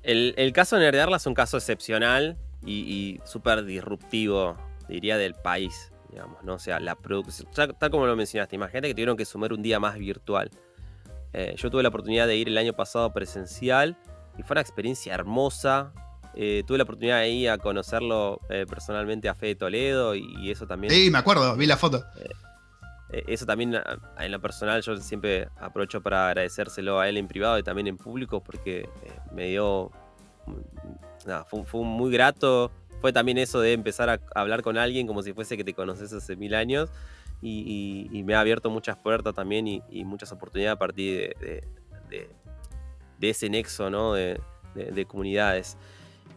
El, 0.03 0.53
caso 0.53 0.75
de 0.75 0.83
Nerdearla 0.83 1.17
es 1.17 1.25
un 1.25 1.33
caso 1.33 1.57
excepcional 1.57 2.37
y, 2.65 3.19
súper 3.25 3.63
disruptivo, 3.63 4.57
diría, 4.87 5.17
del 5.17 5.35
país, 5.35 5.91
digamos, 6.09 6.43
¿no? 6.43 6.55
O 6.55 6.59
sea, 6.59 6.79
la 6.79 6.95
producción, 6.95 7.49
tal 7.53 7.91
como 7.91 8.07
lo 8.07 8.15
mencionaste, 8.15 8.55
imagínate 8.55 8.87
que 8.87 8.93
tuvieron 8.93 9.17
que 9.17 9.25
sumar 9.25 9.53
un 9.53 9.61
día 9.61 9.79
más 9.79 9.97
virtual. 9.97 10.49
Eh, 11.33 11.55
yo 11.57 11.69
tuve 11.69 11.83
la 11.83 11.89
oportunidad 11.89 12.27
de 12.27 12.35
ir 12.35 12.47
el 12.47 12.57
año 12.57 12.73
pasado 12.73 13.13
presencial 13.13 13.97
y 14.37 14.43
fue 14.43 14.55
una 14.55 14.61
experiencia 14.61 15.13
hermosa. 15.13 15.93
Eh, 16.35 16.63
tuve 16.65 16.77
la 16.77 16.83
oportunidad 16.85 17.19
de 17.19 17.29
ir 17.29 17.49
a 17.49 17.57
conocerlo 17.57 18.39
eh, 18.49 18.65
personalmente 18.67 19.29
a 19.29 19.35
Fede 19.35 19.55
Toledo 19.55 20.15
y, 20.15 20.49
eso 20.49 20.65
también. 20.65 20.91
Sí, 20.93 21.09
me 21.11 21.17
acuerdo, 21.17 21.55
vi 21.55 21.65
la 21.65 21.77
foto. 21.77 22.03
Eh, 23.11 23.23
eso 23.27 23.45
también 23.45 23.75
en 24.19 24.31
lo 24.31 24.39
personal 24.39 24.81
yo 24.81 24.95
siempre 24.97 25.49
aprovecho 25.57 26.01
para 26.01 26.27
agradecérselo 26.27 26.99
a 26.99 27.09
él 27.09 27.17
en 27.17 27.27
privado 27.27 27.57
y 27.57 27.63
también 27.63 27.87
en 27.87 27.97
público 27.97 28.41
porque 28.41 28.81
eh, 28.81 28.89
me 29.31 29.47
dio... 29.47 29.91
Mm, 30.45 31.27
nada, 31.27 31.45
fue, 31.45 31.81
muy 31.83 32.11
grato. 32.11 32.71
Fue 33.01 33.13
también 33.13 33.37
eso 33.37 33.61
de 33.61 33.73
empezar 33.73 34.09
a 34.09 34.19
hablar 34.35 34.61
con 34.61 34.77
alguien 34.77 35.07
como 35.07 35.23
si 35.23 35.33
fuese 35.33 35.57
que 35.57 35.63
te 35.63 35.73
conoces 35.73 36.11
hace 36.13 36.35
mil 36.35 36.53
años 36.53 36.89
y, 37.41 38.23
me 38.25 38.35
ha 38.35 38.41
abierto 38.41 38.69
muchas 38.69 38.97
puertas 38.97 39.33
también 39.33 39.67
y, 39.67 40.03
muchas 40.03 40.31
oportunidades 40.31 40.75
a 40.75 40.79
partir 40.79 41.35
de, 41.39 41.63
de, 42.09 43.29
ese 43.29 43.49
nexo 43.49 43.89
¿no? 43.89 44.13
de, 44.13 45.05
comunidades. 45.07 45.77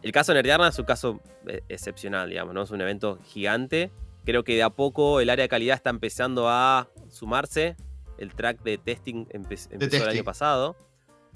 El 0.01 0.11
caso 0.11 0.31
de 0.31 0.37
Nerdiarna 0.37 0.67
es 0.67 0.79
un 0.79 0.85
caso 0.85 1.21
eh, 1.47 1.61
excepcional, 1.69 2.29
digamos, 2.29 2.53
¿no? 2.53 2.63
Es 2.63 2.71
un 2.71 2.81
evento 2.81 3.17
gigante 3.23 3.91
Creo 4.25 4.43
que 4.43 4.55
de 4.55 4.63
a 4.63 4.69
poco 4.69 5.19
el 5.19 5.29
área 5.29 5.43
de 5.43 5.49
calidad 5.49 5.75
está 5.75 5.89
empezando 5.89 6.49
a 6.49 6.89
sumarse. 7.09 7.75
El 8.17 8.33
track 8.35 8.61
de 8.63 8.77
testing 8.77 9.25
empezó 9.31 9.69
el 9.71 10.07
año 10.09 10.23
pasado. 10.23 10.75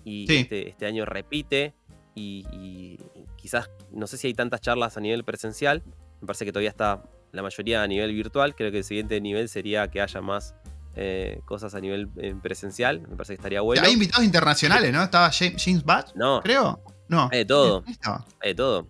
y 0.03 0.25
Sí. 0.27 0.37
este, 0.37 0.69
este 0.69 0.85
año 0.85 1.03
repite 1.05 1.73
y, 2.15 2.45
y 2.51 2.99
quizás, 3.35 3.69
no 3.91 4.07
sé 4.07 4.17
si 4.17 4.27
hay 4.27 4.33
tantas 4.33 4.61
charlas 4.61 4.95
a 4.95 5.01
nivel 5.01 5.23
presencial, 5.25 5.83
me 6.21 6.27
parece 6.27 6.45
que 6.45 6.51
todavía 6.53 6.69
está 6.69 7.03
la 7.33 7.41
mayoría 7.43 7.83
a 7.83 7.87
nivel 7.87 8.13
virtual, 8.13 8.55
creo 8.55 8.71
que 8.71 8.77
el 8.79 8.83
siguiente 8.85 9.19
nivel 9.19 9.49
sería 9.49 9.89
que 9.89 9.99
haya 10.01 10.21
más 10.21 10.55
eh, 10.95 11.41
cosas 11.45 11.75
a 11.75 11.81
nivel 11.81 12.09
eh, 12.17 12.33
presencial, 12.41 13.01
me 13.01 13.15
parece 13.17 13.33
que 13.33 13.39
estaría 13.41 13.59
bueno. 13.61 13.83
Hay 13.85 13.93
invitados 13.93 14.23
internacionales, 14.25 14.93
¿no? 14.93 15.03
Estaba 15.03 15.29
James, 15.31 15.61
James 15.63 15.83
Batch, 15.83 16.15
No, 16.15 16.41
creo. 16.41 16.81
No. 17.09 17.27
Hay 17.31 17.39
de 17.39 17.45
todo. 17.45 17.83
Hay 18.41 18.49
de 18.51 18.55
todo. 18.55 18.87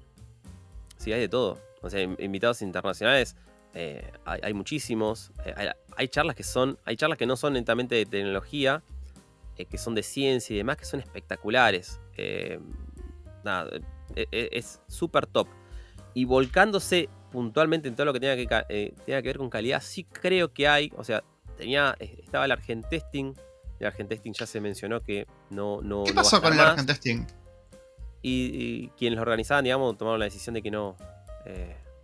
Sí, 0.98 1.12
hay 1.14 1.20
de 1.22 1.30
todo. 1.30 1.60
O 1.82 1.90
sea, 1.90 2.02
in- 2.02 2.16
invitados 2.20 2.62
internacionales 2.62 3.36
eh, 3.74 4.12
hay, 4.26 4.40
hay 4.44 4.54
muchísimos. 4.54 5.32
Eh, 5.46 5.54
hay, 5.56 5.70
hay 5.96 6.08
charlas 6.08 6.36
que 6.36 6.44
son, 6.44 6.78
hay 6.86 6.96
charlas 6.96 7.18
que 7.18 7.26
no 7.26 7.36
son 7.36 7.54
netamente 7.54 7.96
de 7.96 8.06
tecnología, 8.06 8.84
eh, 9.56 9.66
que 9.66 9.78
son 9.78 9.96
de 9.96 10.04
ciencia 10.04 10.54
y 10.54 10.58
demás, 10.58 10.78
que 10.78 10.86
son 10.86 11.00
espectaculares. 11.00 12.00
Nada, 13.44 13.70
es 14.16 14.82
súper 14.88 15.28
top. 15.28 15.48
Y 16.14 16.26
volcándose 16.26 17.10
puntualmente 17.32 17.88
en 17.88 17.96
todo 17.96 18.06
lo 18.06 18.14
que 18.14 18.20
tenga 18.20 18.36
que, 18.36 18.94
tenga 19.06 19.22
que 19.22 19.28
ver 19.28 19.38
con 19.38 19.50
calidad, 19.50 19.82
sí 19.82 20.04
creo 20.04 20.52
que 20.52 20.68
hay. 20.68 20.92
O 20.98 21.04
sea, 21.04 21.24
tenía, 21.56 21.96
estaba 22.00 22.46
el 22.46 22.52
Argentesting. 22.52 23.36
El 23.80 23.88
Argentesting 23.88 24.34
ya 24.34 24.48
se 24.48 24.60
mencionó 24.60 25.02
que 25.02 25.28
no, 25.52 25.82
no. 25.82 26.04
¿Qué 26.04 26.14
pasó 26.14 26.42
con 26.42 26.54
el 26.54 26.60
Argentesting? 26.60 27.28
y, 28.24 28.50
y 28.54 28.88
quienes 28.98 29.18
lo 29.18 29.22
organizaban, 29.22 29.64
digamos, 29.64 29.98
tomaron 29.98 30.20
la 30.20 30.26
decisión 30.26 30.56
de 30.56 30.62
que 30.62 30.72
no. 30.72 30.98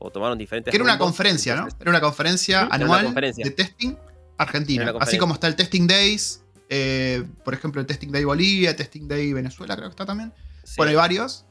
O 0.03 0.11
tomaron 0.11 0.37
diferentes. 0.37 0.69
Que 0.69 0.75
era 0.75 0.83
una 0.83 0.97
conferencia, 0.97 1.55
¿no? 1.55 1.67
Era 1.79 1.89
una 1.89 2.01
conferencia 2.01 2.65
una 2.65 2.75
anual 2.75 3.05
conferencia. 3.05 3.45
de 3.45 3.51
testing 3.51 3.95
argentina. 4.37 4.93
Así 4.99 5.17
como 5.17 5.33
está 5.35 5.47
el 5.47 5.55
Testing 5.55 5.87
Days, 5.87 6.43
eh, 6.69 7.23
por 7.45 7.53
ejemplo, 7.53 7.79
el 7.79 7.87
Testing 7.87 8.11
Day 8.11 8.23
Bolivia, 8.25 8.75
Testing 8.75 9.07
Day 9.07 9.31
Venezuela, 9.31 9.75
creo 9.75 9.87
que 9.87 9.93
está 9.93 10.05
también. 10.05 10.33
sí. 10.63 10.73
Bueno, 10.77 10.89
hay 10.89 10.95
varios. 10.97 11.45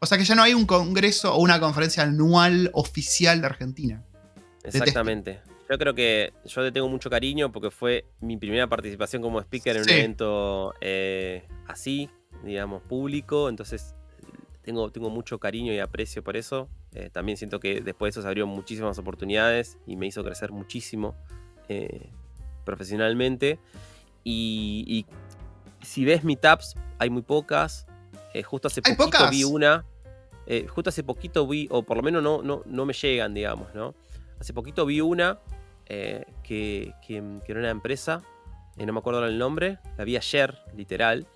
O 0.00 0.06
sea 0.06 0.18
que 0.18 0.24
ya 0.24 0.34
no 0.34 0.42
hay 0.42 0.52
un 0.52 0.66
congreso 0.66 1.32
o 1.32 1.38
una 1.40 1.60
conferencia 1.60 2.02
anual 2.02 2.70
oficial 2.74 3.40
de 3.40 3.46
Argentina. 3.46 4.02
Exactamente. 4.64 5.40
Yo 5.70 5.78
creo 5.78 5.94
que 5.94 6.32
yo 6.44 6.60
le 6.62 6.72
tengo 6.72 6.88
mucho 6.88 7.08
cariño 7.08 7.52
porque 7.52 7.70
fue 7.70 8.04
mi 8.20 8.36
primera 8.36 8.66
participación 8.66 9.22
como 9.22 9.40
speaker 9.40 9.76
en 9.76 9.84
Sí. 9.84 9.90
un 9.92 9.96
evento 9.96 10.74
eh, 10.80 11.46
así, 11.68 12.10
digamos, 12.44 12.82
público. 12.82 13.48
Entonces 13.48 13.94
tengo, 14.62 14.90
tengo 14.90 15.10
mucho 15.10 15.38
cariño 15.38 15.72
y 15.72 15.78
aprecio 15.78 16.22
por 16.24 16.36
eso. 16.36 16.68
Eh, 16.94 17.10
también 17.10 17.36
siento 17.36 17.60
que 17.60 17.80
después 17.80 18.08
de 18.08 18.10
eso 18.18 18.22
se 18.22 18.28
abrieron 18.28 18.50
muchísimas 18.50 18.98
oportunidades 18.98 19.78
y 19.86 19.96
me 19.96 20.06
hizo 20.06 20.22
crecer 20.24 20.52
muchísimo 20.52 21.14
eh, 21.68 22.10
profesionalmente. 22.64 23.58
Y, 24.24 24.84
y 24.86 25.06
si 25.84 26.04
ves 26.04 26.24
meetups, 26.24 26.74
hay 26.98 27.10
muy 27.10 27.22
pocas. 27.22 27.86
Eh, 28.34 28.42
justo 28.42 28.68
hace 28.68 28.80
¿Hay 28.84 28.94
poquito 28.94 29.18
pocas? 29.18 29.30
vi 29.30 29.44
una. 29.44 29.84
eh, 30.46 30.66
justo 30.68 30.90
hace 30.90 31.02
poquito 31.04 31.46
vi, 31.46 31.68
o 31.70 31.82
por 31.82 31.96
lo 31.96 32.02
menos 32.02 32.22
no, 32.22 32.42
no, 32.42 32.62
no 32.66 32.86
me 32.86 32.92
llegan, 32.94 33.34
digamos, 33.34 33.74
¿no? 33.74 33.94
Hace 34.40 34.52
poquito 34.52 34.84
vi 34.86 35.00
una 35.00 35.38
eh, 35.86 36.24
que, 36.42 36.94
que- 37.06 37.40
que 37.44 37.52
era 37.52 37.60
una 37.60 37.70
empresa, 37.70 38.22
no 38.76 38.92
me 38.92 38.98
acuerdo 38.98 39.24
el 39.26 39.38
nombre, 39.38 39.78
la 39.98 40.04
vi 40.04 40.16
ayer, 40.16 40.58
literal, 40.74 41.26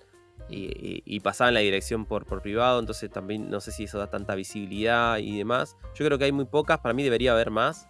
y, 0.49 0.65
y, 0.65 1.03
y 1.05 1.19
pasaban 1.19 1.53
la 1.53 1.59
dirección 1.59 2.05
por, 2.05 2.25
por 2.25 2.41
privado, 2.41 2.79
entonces 2.79 3.09
también 3.09 3.49
no 3.49 3.59
sé 3.59 3.71
si 3.71 3.83
eso 3.85 3.97
da 3.99 4.07
tanta 4.07 4.35
visibilidad 4.35 5.17
y 5.17 5.37
demás. 5.37 5.75
Yo 5.95 6.05
creo 6.05 6.17
que 6.17 6.25
hay 6.25 6.31
muy 6.31 6.45
pocas, 6.45 6.79
para 6.79 6.93
mí 6.93 7.03
debería 7.03 7.31
haber 7.33 7.51
más. 7.51 7.87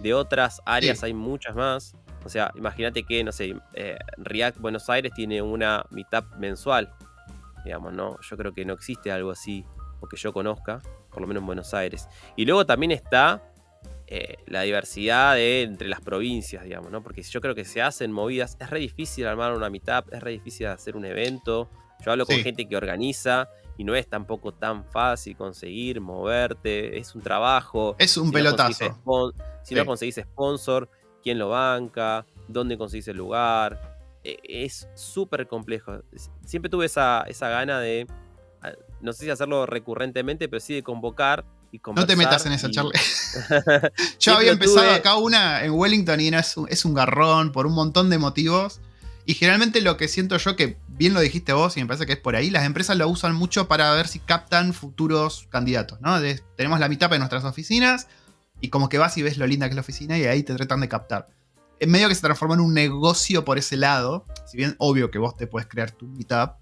De 0.00 0.14
otras 0.14 0.62
áreas 0.64 1.00
Sí. 1.00 1.06
hay 1.06 1.14
muchas 1.14 1.56
más. 1.56 1.94
O 2.24 2.28
sea, 2.28 2.52
imagínate 2.56 3.02
que, 3.04 3.22
no 3.24 3.32
sé, 3.32 3.56
eh, 3.74 3.96
React 4.18 4.58
Buenos 4.58 4.88
Aires 4.88 5.12
tiene 5.14 5.42
una 5.42 5.84
meetup 5.90 6.36
mensual. 6.36 6.92
Digamos, 7.64 7.92
¿no? 7.92 8.16
Yo 8.28 8.36
creo 8.36 8.52
que 8.54 8.64
no 8.64 8.74
existe 8.74 9.10
algo 9.10 9.30
así, 9.30 9.64
o 10.00 10.06
que 10.06 10.16
yo 10.16 10.32
conozca, 10.32 10.80
por 11.10 11.20
lo 11.20 11.26
menos 11.26 11.40
en 11.42 11.46
Buenos 11.46 11.74
Aires. 11.74 12.08
Y 12.36 12.44
luego 12.44 12.64
también 12.64 12.92
está 12.92 13.42
eh, 14.06 14.36
la 14.46 14.62
diversidad 14.62 15.34
de, 15.34 15.62
entre 15.62 15.88
las 15.88 16.00
provincias, 16.00 16.64
digamos, 16.64 16.90
¿no? 16.90 17.02
Porque 17.02 17.22
yo 17.22 17.40
creo 17.40 17.54
que 17.54 17.64
se 17.64 17.82
hacen 17.82 18.12
movidas, 18.12 18.56
es 18.60 18.70
re 18.70 18.78
difícil 18.78 19.26
armar 19.26 19.52
una 19.52 19.68
meetup, 19.68 20.12
es 20.12 20.22
re 20.22 20.30
difícil 20.30 20.66
hacer 20.68 20.96
un 20.96 21.04
evento. 21.04 21.68
Yo 22.04 22.12
hablo 22.12 22.26
con 22.26 22.36
Sí. 22.36 22.42
gente 22.42 22.68
que 22.68 22.76
organiza 22.76 23.48
y 23.76 23.84
no 23.84 23.94
es 23.94 24.08
tampoco 24.08 24.52
tan 24.52 24.84
fácil 24.84 25.36
conseguir, 25.36 26.00
moverte, 26.00 26.98
es 26.98 27.14
un 27.14 27.22
trabajo. 27.22 27.96
Es 27.98 28.16
un 28.16 28.28
Si 28.28 28.32
pelotazo. 28.32 28.84
spon- 28.86 29.32
si 29.62 29.70
Sí. 29.70 29.74
no 29.74 29.84
conseguís 29.86 30.16
sponsor, 30.16 30.88
quién 31.22 31.38
lo 31.38 31.48
banca, 31.50 32.24
dónde 32.48 32.76
conseguís 32.78 33.08
el 33.08 33.16
lugar. 33.16 33.96
Eh, 34.24 34.38
Es 34.42 34.88
súper 34.94 35.46
complejo. 35.46 36.02
Siempre 36.44 36.68
tuve 36.70 36.86
esa, 36.86 37.22
esa 37.28 37.48
gana 37.48 37.78
de, 37.80 38.06
no 39.00 39.12
sé 39.12 39.24
si 39.24 39.30
hacerlo 39.30 39.64
recurrentemente, 39.66 40.48
pero 40.48 40.58
sí 40.60 40.74
de 40.74 40.82
convocar 40.82 41.44
y 41.70 41.80
No 41.94 42.06
te 42.06 42.16
metas 42.16 42.44
en 42.46 42.52
esa 42.52 42.68
y- 42.68 42.70
charla. 42.72 42.90
Yo 44.18 44.34
había 44.36 44.52
empezado 44.52 44.90
acá 44.90 45.16
una 45.16 45.64
en 45.64 45.72
Wellington 45.72 46.20
y 46.20 46.30
no, 46.30 46.38
es, 46.38 46.56
un, 46.56 46.66
es 46.68 46.84
un 46.84 46.94
garrón 46.94 47.52
por 47.52 47.66
un 47.66 47.74
montón 47.74 48.10
de 48.10 48.18
motivos. 48.18 48.80
Y 49.26 49.34
generalmente 49.34 49.82
lo 49.82 49.98
que 49.98 50.08
siento 50.08 50.38
yo, 50.38 50.56
que 50.56 50.78
bien 50.98 51.14
lo 51.14 51.20
dijiste 51.20 51.52
vos 51.52 51.76
y 51.76 51.80
me 51.80 51.86
parece 51.86 52.04
que 52.06 52.12
es 52.14 52.18
por 52.18 52.34
ahí, 52.36 52.50
las 52.50 52.64
empresas 52.64 52.96
lo 52.96 53.08
usan 53.08 53.34
mucho 53.34 53.68
para 53.68 53.92
ver 53.94 54.08
si 54.08 54.18
captan 54.18 54.74
futuros 54.74 55.46
candidatos, 55.48 56.00
¿no? 56.00 56.20
De- 56.20 56.42
tenemos 56.56 56.80
la 56.80 56.88
mitad 56.88 57.12
en 57.12 57.20
nuestras 57.20 57.44
oficinas 57.44 58.08
y 58.60 58.68
como 58.70 58.88
que 58.88 58.98
vas 58.98 59.16
y 59.16 59.22
ves 59.22 59.38
lo 59.38 59.46
linda 59.46 59.66
que 59.66 59.70
es 59.70 59.76
la 59.76 59.80
oficina 59.82 60.18
y 60.18 60.24
ahí 60.24 60.42
te 60.42 60.54
tratan 60.54 60.80
de 60.80 60.88
captar. 60.88 61.26
En 61.80 61.90
medio 61.90 62.08
que 62.08 62.14
se 62.16 62.20
transforma 62.22 62.54
en 62.54 62.60
un 62.60 62.74
negocio 62.74 63.44
por 63.44 63.56
ese 63.56 63.76
lado, 63.76 64.24
si 64.46 64.56
bien 64.56 64.74
obvio 64.78 65.10
que 65.12 65.18
vos 65.18 65.36
te 65.36 65.46
puedes 65.46 65.68
crear 65.68 65.92
tu 65.92 66.06
meetup, 66.08 66.54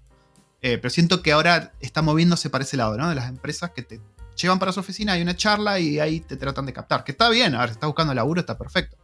eh, 0.61 0.77
pero 0.77 0.89
siento 0.91 1.23
que 1.23 1.31
ahora 1.31 1.73
está 1.79 2.01
moviéndose 2.03 2.49
para 2.51 2.63
ese 2.63 2.77
lado, 2.77 2.97
¿no? 2.97 3.09
De 3.09 3.15
las 3.15 3.27
empresas 3.29 3.71
que 3.71 3.81
te 3.81 3.99
llevan 4.35 4.59
para 4.59 4.71
su 4.71 4.79
oficina, 4.79 5.13
hay 5.13 5.23
una 5.23 5.35
charla 5.35 5.79
y 5.79 5.99
ahí 5.99 6.19
te 6.19 6.37
tratan 6.37 6.67
de 6.67 6.73
captar. 6.73 7.03
Que 7.03 7.11
está 7.11 7.29
bien, 7.29 7.55
a 7.55 7.61
ver, 7.61 7.69
si 7.69 7.73
estás 7.73 7.87
buscando 7.87 8.13
laburo, 8.13 8.39
está 8.39 8.55
perfecto. 8.57 8.95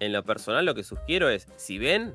En 0.00 0.12
lo 0.12 0.24
personal, 0.24 0.64
lo 0.64 0.74
que 0.74 0.82
sugiero 0.82 1.28
es, 1.28 1.46
si 1.56 1.78
ven, 1.78 2.14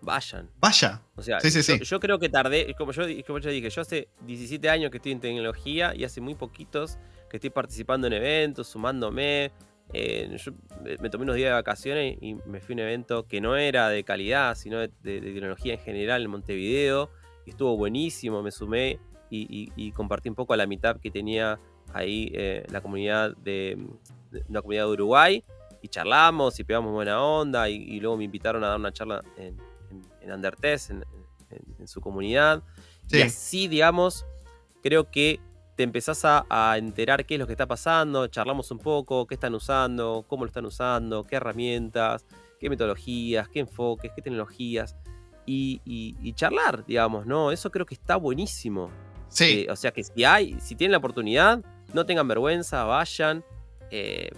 vayan. 0.00 0.50
Vaya. 0.60 1.02
O 1.16 1.22
sea, 1.22 1.40
Sí, 1.40 1.50
sí, 1.50 1.58
yo, 1.58 1.78
sí. 1.78 1.84
yo 1.84 2.00
creo 2.00 2.18
que 2.18 2.28
tardé, 2.28 2.74
como 2.74 2.92
yo, 2.92 3.02
como 3.26 3.38
yo 3.38 3.50
dije, 3.50 3.68
yo 3.70 3.82
hace 3.82 4.08
17 4.26 4.68
años 4.70 4.90
que 4.90 4.98
estoy 4.98 5.12
en 5.12 5.20
tecnología 5.20 5.94
y 5.94 6.04
hace 6.04 6.20
muy 6.20 6.34
poquitos 6.34 6.98
que 7.30 7.36
estoy 7.38 7.50
participando 7.50 8.06
en 8.06 8.12
eventos, 8.14 8.68
sumándome. 8.68 9.50
Eh, 9.92 10.36
yo 10.38 10.52
me- 11.00 11.08
tomé 11.10 11.24
unos 11.24 11.36
días 11.36 11.48
de 11.48 11.54
vacaciones 11.54 12.18
y 12.20 12.34
me 12.46 12.60
fui 12.60 12.74
a 12.74 12.76
un 12.76 12.80
evento 12.80 13.26
que 13.26 13.40
no 13.40 13.56
era 13.56 13.88
de 13.88 14.04
calidad, 14.04 14.54
sino 14.54 14.78
de, 14.78 14.90
de- 15.02 15.20
de 15.20 15.32
tecnología 15.32 15.74
en 15.74 15.80
general 15.80 16.22
en 16.22 16.30
Montevideo. 16.30 17.10
Y 17.46 17.50
estuvo 17.50 17.76
buenísimo, 17.76 18.42
me 18.42 18.50
sumé 18.50 18.98
y, 19.30 19.46
y- 19.48 19.72
y 19.76 19.92
compartí 19.92 20.28
un 20.28 20.34
poco 20.34 20.52
a 20.52 20.56
la 20.58 20.66
mitad 20.66 20.98
que 21.00 21.10
tenía 21.10 21.58
ahí 21.94 22.30
eh, 22.34 22.64
la 22.70 22.80
comunidad 22.82 23.34
de, 23.38 23.78
de 24.30 24.44
la 24.50 24.60
comunidad 24.60 24.84
de 24.86 24.90
Uruguay. 24.92 25.44
Y 25.80 25.88
charlamos 25.88 26.58
y 26.60 26.64
pegamos 26.64 26.92
buena 26.92 27.22
onda. 27.22 27.68
Y, 27.70 27.76
y 27.76 28.00
luego 28.00 28.16
me 28.16 28.24
invitaron 28.24 28.62
a 28.64 28.68
dar 28.68 28.78
una 28.78 28.92
charla 28.92 29.22
en, 29.36 29.56
en, 29.90 30.02
en 30.20 30.32
Undertest, 30.32 30.90
en, 30.90 31.04
en- 31.50 31.76
en 31.78 31.88
su 31.88 32.00
comunidad. 32.00 32.62
Sí. 33.06 33.18
Y 33.18 33.22
así, 33.22 33.68
digamos, 33.68 34.26
creo 34.82 35.10
que 35.10 35.40
te 35.76 35.82
empezás 35.84 36.24
a, 36.24 36.44
a 36.50 36.76
enterar 36.76 37.24
qué 37.24 37.34
es 37.34 37.38
lo 37.40 37.46
que 37.46 37.52
está 37.52 37.66
pasando, 37.66 38.26
charlamos 38.26 38.70
un 38.70 38.78
poco, 38.78 39.26
qué 39.26 39.34
están 39.34 39.54
usando, 39.54 40.24
cómo 40.28 40.44
lo 40.44 40.48
están 40.48 40.66
usando, 40.66 41.24
qué 41.24 41.36
herramientas, 41.36 42.24
qué 42.58 42.68
metodologías, 42.68 43.48
qué 43.48 43.60
enfoques, 43.60 44.10
qué 44.14 44.20
tecnologías. 44.22 44.96
Y, 45.46 45.80
y- 45.84 46.16
y 46.22 46.32
charlar, 46.34 46.84
digamos, 46.84 47.24
¿no? 47.26 47.52
Eso 47.52 47.70
creo 47.70 47.86
que 47.86 47.94
está 47.94 48.16
buenísimo. 48.16 48.90
Sí. 49.28 49.64
Eh, 49.66 49.70
o 49.70 49.76
sea 49.76 49.92
que 49.92 50.02
si 50.04 50.24
hay, 50.24 50.58
si 50.60 50.74
tienen 50.74 50.92
la 50.92 50.98
oportunidad, 50.98 51.62
no 51.94 52.04
tengan 52.04 52.26
vergüenza, 52.28 52.84
vayan. 52.84 53.42
Eh, 53.90 54.30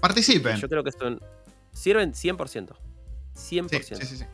Participen. 0.00 0.56
yo 0.56 0.68
creo 0.68 0.82
que 0.82 0.90
esto 0.90 1.18
sirven 1.72 2.12
100%. 2.12 2.74
100%. 2.76 2.76
Sí, 3.34 3.94
sí, 3.94 4.06
sí, 4.06 4.16
sí. 4.16 4.24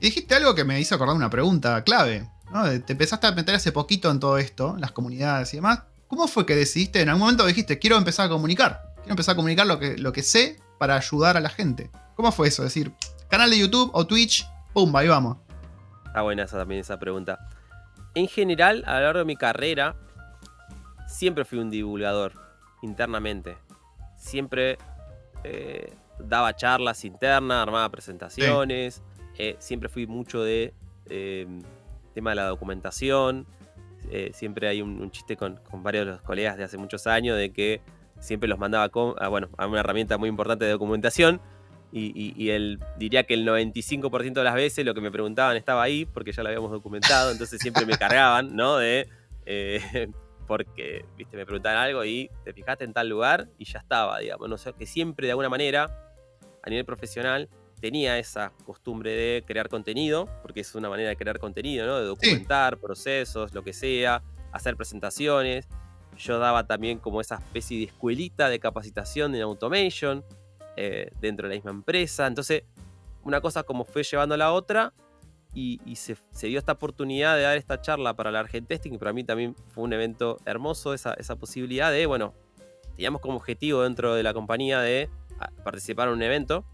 Y 0.00 0.06
dijiste 0.06 0.34
algo 0.34 0.54
que 0.54 0.64
me 0.64 0.80
hizo 0.80 0.94
acordar 0.94 1.14
una 1.14 1.28
pregunta 1.28 1.84
clave. 1.84 2.26
¿no? 2.50 2.64
Te 2.80 2.92
empezaste 2.92 3.26
a 3.26 3.32
meter 3.32 3.54
hace 3.54 3.70
poquito 3.70 4.10
en 4.10 4.18
todo 4.18 4.38
esto, 4.38 4.74
en 4.74 4.80
las 4.80 4.92
comunidades 4.92 5.52
y 5.52 5.58
demás. 5.58 5.82
¿Cómo 6.08 6.26
fue 6.26 6.46
que 6.46 6.56
decidiste? 6.56 7.02
En 7.02 7.10
algún 7.10 7.20
momento 7.20 7.46
dijiste, 7.46 7.78
quiero 7.78 7.96
empezar 7.98 8.26
a 8.26 8.28
comunicar. 8.30 8.94
Quiero 8.96 9.10
empezar 9.10 9.34
a 9.34 9.36
comunicar 9.36 9.66
lo 9.66 9.78
que, 9.78 9.98
lo 9.98 10.12
que 10.12 10.22
sé 10.22 10.58
para 10.78 10.96
ayudar 10.96 11.36
a 11.36 11.40
la 11.40 11.50
gente. 11.50 11.90
¿Cómo 12.16 12.32
fue 12.32 12.48
eso? 12.48 12.62
Es 12.64 12.74
decir, 12.74 12.92
canal 13.28 13.50
de 13.50 13.58
YouTube 13.58 13.90
o 13.92 14.06
Twitch, 14.06 14.48
pum, 14.72 14.94
ahí 14.96 15.06
vamos. 15.06 15.36
Está 16.06 16.22
buena 16.22 16.44
esa 16.44 16.56
también 16.56 16.80
esa 16.80 16.98
pregunta. 16.98 17.38
En 18.14 18.26
general, 18.26 18.82
a 18.86 18.94
lo 18.94 19.04
largo 19.04 19.18
de 19.20 19.24
mi 19.26 19.36
carrera, 19.36 19.96
siempre 21.06 21.44
fui 21.44 21.58
un 21.58 21.70
divulgador 21.70 22.32
internamente. 22.82 23.58
Siempre 24.16 24.78
eh, 25.44 25.92
daba 26.18 26.56
charlas 26.56 27.04
internas, 27.04 27.62
armaba 27.62 27.88
presentaciones. 27.90 29.02
Eh, 29.40 29.56
siempre 29.58 29.88
fui 29.88 30.06
mucho 30.06 30.42
de 30.42 30.74
eh, 31.08 31.46
tema 32.14 32.30
de 32.30 32.36
la 32.36 32.44
documentación. 32.44 33.46
Eh, 34.10 34.30
siempre 34.34 34.68
hay 34.68 34.82
un, 34.82 35.00
un 35.00 35.10
chiste 35.10 35.36
con, 35.36 35.56
con 35.56 35.82
varios 35.82 36.04
de 36.04 36.12
los 36.12 36.22
colegas 36.22 36.58
de 36.58 36.64
hace 36.64 36.76
muchos 36.76 37.06
años 37.06 37.38
de 37.38 37.50
que 37.50 37.80
siempre 38.18 38.50
los 38.50 38.58
mandaba 38.58 38.90
con, 38.90 39.14
a, 39.18 39.28
bueno, 39.28 39.48
a 39.56 39.66
una 39.66 39.80
herramienta 39.80 40.18
muy 40.18 40.28
importante 40.28 40.66
de 40.66 40.72
documentación. 40.72 41.40
y, 41.90 42.50
él 42.50 42.78
diría 42.98 43.24
que 43.24 43.34
el 43.34 43.46
95% 43.46 44.32
de 44.34 44.44
las 44.44 44.54
veces 44.54 44.84
lo 44.84 44.94
que 44.94 45.00
me 45.00 45.10
preguntaban 45.10 45.56
estaba 45.56 45.82
ahí 45.82 46.04
porque 46.04 46.32
ya 46.32 46.42
lo 46.42 46.50
habíamos 46.50 46.70
documentado, 46.70 47.32
entonces 47.32 47.60
siempre 47.60 47.86
me 47.86 47.96
cargaban, 47.96 48.54
¿no? 48.54 48.76
De, 48.76 49.08
eh, 49.46 50.08
porque, 50.46 51.06
viste, 51.16 51.36
me 51.36 51.46
preguntaban 51.46 51.78
algo 51.78 52.04
y 52.04 52.30
te 52.44 52.52
fijaste 52.52 52.84
en 52.84 52.92
tal 52.92 53.08
lugar 53.08 53.48
y 53.56 53.64
ya 53.64 53.78
estaba, 53.78 54.18
digamos, 54.18 54.48
no 54.48 54.58
sé, 54.58 54.72
que 54.74 54.84
siempre 54.84 55.26
de 55.26 55.32
alguna 55.32 55.48
manera, 55.48 55.88
a 56.62 56.68
nivel 56.68 56.84
profesional, 56.84 57.48
tenía 57.80 58.18
esa 58.18 58.52
costumbre 58.64 59.12
de 59.12 59.44
crear 59.46 59.68
contenido, 59.68 60.28
porque 60.42 60.60
es 60.60 60.74
una 60.74 60.88
manera 60.88 61.08
de 61.08 61.16
crear 61.16 61.38
contenido, 61.38 61.86
¿no? 61.86 61.98
De 61.98 62.04
documentar 62.04 62.78
procesos, 62.78 63.52
lo 63.54 63.62
que 63.64 63.72
sea, 63.72 64.22
hacer 64.52 64.76
presentaciones. 64.76 65.68
Yo 66.16 66.38
daba 66.38 66.66
también 66.66 66.98
como 66.98 67.20
esa 67.20 67.36
especie 67.36 67.78
de 67.78 67.84
escuelita 67.84 68.48
de 68.48 68.60
capacitación 68.60 69.34
en 69.34 69.42
automation 69.42 70.24
eh, 70.76 71.10
dentro 71.20 71.48
de 71.48 71.54
la 71.54 71.58
misma 71.58 71.70
empresa. 71.70 72.26
Entonces, 72.26 72.64
una 73.24 73.40
cosa 73.40 73.62
como 73.62 73.84
fue 73.84 74.02
llevando 74.02 74.34
a 74.34 74.38
la 74.38 74.52
otra 74.52 74.92
y, 75.52 75.80
se, 75.96 76.16
dio 76.46 76.58
esta 76.58 76.72
oportunidad 76.72 77.36
de 77.36 77.42
dar 77.42 77.56
esta 77.56 77.80
charla 77.80 78.14
para 78.14 78.30
la 78.30 78.40
Argentesting 78.40 78.94
y 78.94 78.98
para 78.98 79.12
mí 79.12 79.24
también 79.24 79.56
fue 79.74 79.82
un 79.82 79.92
evento 79.92 80.38
hermoso 80.44 80.94
esa, 80.94 81.14
esa 81.14 81.36
posibilidad 81.36 81.90
de, 81.90 82.06
bueno, 82.06 82.34
teníamos 82.94 83.20
como 83.20 83.36
objetivo 83.36 83.82
dentro 83.82 84.14
de 84.14 84.22
la 84.22 84.32
compañía 84.32 84.80
de 84.80 85.10
participar 85.64 86.08
en 86.08 86.14
un 86.14 86.22
evento 86.22 86.64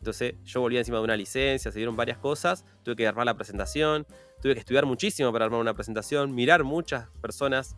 entonces 0.00 0.34
yo 0.44 0.62
volví 0.62 0.78
encima 0.78 0.96
de 0.96 1.04
una 1.04 1.16
licencia, 1.16 1.70
se 1.70 1.78
dieron 1.78 1.94
varias 1.94 2.16
cosas, 2.16 2.64
tuve 2.82 2.96
que 2.96 3.06
armar 3.06 3.26
la 3.26 3.34
presentación, 3.34 4.06
tuve 4.40 4.54
que 4.54 4.60
estudiar 4.60 4.86
muchísimo 4.86 5.30
para 5.30 5.44
armar 5.44 5.60
una 5.60 5.74
presentación, 5.74 6.34
mirar 6.34 6.64
muchas 6.64 7.08
personas 7.20 7.76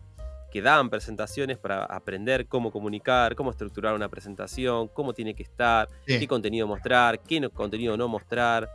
que 0.49 0.61
daban 0.61 0.89
presentaciones 0.89 1.57
para 1.57 1.83
aprender 1.83 2.47
cómo 2.47 2.71
comunicar, 2.71 3.35
cómo 3.35 3.51
estructurar 3.51 3.93
una 3.93 4.07
presentación, 4.07 4.87
cómo 4.87 5.13
tiene 5.13 5.33
que 5.33 5.43
estar, 5.43 5.89
qué 6.05 6.25
contenido 6.25 6.65
mostrar, 6.65 7.19
qué 7.19 7.49
contenido 7.49 7.97
no 7.97 8.07
mostrar. 8.07 8.69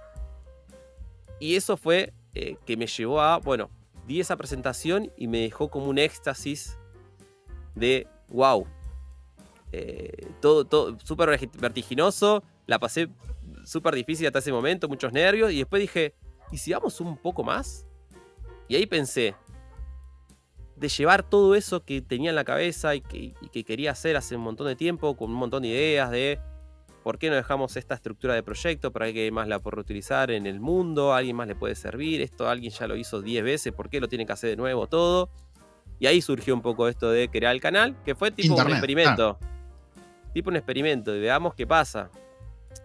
Y 1.41 1.57
eso 1.57 1.79
fue 1.79 2.13
eh, 2.35 2.57
que 2.67 2.77
me 2.77 2.87
llevó 2.87 3.23
a, 3.23 3.39
bueno, 3.39 3.71
di 4.07 4.21
esa 4.21 4.37
presentación 4.37 5.11
y 5.17 5.27
me 5.27 5.39
dejó 5.39 5.71
como 5.71 5.87
un 5.87 5.97
éxtasis 5.97 6.77
de, 7.75 8.07
wow, 8.29 8.67
eh, 9.73 10.27
todo, 10.43 10.67
todo 10.67 10.99
súper 11.03 11.49
vertiginoso, 11.59 12.43
la 12.67 12.79
pasé 12.79 13.09
súper 13.69 13.95
difícil 13.95 14.27
hasta 14.27 14.39
ese 14.39 14.51
momento, 14.51 14.89
muchos 14.89 15.13
nervios, 15.13 15.53
y 15.53 15.59
después 15.59 15.81
dije, 15.81 16.15
¿y 16.51 16.57
si 16.57 16.73
vamos 16.73 17.01
un 17.01 17.19
poco 17.19 17.45
más? 17.45 17.87
Y 18.67 18.77
ahí 18.77 18.87
pensé, 18.87 19.35
de 20.77 20.89
llevar 20.89 21.23
todo 21.23 21.55
eso 21.55 21.85
que 21.85 22.01
tenía 22.01 22.31
en 22.31 22.37
la 22.37 22.45
cabeza 22.45 22.95
y 22.95 23.03
que, 23.03 23.35
quería 23.65 23.91
hacer 23.91 24.17
hace 24.17 24.37
un 24.37 24.43
montón 24.43 24.69
de 24.69 24.77
tiempo, 24.77 25.17
con 25.17 25.31
un 25.31 25.37
montón 25.37 25.63
de 25.63 25.69
ideas 25.69 26.11
de 26.11 26.41
por 27.03 27.19
qué 27.19 27.29
no 27.29 27.37
dejamos 27.37 27.77
esta 27.77 27.95
estructura 27.95 28.35
de 28.35 28.43
proyecto 28.43 28.91
para 28.91 29.13
que 29.13 29.31
más 29.31 29.49
la 29.49 29.59
pueda 29.59 29.77
reutilizar 29.77 30.31
en 30.31 30.47
el 30.47 30.61
mundo, 30.61 31.13
a 31.13 31.19
alguien 31.19 31.37
más 31.37 31.47
le 31.47 31.55
puede 31.55 31.75
servir, 31.75 32.23
esto 32.23 32.49
alguien 32.49 32.73
ya 32.73 32.87
lo 32.87 32.97
hizo 32.97 33.21
10 33.21 33.45
veces, 33.45 33.73
¿por 33.75 33.91
qué 33.91 34.01
lo 34.01 34.09
tiene 34.09 34.25
que 34.25 34.33
hacer 34.33 34.51
de 34.51 34.57
nuevo 34.57 34.87
todo? 34.87 35.29
Y 36.01 36.07
ahí 36.07 36.23
surgió 36.23 36.55
un 36.55 36.63
poco 36.63 36.89
esto 36.89 37.11
de 37.11 37.29
crear 37.29 37.55
el 37.55 37.61
canal, 37.61 37.97
que 38.05 38.15
fue 38.15 38.31
tipo 38.31 38.55
un 38.55 38.71
experimento. 38.71 39.39
Tipo 40.33 40.51
un 40.51 40.57
experimento, 40.57 41.15
y 41.15 41.21
veamos 41.21 41.55
qué 41.55 41.67
pasa 41.67 42.11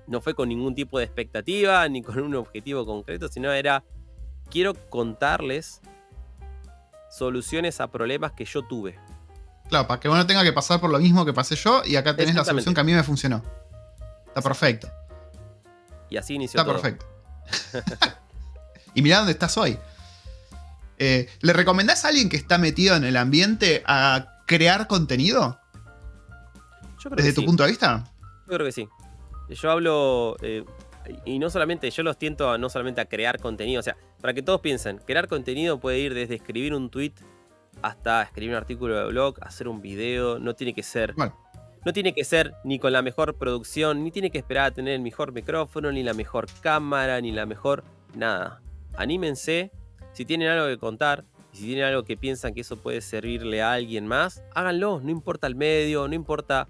no 0.08 0.22
fue 0.22 0.34
con 0.34 0.50
ningún 0.50 0.76
tipo 0.76 1.00
de 1.00 1.06
expectativa 1.06 1.88
ni 1.90 2.02
con 2.02 2.20
un 2.20 2.36
objetivo 2.36 2.86
concreto, 2.86 3.28
sino 3.28 3.52
era 3.52 3.84
quiero 4.50 4.74
contarles 4.90 5.82
soluciones 7.10 7.80
a 7.80 7.88
problemas 7.88 8.32
que 8.32 8.46
yo 8.46 8.64
tuve. 8.64 9.00
Claro, 9.70 9.88
para 9.88 10.00
que 10.00 10.10
uno 10.10 10.26
tenga 10.26 10.44
que 10.44 10.54
pasar 10.54 10.82
por 10.82 10.90
lo 10.90 11.00
mismo 11.00 11.26
que 11.26 11.34
pasé 11.34 11.56
yo 11.56 11.82
y 11.86 11.96
acá 11.96 12.16
tenés 12.16 12.36
la 12.36 12.44
solución 12.44 12.74
que 12.74 12.82
a 12.82 12.84
mí 12.84 12.94
me 12.94 13.04
funcionó. 13.04 13.44
Está 14.28 14.42
perfecto. 14.42 14.90
Y 16.10 16.18
así 16.18 16.36
inició 16.36 16.60
Está 16.60 16.72
perfecto. 16.72 17.06
y 18.94 19.02
mirá 19.02 19.18
dónde 19.18 19.32
estás 19.32 19.58
hoy. 19.58 19.78
Eh, 20.98 21.30
¿Le 21.42 21.54
recomendás 21.54 22.06
a 22.06 22.10
alguien 22.10 22.30
que 22.30 22.38
está 22.38 22.58
metido 22.58 22.96
en 22.96 23.04
el 23.04 23.18
ambiente 23.18 23.84
a 23.86 24.42
crear 24.46 24.88
contenido? 24.88 25.60
Yo 27.00 27.10
creo 27.10 27.16
¿Desde 27.16 27.34
tu 27.34 27.46
punto 27.46 27.64
de 27.64 27.70
vista? 27.70 28.04
Yo 28.48 28.54
creo 28.54 28.66
que 28.66 28.72
sí. 28.72 28.88
Yo 29.54 29.72
hablo, 29.72 30.36
eh, 30.42 30.64
y 31.26 31.40
no 31.40 31.50
solamente, 31.50 31.90
yo 31.90 32.04
los 32.04 32.18
tiento 32.18 32.50
a, 32.50 32.58
no 32.58 32.70
solamente 32.70 33.02
a 33.02 33.06
crear 33.06 33.40
contenido, 33.40 33.80
o 33.80 33.84
sea, 33.84 33.98
para 34.22 34.34
que 34.34 34.42
todos 34.42 34.62
piensen, 34.62 35.00
crear 35.06 35.28
contenido 35.28 35.80
puede 35.80 36.00
ir 36.00 36.14
desde 36.14 36.36
escribir 36.36 36.74
un 36.74 36.90
tweet 36.90 37.14
hasta 37.82 38.24
escribir 38.24 38.52
un 38.52 38.58
artículo 38.58 38.98
de 38.98 39.06
blog, 39.06 39.36
hacer 39.42 39.68
un 39.68 39.82
video, 39.82 40.40
no 40.40 40.56
tiene 40.56 40.74
que 40.74 40.84
ser... 40.84 41.16
No 41.86 41.92
tiene 41.92 42.14
que 42.14 42.24
ser 42.24 42.54
ni 42.64 42.80
con 42.80 42.94
la 42.94 43.02
mejor 43.02 43.36
producción, 43.36 44.06
ni 44.06 44.12
tiene 44.12 44.32
que 44.32 44.38
esperar 44.38 44.68
a 44.68 44.72
tener 44.72 44.94
el 44.94 45.02
mejor 45.02 45.34
micrófono, 45.34 45.92
ni 45.92 46.02
la 46.02 46.14
mejor 46.14 46.48
cámara, 46.62 47.20
ni 47.20 47.34
la 47.34 47.46
mejor 47.46 47.84
nada. 48.16 48.62
Anímense, 48.96 49.70
si 50.14 50.24
tienen 50.24 50.48
algo 50.48 50.68
que 50.68 50.78
contar, 50.78 51.26
y 51.52 51.58
si 51.58 51.66
tienen 51.66 51.84
algo 51.84 52.04
que 52.04 52.16
piensan 52.16 52.54
que 52.54 52.62
eso 52.62 52.78
puede 52.78 53.02
servirle 53.02 53.62
a 53.62 53.74
alguien 53.74 54.08
más, 54.08 54.44
háganlo, 54.56 55.02
no 55.02 55.12
importa 55.12 55.46
el 55.46 55.56
medio, 55.56 56.08
no 56.08 56.16
importa 56.16 56.70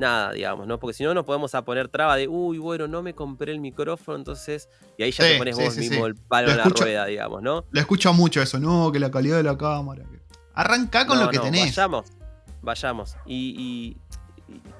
nada, 0.00 0.32
digamos, 0.32 0.66
¿no? 0.66 0.80
Porque 0.80 0.94
si 0.94 1.04
no 1.04 1.14
nos 1.14 1.24
podemos 1.24 1.54
a 1.54 1.64
poner 1.64 1.88
traba 1.88 2.16
de, 2.16 2.26
uy, 2.26 2.58
bueno, 2.58 2.88
no 2.88 3.02
me 3.02 3.14
compré 3.14 3.52
el 3.52 3.60
micrófono, 3.60 4.18
entonces. 4.18 4.68
Y 4.98 5.04
ahí 5.04 5.12
ya 5.12 5.24
te 5.24 5.38
pones 5.38 5.56
vos 5.56 5.76
mismo 5.76 6.06
el 6.06 6.16
palo 6.16 6.50
en 6.50 6.56
la 6.56 6.64
rueda, 6.64 7.06
digamos, 7.06 7.42
¿no? 7.42 7.64
Le 7.70 7.80
escucho 7.80 8.12
mucho 8.12 8.42
eso, 8.42 8.58
no, 8.58 8.90
que 8.90 8.98
la 8.98 9.10
calidad 9.10 9.36
de 9.36 9.44
la 9.44 9.56
cámara. 9.56 10.04
Arranca 10.54 11.06
con 11.06 11.20
lo 11.20 11.30
que 11.30 11.38
tenés. 11.38 11.76
Vayamos, 11.76 12.06
vayamos. 12.62 13.16
Y, 13.26 13.96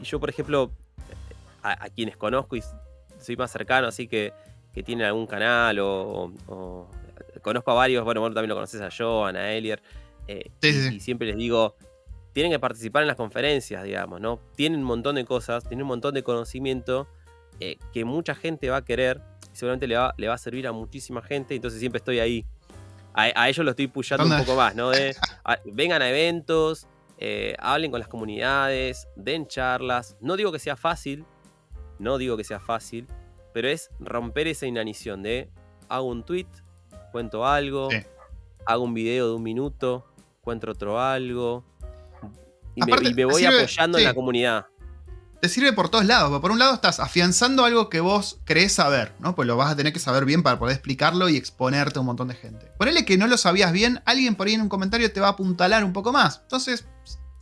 yo, 0.03 0.19
por 0.19 0.31
ejemplo, 0.31 0.73
a, 1.63 1.89
quienes 1.91 2.17
conozco 2.17 2.57
y 2.57 2.63
soy 3.21 3.37
más 3.37 3.53
cercano, 3.53 3.87
así 3.87 4.09
que, 4.09 4.33
que 4.75 4.83
tienen 4.83 5.07
algún 5.07 5.27
canal 5.27 5.79
o, 5.81 6.33
conozco 7.43 7.71
a 7.71 7.75
varios, 7.75 8.05
bueno, 8.05 8.21
vos 8.21 8.35
también 8.35 8.49
lo 8.49 8.57
conoces 8.57 8.81
a 8.81 8.89
Joan, 8.91 9.37
a 9.37 9.53
Elier, 9.53 9.81
eh, 10.27 10.51
y 10.63 11.01
siempre 11.01 11.29
les 11.29 11.37
digo, 11.37 11.77
tienen 12.33 12.53
que 12.53 12.59
participar 12.59 13.03
en 13.03 13.09
las 13.09 13.17
conferencias, 13.17 13.83
digamos, 13.85 14.21
¿no? 14.21 14.41
Tienen 14.57 14.81
un 14.81 14.87
montón 14.87 15.17
de 15.17 15.25
cosas, 15.25 15.65
tienen 15.65 15.83
un 15.83 15.89
montón 15.89 16.15
de 16.15 16.23
conocimiento 16.23 17.09
eh, 17.59 17.77
que 17.93 18.05
mucha 18.05 18.35
gente 18.35 18.71
va 18.71 18.79
a 18.79 18.85
querer 18.85 19.21
y 19.53 19.57
seguramente 19.57 19.87
le 19.87 19.97
va, 19.97 20.15
le 20.17 20.29
va 20.29 20.35
a 20.35 20.39
servir 20.39 20.67
a 20.67 20.73
muchísima 20.73 21.23
gente, 21.23 21.55
entonces 21.55 21.81
siempre 21.81 21.99
estoy 21.99 22.21
ahí. 22.21 22.47
A, 23.13 23.49
ellos 23.49 23.65
lo 23.65 23.73
estoy 23.73 23.89
pushando 23.89 24.25
un 24.25 24.39
poco 24.39 24.55
más, 24.55 24.75
¿no? 24.77 24.93
vengan 25.65 26.01
a 26.01 26.09
eventos, 26.09 26.87
eh, 27.19 27.55
hablen 27.59 27.91
con 27.91 27.99
las 27.99 28.09
comunidades, 28.09 29.09
den 29.17 29.47
charlas. 29.47 30.17
No 30.21 30.37
digo 30.37 30.53
que 30.53 30.59
sea 30.59 30.77
fácil, 30.77 31.27
no 31.99 32.17
digo 32.17 32.37
que 32.37 32.45
sea 32.45 32.61
fácil, 32.61 33.07
pero 33.53 33.69
es 33.69 33.91
romper 33.99 34.47
esa 34.47 34.67
inanición 34.67 35.23
de 35.23 35.51
hago 35.89 36.07
un 36.07 36.25
tweet, 36.25 36.47
cuento 37.13 37.47
algo, 37.47 37.89
hago 38.65 38.85
un 38.85 38.95
video 38.95 39.29
de 39.29 39.35
un 39.35 39.43
minuto, 39.43 40.07
cuento 40.41 40.71
otro 40.71 41.01
algo, 41.01 41.65
y, 42.75 42.83
me, 42.83 43.25
voy 43.25 43.45
apoyando 43.45 43.99
en 43.99 44.05
la 44.05 44.15
comunidad. 44.15 44.67
Te 45.41 45.49
sirve 45.49 45.73
por 45.73 45.89
todos 45.89 46.05
lados. 46.05 46.39
Por 46.41 46.51
un 46.51 46.59
lado 46.59 46.75
estás 46.75 47.01
afianzando 47.01 47.65
algo 47.65 47.89
que 47.89 48.01
vos 48.01 48.41
crees 48.45 48.73
saber, 48.75 49.15
¿no? 49.21 49.35
Pues 49.35 49.49
lo 49.49 49.57
vas 49.57 49.73
a 49.73 49.77
tener 49.77 49.93
que 49.93 49.99
saber 49.99 50.27
bien 50.27 50.43
para 50.43 50.59
poder 50.59 50.75
explicarlo 50.75 51.31
y 51.31 51.37
exponerte 51.37 51.99
a 51.99 52.01
un 52.01 52.07
montón 52.07 52.29
de 52.29 52.35
gente. 52.35 52.67
Ponele 52.79 53.07
que 53.07 53.17
no 53.17 53.27
lo 53.27 53.39
sabías 53.39 53.73
bien, 53.73 54.03
alguien 54.05 54.35
por 54.35 54.47
ahí 54.47 54.55
en 54.55 54.61
un 54.61 54.69
comentario 54.69 55.11
te 55.11 55.21
va 55.21 55.29
a 55.29 55.31
apuntalar 55.31 55.83
un 55.83 55.95
poco 55.95 56.13
más. 56.13 56.41
Entonces, 56.43 56.85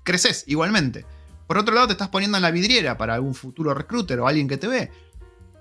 creces 0.05 0.45
igualmente. 0.47 1.05
Por 1.49 1.59
otro 1.59 1.75
lado, 1.75 1.89
te 1.89 1.95
estás 1.95 2.09
poniendo 2.09 2.39
en 2.39 2.43
la 2.43 2.53
vidriera 2.53 2.97
para 2.97 3.15
algún 3.15 3.35
futuro 3.35 3.75
recruiter 3.75 4.21
o 4.21 4.29
alguien 4.29 4.47
que 4.47 4.59
te 4.59 4.69
ve. 4.69 4.93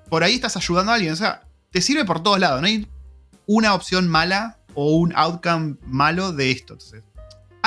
Por 0.10 0.24
ahí 0.24 0.36
estás 0.36 0.56
ayudando 0.58 0.92
a 0.92 0.96
alguien. 0.96 1.14
O 1.14 1.16
sea, 1.16 1.48
te 1.72 1.82
sirve 1.82 2.06
por 2.06 2.22
todos 2.22 2.40
lados. 2.40 2.62
No 2.62 2.68
hay 2.68 2.88
una 3.48 3.74
opción 3.74 4.08
mala 4.08 4.60
o 4.76 4.98
un 4.98 5.12
outcome 5.16 5.78
malo 5.86 6.34
de 6.34 6.52
esto. 6.52 6.74
Entonces, 6.74 7.04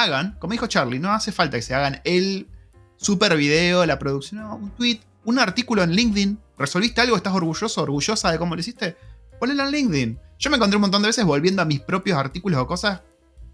hagan, 0.03 0.37
como 0.39 0.53
dijo 0.53 0.67
Charlie, 0.67 0.99
no 0.99 1.13
hace 1.13 1.33
falta 1.33 1.57
que 1.57 1.63
se 1.63 1.75
hagan 1.75 2.01
el 2.05 2.49
super 2.97 3.37
video, 3.37 3.85
la 3.87 3.99
producción, 3.99 4.41
no, 4.41 4.57
un 4.57 4.71
tweet, 4.71 5.01
un 5.25 5.39
artículo 5.39 5.83
en 5.83 5.93
LinkedIn. 5.93 6.39
¿Resolviste 6.59 7.01
algo? 7.01 7.17
¿Estás 7.17 7.35
orgulloso, 7.35 7.83
orgullosa 7.83 8.31
de 8.31 8.39
cómo 8.39 8.55
lo 8.55 8.61
hiciste? 8.61 8.97
Ponelo 9.39 9.65
en 9.65 9.71
LinkedIn. 9.71 10.19
Yo 10.39 10.51
me 10.51 10.57
encontré 10.57 10.77
un 10.77 10.83
montón 10.83 11.03
de 11.03 11.09
veces 11.09 11.25
volviendo 11.25 11.63
a 11.63 11.65
mis 11.65 11.81
propios 11.81 12.19
artículos 12.19 12.61
o 12.61 12.67
cosas 12.67 13.01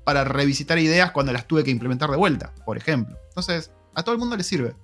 para 0.05 0.25
revisitar 0.25 0.79
ideas 0.79 1.11
cuando 1.11 1.33
las 1.33 1.47
tuve 1.47 1.65
que 1.65 1.71
implementar 1.71 2.11
de 2.11 2.17
vuelta, 2.17 2.53
por 2.65 2.77
ejemplo. 2.77 3.17
Entonces, 3.29 3.73
a 3.95 4.03
todo 4.03 4.15
el 4.15 4.21
mundo 4.21 4.37
le 4.37 4.45
sirve. 4.45 4.75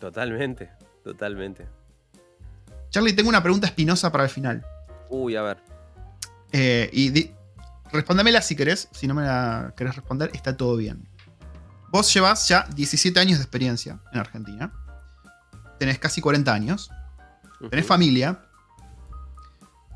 Totalmente, 0.00 0.70
totalmente. 1.04 1.66
Charlie, 2.90 3.12
tengo 3.12 3.28
una 3.28 3.42
pregunta 3.42 3.66
espinosa 3.66 4.10
para 4.10 4.24
el 4.24 4.30
final. 4.30 4.64
Uy, 5.08 5.36
a 5.36 5.42
ver. 5.42 5.58
Eh, 6.52 6.90
y 6.92 7.30
Respóndemela 7.92 8.40
si 8.40 8.56
querés. 8.56 8.88
Si 8.92 9.06
no 9.06 9.14
me 9.14 9.22
la 9.22 9.74
querés 9.76 9.94
responder, 9.96 10.30
está 10.32 10.56
todo 10.56 10.76
bien. 10.76 11.06
Vos 11.90 12.12
llevas 12.12 12.48
ya 12.48 12.66
17 12.74 13.20
años 13.20 13.38
de 13.38 13.44
experiencia 13.44 14.00
en 14.12 14.18
Argentina. 14.18 14.72
Tenés 15.78 15.98
casi 15.98 16.20
40 16.20 16.52
años. 16.52 16.90
Tenés 17.70 17.86
familia. 17.86 18.40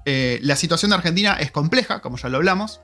Eh, 0.04 0.38
la 0.42 0.56
situación 0.56 0.90
de 0.90 0.96
Argentina 0.96 1.34
es 1.34 1.50
compleja, 1.50 2.00
como 2.00 2.18
ya 2.18 2.28
lo 2.28 2.36
hablamos. 2.36 2.80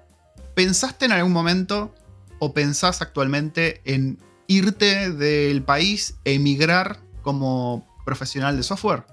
¿Pensaste 0.55 1.05
en 1.05 1.13
algún 1.13 1.33
momento 1.33 1.95
o 2.39 2.55
pensás 2.55 3.03
actualmente 3.03 3.81
en 3.85 4.19
irte 4.47 5.11
del 5.11 5.63
país 5.63 6.17
e 6.25 6.35
emigrar 6.35 6.99
como 7.23 7.87
profesional 8.05 8.57
de 8.57 8.63
software? 8.63 9.05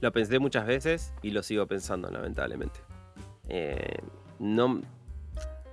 Lo 0.00 0.12
pensé 0.12 0.38
muchas 0.38 0.66
veces 0.66 1.12
y 1.22 1.30
lo 1.30 1.42
sigo 1.42 1.66
pensando, 1.66 2.10
lamentablemente. 2.10 2.80
Eh, 3.48 3.98
no, 4.38 4.82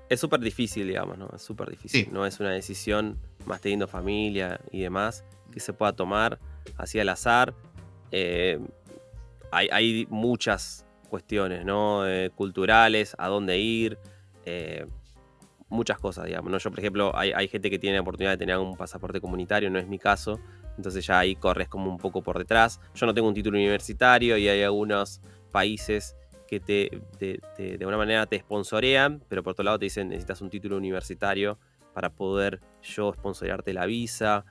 es 0.09 0.20
súper 0.20 0.39
difícil, 0.39 0.88
digamos, 0.88 1.18
¿no? 1.18 1.30
Es 1.36 1.41
súper 1.41 1.70
difícil. 1.70 2.09
No 2.11 2.26
es 2.26 2.39
una 2.39 2.51
decisión, 2.51 3.18
más 3.45 3.61
teniendo 3.61 3.88
familia 3.88 4.59
y 4.72 4.82
demás, 4.82 5.24
que 5.51 5.59
se 5.59 5.74
pueda 5.74 5.93
tomar 5.93 6.39
así 6.78 6.99
al 6.99 7.09
azar. 7.09 7.53
Eh, 8.11 8.59
hay, 9.51 10.07
muchas 10.09 10.86
cuestiones, 11.09 11.66
¿no? 11.66 12.07
Eh, 12.07 12.32
culturales, 12.36 13.16
a 13.18 13.28
dónde 13.28 13.59
ir, 13.59 13.97
muchas 15.70 15.97
cosas, 15.97 16.26
digamos, 16.26 16.51
¿no? 16.51 16.57
Yo, 16.57 16.70
por 16.70 16.80
ejemplo, 16.80 17.11
hay, 17.16 17.32
hay, 17.32 17.47
gente 17.47 17.70
que 17.70 17.80
tiene 17.80 17.97
la 17.97 18.01
oportunidad 18.01 18.32
de 18.32 18.38
tener 18.38 18.57
un 18.57 18.76
pasaporte 18.76 19.20
comunitario, 19.20 19.70
no 19.70 19.80
es 19.80 19.88
mi 19.88 19.99
caso. 19.99 20.39
Entonces 20.78 21.05
ya 21.05 21.20
ahí 21.20 21.36
corres 21.36 21.68
como 21.68 21.89
un 21.89 21.97
poco 21.97 22.22
por 22.22 22.38
detrás. 22.38 22.80
Yo 22.95 23.05
no 23.05 23.14
tengo 23.14 23.28
un 23.28 23.34
título 23.34 23.57
universitario 23.57 24.38
y 24.38 24.47
hay 24.47 24.64
algunos 24.64 25.22
países 25.51 26.16
que 26.60 26.99
te, 27.20 27.39
de 27.58 27.78
alguna 27.80 27.97
manera 27.97 28.26
te 28.26 28.39
sponsorean, 28.39 29.24
pero 29.28 29.43
por 29.43 29.51
otro 29.51 29.64
lado 29.64 29.80
te 29.80 29.86
dicen 29.86 30.10
necesitas 30.10 30.41
un 30.41 30.49
título 30.49 30.78
universitario 30.78 31.58
para 31.93 32.10
poder 32.10 32.60
yo 32.82 33.14
sponsorearte 33.14 33.74
la 33.74 33.86
visa. 33.86 34.45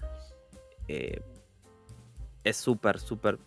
Eh, 0.88 1.20
es 2.44 2.56
súper, 2.56 2.98
súper 2.98 3.38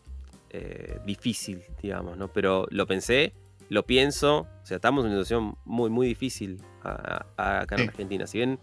eh, 0.52 1.00
difícil, 1.06 1.64
digamos, 1.82 2.18
¿no? 2.18 2.32
Pero 2.32 2.66
lo 2.70 2.86
pensé, 2.88 3.34
lo 3.70 3.86
pienso, 3.86 4.48
o 4.62 4.66
sea, 4.66 4.76
estamos 4.76 5.06
en 5.06 5.12
una 5.12 5.24
situación 5.24 5.58
muy, 5.66 5.90
muy 5.90 6.08
difícil 6.08 6.62
acá 6.82 7.76
en 7.76 7.90
Argentina. 7.90 8.28
Si 8.28 8.38
bien 8.38 8.60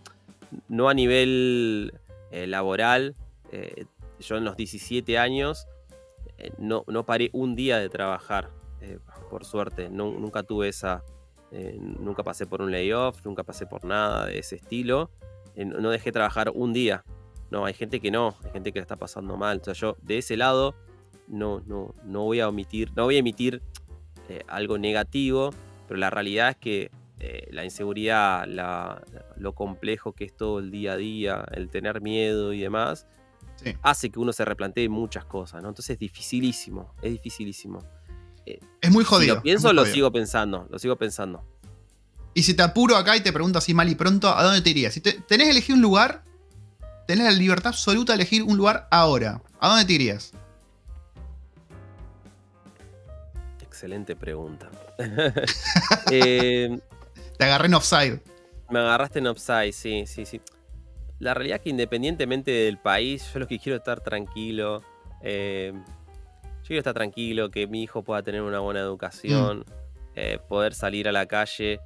no 0.68 0.88
a 0.88 0.94
nivel 0.94 1.92
eh, 2.30 2.46
laboral, 2.46 3.14
yo 4.20 4.36
en 4.36 4.44
los 4.44 4.56
17 4.56 5.18
años 5.18 5.66
no, 6.56 6.84
no, 6.86 7.04
paré 7.04 7.28
un 7.34 7.54
día 7.54 7.78
de 7.78 7.90
trabajar, 7.90 8.48
por 9.32 9.46
suerte. 9.46 9.88
nunca 9.88 10.42
tuve 10.42 10.68
esa. 10.68 11.02
Eh, 11.52 11.78
nunca 11.80 12.22
pasé 12.22 12.46
por 12.46 12.60
un 12.60 12.70
layoff, 12.70 13.24
nunca 13.24 13.42
pasé 13.44 13.66
por 13.66 13.82
nada 13.86 14.26
de 14.26 14.38
ese 14.38 14.56
estilo. 14.56 15.10
no 15.56 15.88
dejé 15.88 16.12
trabajar 16.12 16.52
un 16.54 16.74
día. 16.74 17.02
No, 17.50 17.64
hay 17.64 17.72
gente 17.72 17.98
que 17.98 18.10
no, 18.10 18.36
hay 18.44 18.50
gente 18.52 18.72
que 18.72 18.78
la 18.78 18.82
está 18.82 18.96
pasando 18.96 19.38
mal. 19.38 19.60
O 19.62 19.64
sea, 19.64 19.72
yo 19.72 19.96
de 20.02 20.18
ese 20.18 20.36
lado 20.36 20.74
no, 21.28 21.62
no, 21.66 21.94
no 22.04 22.24
voy 22.24 22.40
a 22.40 22.48
omitir, 22.48 22.92
no 22.94 23.04
voy 23.04 23.16
a 23.16 23.20
emitir 23.20 23.62
algo 24.48 24.76
negativo, 24.76 25.50
pero 25.88 25.98
la 25.98 26.10
realidad 26.10 26.50
es 26.50 26.56
que 26.56 26.90
la 27.50 27.64
inseguridad, 27.64 28.46
lo 29.36 29.54
complejo 29.54 30.12
que 30.12 30.24
es 30.24 30.36
todo 30.36 30.58
el 30.58 30.70
día 30.70 30.92
a 30.92 30.96
día, 30.96 31.44
el 31.52 31.70
tener 31.70 32.02
miedo 32.02 32.52
y 32.52 32.60
demás, 32.60 33.06
hace 33.82 34.10
que 34.10 34.18
uno 34.18 34.32
se 34.32 34.44
replantee 34.44 34.88
muchas 34.88 35.24
cosas, 35.24 35.62
¿no? 35.62 35.68
Entonces 35.68 35.94
es 35.94 35.98
dificilísimo, 35.98 36.94
es 37.00 37.12
dificilísimo. 37.12 37.78
Es 38.80 38.90
muy 38.90 39.04
jodido. 39.04 39.34
Si 39.34 39.38
lo 39.38 39.42
pienso, 39.42 39.72
lo 39.72 39.86
sigo 39.86 40.12
pensando, 40.12 40.66
lo 40.70 40.78
sigo 40.78 40.96
pensando. 40.96 41.44
Y 42.34 42.42
si 42.42 42.54
te 42.54 42.62
apuro 42.62 42.96
acá 42.96 43.16
y 43.16 43.20
te 43.20 43.32
pregunto 43.32 43.58
así 43.58 43.74
mal 43.74 43.88
y 43.88 43.94
pronto, 43.94 44.28
¿a 44.28 44.42
dónde 44.42 44.62
te 44.62 44.70
irías? 44.70 44.94
Si 44.94 45.00
tenés 45.00 45.24
que 45.26 45.50
elegir 45.50 45.74
un 45.74 45.82
lugar, 45.82 46.24
tenés 47.06 47.24
la 47.24 47.30
libertad 47.32 47.68
absoluta 47.68 48.12
de 48.12 48.16
elegir 48.16 48.42
un 48.42 48.56
lugar 48.56 48.88
ahora. 48.90 49.42
¿A 49.60 49.68
dónde 49.68 49.84
te 49.84 49.92
irías? 49.92 50.32
Excelente 53.60 54.16
pregunta. 54.16 54.70
Eh, 56.10 56.78
te 57.38 57.44
agarré 57.44 57.66
en 57.66 57.74
offside. 57.74 58.20
Me 58.70 58.78
agarraste 58.78 59.18
en 59.18 59.26
offside, 59.26 59.72
sí, 59.72 60.04
sí, 60.06 60.26
sí 60.26 60.40
la 61.22 61.34
realidad 61.34 61.58
es 61.58 61.62
que 61.62 61.70
independientemente 61.70 62.50
del 62.50 62.78
país, 62.78 63.30
yo 63.32 63.38
lo 63.38 63.46
que 63.46 63.60
quiero 63.60 63.76
es 63.76 63.80
estar 63.80 64.00
tranquilo. 64.00 64.82
Eh, 65.22 65.72
yo 66.62 66.68
quiero 66.68 66.78
estar 66.78 66.94
tranquilo, 66.94 67.50
que 67.50 67.66
mi 67.66 67.82
hijo 67.82 68.02
pueda 68.02 68.22
tener 68.22 68.42
una 68.42 68.60
buena 68.60 68.80
educación, 68.80 69.60
mm. 69.60 69.64
eh, 70.16 70.38
poder 70.48 70.74
salir 70.74 71.08
a 71.08 71.12
la 71.12 71.26
calle 71.26 71.80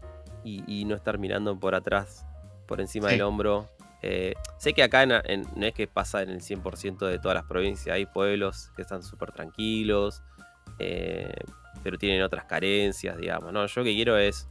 y, 0.45 0.85
no 0.85 0.95
estar 0.95 1.19
mirando 1.19 1.59
por 1.59 1.75
atrás, 1.75 2.25
por 2.67 2.81
encima 2.81 3.09
del 3.09 3.23
hombro. 3.23 3.69
Eh, 4.03 4.35
sé 4.59 4.75
que 4.75 4.85
acá 4.85 5.05
no 5.05 5.17
es 5.17 5.75
que 5.75 5.89
pasa 5.89 6.23
en 6.23 6.31
el 6.31 6.41
100% 6.41 7.07
de 7.09 7.19
todas 7.19 7.35
las 7.35 7.45
provincias, 7.47 7.95
hay 7.95 8.07
pueblos 8.07 8.71
que 8.77 8.83
están 8.83 9.03
súper 9.03 9.33
tranquilos, 9.33 10.23
pero 10.79 11.99
tienen 11.99 12.23
otras 12.23 12.45
carencias, 12.45 13.17
digamos. 13.17 13.53
¿no? 13.53 13.67
Yo 13.67 13.81
lo 13.81 13.85
que 13.85 13.95
quiero 13.95 14.17
es 14.17 14.47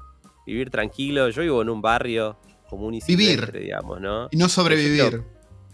vivir 0.45 0.69
tranquilo. 0.69 1.29
Yo 1.29 1.41
vivo 1.41 1.61
en 1.61 1.69
un 1.69 1.81
barrio 1.81 2.37
común 2.69 2.93
y 2.93 3.01
vivir, 3.05 3.51
digamos, 3.51 3.99
¿no? 3.99 4.27
Y 4.31 4.37
no 4.37 4.49
sobrevivir. 4.49 5.23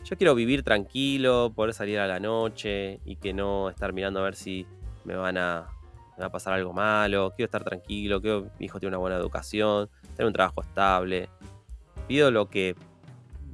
Yo 0.04 0.18
quiero, 0.18 0.36
vivir 0.36 0.64
tranquilo, 0.64 1.52
poder 1.56 1.74
salir 1.74 2.00
a 2.00 2.08
la 2.08 2.20
noche 2.20 3.00
y 3.06 3.18
que 3.18 3.34
no 3.34 3.70
estar 3.70 3.94
mirando 3.94 4.20
a 4.20 4.24
ver 4.24 4.36
si 4.36 4.66
me 5.06 5.16
van 5.16 5.38
a, 5.38 5.68
va 6.20 6.26
a 6.26 6.32
pasar 6.32 6.54
algo 6.54 6.74
malo. 6.74 7.34
Quiero 7.36 7.46
estar 7.46 7.64
tranquilo, 7.64 8.22
quiero 8.22 8.44
que 8.44 8.50
mi 8.60 8.66
hijo 8.66 8.80
tenga 8.80 8.90
una 8.90 8.98
buena 8.98 9.18
educación, 9.18 9.90
tener 10.16 10.28
un 10.28 10.34
trabajo 10.34 10.62
estable. 10.62 11.30
Pido 12.08 12.32
lo 12.32 12.50
que, 12.50 12.76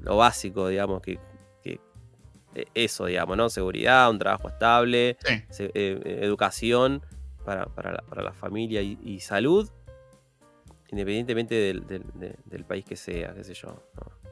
lo 0.02 0.18
básico, 0.18 0.68
digamos, 0.68 1.02
que, 1.02 1.20
que 1.62 1.80
e, 2.56 2.68
eso, 2.74 3.06
digamos, 3.06 3.36
¿no? 3.38 3.50
Seguridad, 3.50 4.10
un 4.10 4.20
trabajo 4.20 4.48
estable, 4.48 5.18
eh, 5.60 6.20
educación 6.22 7.02
para, 7.44 7.68
la, 8.16 8.34
familia 8.34 8.82
y 8.82 9.20
salud 9.20 9.70
independientemente 10.90 11.56
del, 11.56 12.66
país 12.66 12.86
que 12.86 12.96
sea, 12.96 13.34
qué 13.34 13.44
sé 13.44 13.54
yo. 13.54 13.84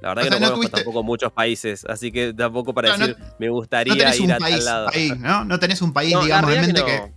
La 0.01 0.09
verdad 0.09 0.23
que 0.23 0.39
no, 0.39 0.51
conozco 0.51 0.69
tampoco 0.69 1.03
muchos 1.03 1.31
países, 1.31 1.85
así 1.85 2.11
que 2.11 2.33
tampoco 2.33 2.73
para 2.73 2.97
decir 2.97 3.15
me 3.39 3.49
gustaría 3.49 4.15
ir 4.15 4.31
a 4.31 4.37
tal 4.37 4.65
lado. 4.65 4.89
¿no? 5.17 5.45
no 5.45 5.59
tenés 5.59 5.81
un 5.81 5.93
país, 5.93 6.15
digamos, 6.21 6.51
en 6.51 6.61
mente 6.61 6.83
que, 6.83 7.11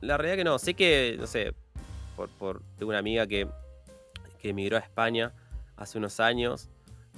La 0.00 0.16
realidad 0.16 0.36
que 0.36 0.44
no, 0.44 0.58
sé 0.58 0.74
que, 0.74 1.16
no 1.18 1.26
sé, 1.26 1.54
por, 2.16 2.28
por 2.30 2.62
tengo 2.76 2.90
una 2.90 2.98
amiga 2.98 3.26
que, 3.26 3.48
que 4.40 4.50
emigró 4.50 4.76
a 4.76 4.80
España 4.80 5.32
hace 5.76 5.98
unos 5.98 6.20
años, 6.20 6.68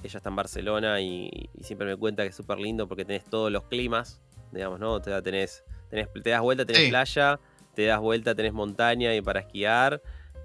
ella 0.03 0.17
está 0.17 0.29
en 0.29 0.35
Barcelona 0.35 1.01
y, 1.01 1.49
siempre 1.61 1.87
me 1.87 1.95
cuenta 1.95 2.23
que 2.23 2.29
es 2.29 2.35
súper 2.35 2.59
lindo 2.59 2.87
porque 2.87 3.05
tenés 3.05 3.25
todos 3.25 3.51
los 3.51 3.63
climas, 3.65 4.19
digamos, 4.51 4.79
¿no? 4.79 4.99
Te, 4.99 5.19
tenés, 5.21 5.63
tenés, 5.89 6.07
te 6.11 6.29
das 6.29 6.41
vuelta, 6.41 6.65
tenés 6.65 6.89
playa, 6.89 7.39
te 7.75 7.85
das 7.85 7.99
vuelta, 7.99 8.33
tenés 8.33 8.53
montaña 8.53 9.13
y 9.15 9.21
para 9.21 9.41
esquiar 9.41 10.01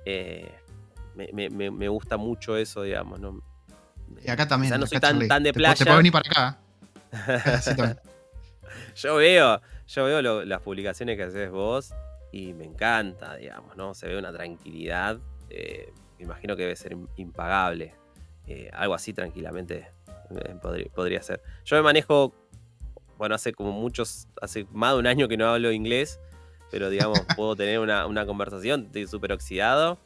eh, 0.07 0.49
me, 1.33 1.89
gusta 1.89 2.17
mucho 2.17 2.57
eso, 2.57 2.83
digamos. 2.83 3.21
¿no? 3.21 3.43
Y 4.25 4.31
acá 4.31 4.47
también. 4.47 4.79
No 4.79 4.87
soy 4.87 5.01
tan, 5.01 5.19
de 5.19 5.53
playa. 5.53 5.75
Te, 5.75 5.85
puedo 5.85 5.97
venir 5.99 6.13
para 6.13 6.31
acá. 6.31 6.59
yo 8.97 9.17
veo, 9.17 9.61
yo 9.89 10.05
veo 10.05 10.45
las 10.45 10.61
publicaciones 10.63 11.17
que 11.17 11.25
haces 11.25 11.51
vos 11.51 11.93
y 12.33 12.53
me 12.53 12.65
encanta, 12.65 13.37
digamos, 13.37 13.77
¿no? 13.77 13.95
Se 13.95 14.07
ve 14.07 14.17
una 14.17 14.33
tranquilidad. 14.33 15.19
Eh, 15.51 15.93
me 16.19 16.25
imagino 16.25 16.57
que 16.57 16.63
debe 16.63 16.77
ser 16.77 16.97
impagable. 17.17 17.95
Eh, 18.47 18.71
algo 18.73 18.95
así 18.95 19.13
tranquilamente 19.13 19.91
podría, 20.95 21.23
ser. 21.23 21.43
Yo 21.65 21.77
me 21.77 21.83
manejo, 21.83 22.33
bueno, 23.19 23.35
hace 23.35 23.53
como 23.53 23.73
muchos, 23.73 24.29
hace 24.41 24.67
más 24.73 24.93
de 24.93 24.99
un 25.01 25.07
año 25.09 25.27
que 25.27 25.37
no 25.37 25.49
hablo 25.49 25.73
inglés 25.73 26.21
pero 26.77 26.91
digamos, 26.91 27.19
puedo 27.37 27.57
tener 27.57 27.79
una, 27.79 28.27
conversación, 28.27 28.85
estoy 28.85 29.07
súper 29.07 29.33
oxidado. 29.33 29.99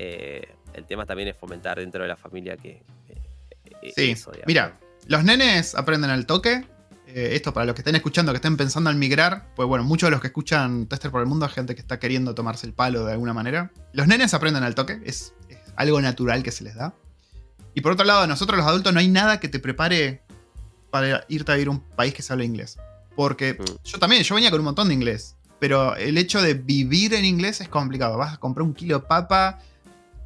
Eh, 0.00 0.48
el 0.74 0.84
tema 0.84 1.06
también 1.06 1.28
es 1.28 1.36
fomentar 1.36 1.78
dentro 1.78 2.02
de 2.02 2.08
la 2.08 2.16
familia 2.16 2.56
que... 2.56 2.82
Eh, 3.82 3.92
sí, 3.94 4.16
mira, 4.44 4.80
los 5.06 5.22
nenes 5.22 5.76
aprenden 5.76 6.10
al 6.10 6.26
toque. 6.26 6.66
Eh, 7.06 7.36
esto 7.36 7.54
para 7.54 7.66
los 7.66 7.76
que 7.76 7.82
estén 7.82 7.94
escuchando, 7.94 8.32
que 8.32 8.36
estén 8.36 8.56
pensando 8.56 8.90
en 8.90 8.98
migrar, 8.98 9.54
pues 9.54 9.68
bueno, 9.68 9.84
muchos 9.84 10.08
de 10.08 10.10
los 10.10 10.20
que 10.20 10.26
escuchan 10.26 10.88
Tester 10.88 11.12
por 11.12 11.20
el 11.20 11.28
Mundo, 11.28 11.48
gente 11.48 11.76
que 11.76 11.80
está 11.80 12.00
queriendo 12.00 12.34
tomarse 12.34 12.66
el 12.66 12.72
palo 12.72 13.04
de 13.04 13.12
alguna 13.12 13.32
manera. 13.32 13.70
Los 13.92 14.08
nenes 14.08 14.34
aprenden 14.34 14.64
al 14.64 14.74
toque, 14.74 15.00
es, 15.04 15.34
algo 15.76 16.00
natural 16.00 16.42
que 16.42 16.50
se 16.50 16.64
les 16.64 16.74
da. 16.74 16.94
Y 17.74 17.80
por 17.80 17.92
otro 17.92 18.04
lado, 18.04 18.26
nosotros 18.26 18.58
los 18.58 18.66
adultos 18.66 18.92
no 18.92 18.98
hay 18.98 19.06
nada 19.06 19.38
que 19.38 19.46
te 19.46 19.60
prepare 19.60 20.22
para 20.90 21.24
irte 21.28 21.52
a 21.52 21.54
vivir 21.54 21.68
a 21.68 21.70
un 21.70 21.80
país 21.80 22.12
que 22.12 22.22
se 22.22 22.32
habla 22.32 22.44
inglés. 22.44 22.76
Porque 23.14 23.54
mm. 23.54 23.84
yo 23.84 23.98
también, 24.00 24.24
yo 24.24 24.34
venía 24.34 24.50
con 24.50 24.58
un 24.58 24.64
montón 24.64 24.88
de 24.88 24.94
inglés 24.94 25.37
pero 25.58 25.96
el 25.96 26.18
hecho 26.18 26.40
de 26.40 26.54
vivir 26.54 27.14
en 27.14 27.24
inglés 27.24 27.60
es 27.60 27.68
complicado. 27.68 28.16
Vas 28.16 28.34
a 28.34 28.36
comprar 28.38 28.62
un 28.62 28.74
kilo 28.74 28.98
de 28.98 29.06
papa 29.06 29.58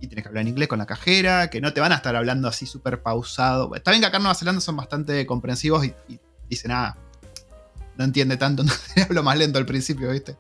y 0.01 0.09
tienes 0.09 0.25
que 0.25 0.29
hablar 0.29 0.43
en 0.43 0.49
inglés 0.49 0.69
con 0.69 0.79
la 0.79 0.87
cajera, 0.87 1.49
que 1.49 1.61
no 1.61 1.73
te 1.73 1.81
van 1.81 1.93
a 1.93 1.97
estar 1.97 2.15
hablando 2.17 2.49
así 2.49 2.67
súper 2.67 3.03
pausado. 3.03 3.75
Está 3.75 3.93
bien 3.93 4.01
que 4.01 4.07
acá 4.07 4.17
en 4.17 4.25
Nueva 4.25 4.35
Zelanda 4.35 4.61
son 4.61 4.77
bastante 4.77 5.25
comprensivos 5.27 5.87
y, 5.87 5.95
dicen, 6.49 6.73
ah, 6.73 6.97
no 7.97 8.05
entiende 8.05 8.37
tanto, 8.37 8.65
no 8.65 8.73
hablo 9.03 9.23
más 9.23 9.39
lento 9.39 9.59
al 9.59 9.67
principio, 9.67 10.11
¿viste? 10.11 10.37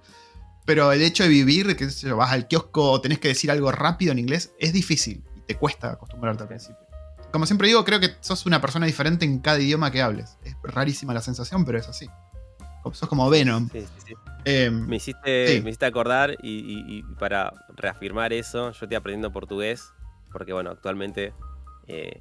Pero 0.65 0.93
el 0.93 1.03
hecho 1.03 1.23
de 1.23 1.29
vivir, 1.29 1.77
que 1.77 1.87
vas 2.13 2.33
al 2.33 2.49
kiosco 2.49 2.91
o 2.91 3.01
tenés 3.01 3.19
que 3.19 3.29
decir 3.29 3.51
algo 3.51 3.73
rápido 3.73 4.13
en 4.13 4.19
inglés, 4.19 4.53
es 4.59 4.73
difícil 4.73 5.25
y 5.37 5.41
te 5.41 5.57
cuesta 5.57 5.93
acostumbrarte 5.93 6.43
al 6.43 6.49
principio. 6.49 6.79
Como 7.33 7.47
siempre 7.47 7.67
digo, 7.69 7.85
creo 7.85 7.99
que 7.99 8.11
sos 8.21 8.47
una 8.47 8.61
persona 8.61 8.87
diferente 8.87 9.25
en 9.25 9.39
cada 9.39 9.59
idioma 9.59 9.91
que 9.91 10.03
hables. 10.03 10.37
Es 10.45 10.55
rarísima 10.63 11.15
la 11.15 11.23
sensación, 11.23 11.65
pero 11.65 11.79
es 11.79 11.89
así. 11.89 12.09
Sos 12.93 13.09
como 13.09 13.29
Venom. 13.31 13.69
Sí, 13.71 13.81
sí, 13.81 13.87
sí. 14.09 14.15
Em, 14.45 14.87
me, 14.87 14.97
hiciste, 14.97 15.61
me 15.63 15.71
hiciste 15.71 15.87
acordar 15.87 16.37
y, 16.43 17.03
para 17.19 17.53
reafirmar 17.77 18.33
eso, 18.33 18.73
yo 18.73 18.87
estoy 18.87 18.97
aprendiendo 18.97 19.33
portugués, 19.33 19.93
porque 20.33 20.53
bueno, 20.53 20.71
actualmente 20.71 21.33
eh, 21.87 22.21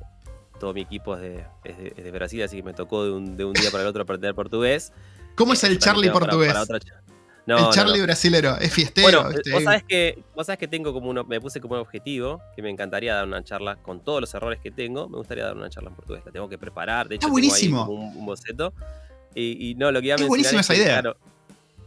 todo 0.59 0.73
mi 0.73 0.81
equipo 0.81 1.17
es 1.17 1.21
de, 1.63 2.11
Brasil, 2.11 2.43
así 2.43 2.57
que 2.57 2.63
me 2.63 2.73
tocó 2.73 3.05
de 3.05 3.11
un, 3.11 3.53
día 3.53 3.71
para 3.71 3.83
el 3.83 3.89
otro 3.89 4.03
aprender 4.03 4.35
portugués. 4.35 4.93
¿Cómo 5.35 5.53
es 5.53 5.63
el 5.63 5.79
Charlie 5.79 6.11
portugués? 6.11 6.53
No, 7.47 7.57
el 7.57 7.63
no, 7.63 7.71
Charlie 7.71 7.97
no. 7.97 8.03
brasilero, 8.03 8.57
es 8.59 8.71
fiestero. 8.71 9.23
Bueno, 9.23 9.29
¿viste? 9.29 9.51
vos 9.51 9.63
sabés 9.63 9.83
que, 9.83 10.23
vos 10.35 10.45
sabés 10.45 10.59
que 10.59 10.67
tengo 10.67 10.93
como 10.93 11.09
uno, 11.09 11.23
me 11.23 11.41
puse 11.41 11.59
como 11.59 11.73
un 11.73 11.81
objetivo 11.81 12.39
que 12.55 12.61
me 12.61 12.69
encantaría 12.69 13.15
dar 13.15 13.25
una 13.25 13.43
charla 13.43 13.77
con 13.77 14.03
todos 14.03 14.21
los 14.21 14.33
errores 14.35 14.59
que 14.59 14.69
tengo. 14.69 15.09
Me 15.09 15.17
gustaría 15.17 15.45
dar 15.45 15.57
una 15.57 15.69
charla 15.69 15.89
en 15.89 15.95
portugués. 15.95 16.21
La 16.23 16.31
tengo 16.31 16.47
que 16.47 16.59
preparar. 16.59 17.09
De 17.09 17.15
hecho, 17.15 17.25
Está 17.25 17.35
tengo 17.35 17.37
ahí 17.37 17.49
buenísimo. 17.49 17.89
un, 17.89 18.15
un 18.15 18.25
boceto. 18.27 18.73
Y, 19.35 19.69
y 19.71 19.75
no, 19.75 19.91
lo 19.91 19.99
que 20.01 20.07
iba 20.07 20.15
a 20.15 20.17
Es 20.17 20.21
mencionar 20.21 20.29
buenísima 20.29 20.61
es 20.61 20.65
esa 20.69 20.73
que, 20.73 20.79
idea. 20.81 21.01
claro, 21.01 21.17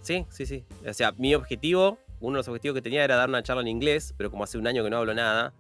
sí, 0.03 0.26
sí, 0.30 0.47
sí. 0.47 0.64
O 0.88 0.92
sea, 0.95 1.12
mi 1.12 1.34
objetivo, 1.34 1.99
uno 2.20 2.32
de 2.36 2.38
los 2.38 2.49
objetivos 2.49 2.74
que 2.74 2.82
tenía 2.82 3.05
era 3.05 3.16
dar 3.16 3.28
una 3.28 3.42
charla 3.42 3.62
en 3.62 3.68
inglés, 3.68 4.14
pero 4.16 4.30
como 4.30 4.45
hace 4.45 4.57
un 4.59 4.66
año 4.66 4.82
que 4.84 4.90
no 4.90 4.97
hablo 4.99 5.14
nada, 5.14 5.53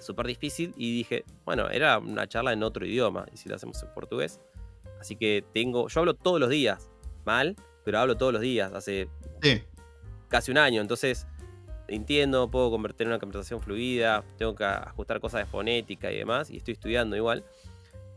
súper 0.00 0.26
difícil. 0.26 0.74
Y 0.76 0.92
dije, 0.96 1.24
bueno, 1.44 1.68
era 1.70 1.98
una 1.98 2.28
charla 2.28 2.52
en 2.52 2.62
otro 2.62 2.86
idioma. 2.86 3.26
Y 3.32 3.36
si 3.36 3.48
lo 3.48 3.56
hacemos 3.56 3.82
en 3.82 3.88
portugués. 3.94 4.40
Así 5.00 5.16
que 5.16 5.44
tengo, 5.54 5.88
yo 5.88 6.00
hablo 6.00 6.14
todos 6.14 6.38
los 6.40 6.50
días, 6.50 6.90
mal, 7.24 7.56
pero 7.84 7.98
hablo 8.00 8.16
todos 8.16 8.32
los 8.32 8.42
días. 8.42 8.72
Hace 8.72 9.08
Sí. 9.42 9.62
casi 10.28 10.50
un 10.50 10.58
año, 10.58 10.80
entonces 10.80 11.26
entiendo, 11.86 12.50
puedo 12.50 12.70
convertir 12.70 13.06
en 13.06 13.12
una 13.12 13.18
conversación 13.18 13.60
fluida, 13.62 14.22
tengo 14.36 14.54
que 14.54 14.64
ajustar 14.64 15.20
cosas 15.20 15.40
de 15.40 15.46
fonética 15.46 16.12
y 16.12 16.18
demás, 16.18 16.50
y 16.50 16.58
estoy 16.58 16.74
estudiando 16.74 17.16
igual. 17.16 17.44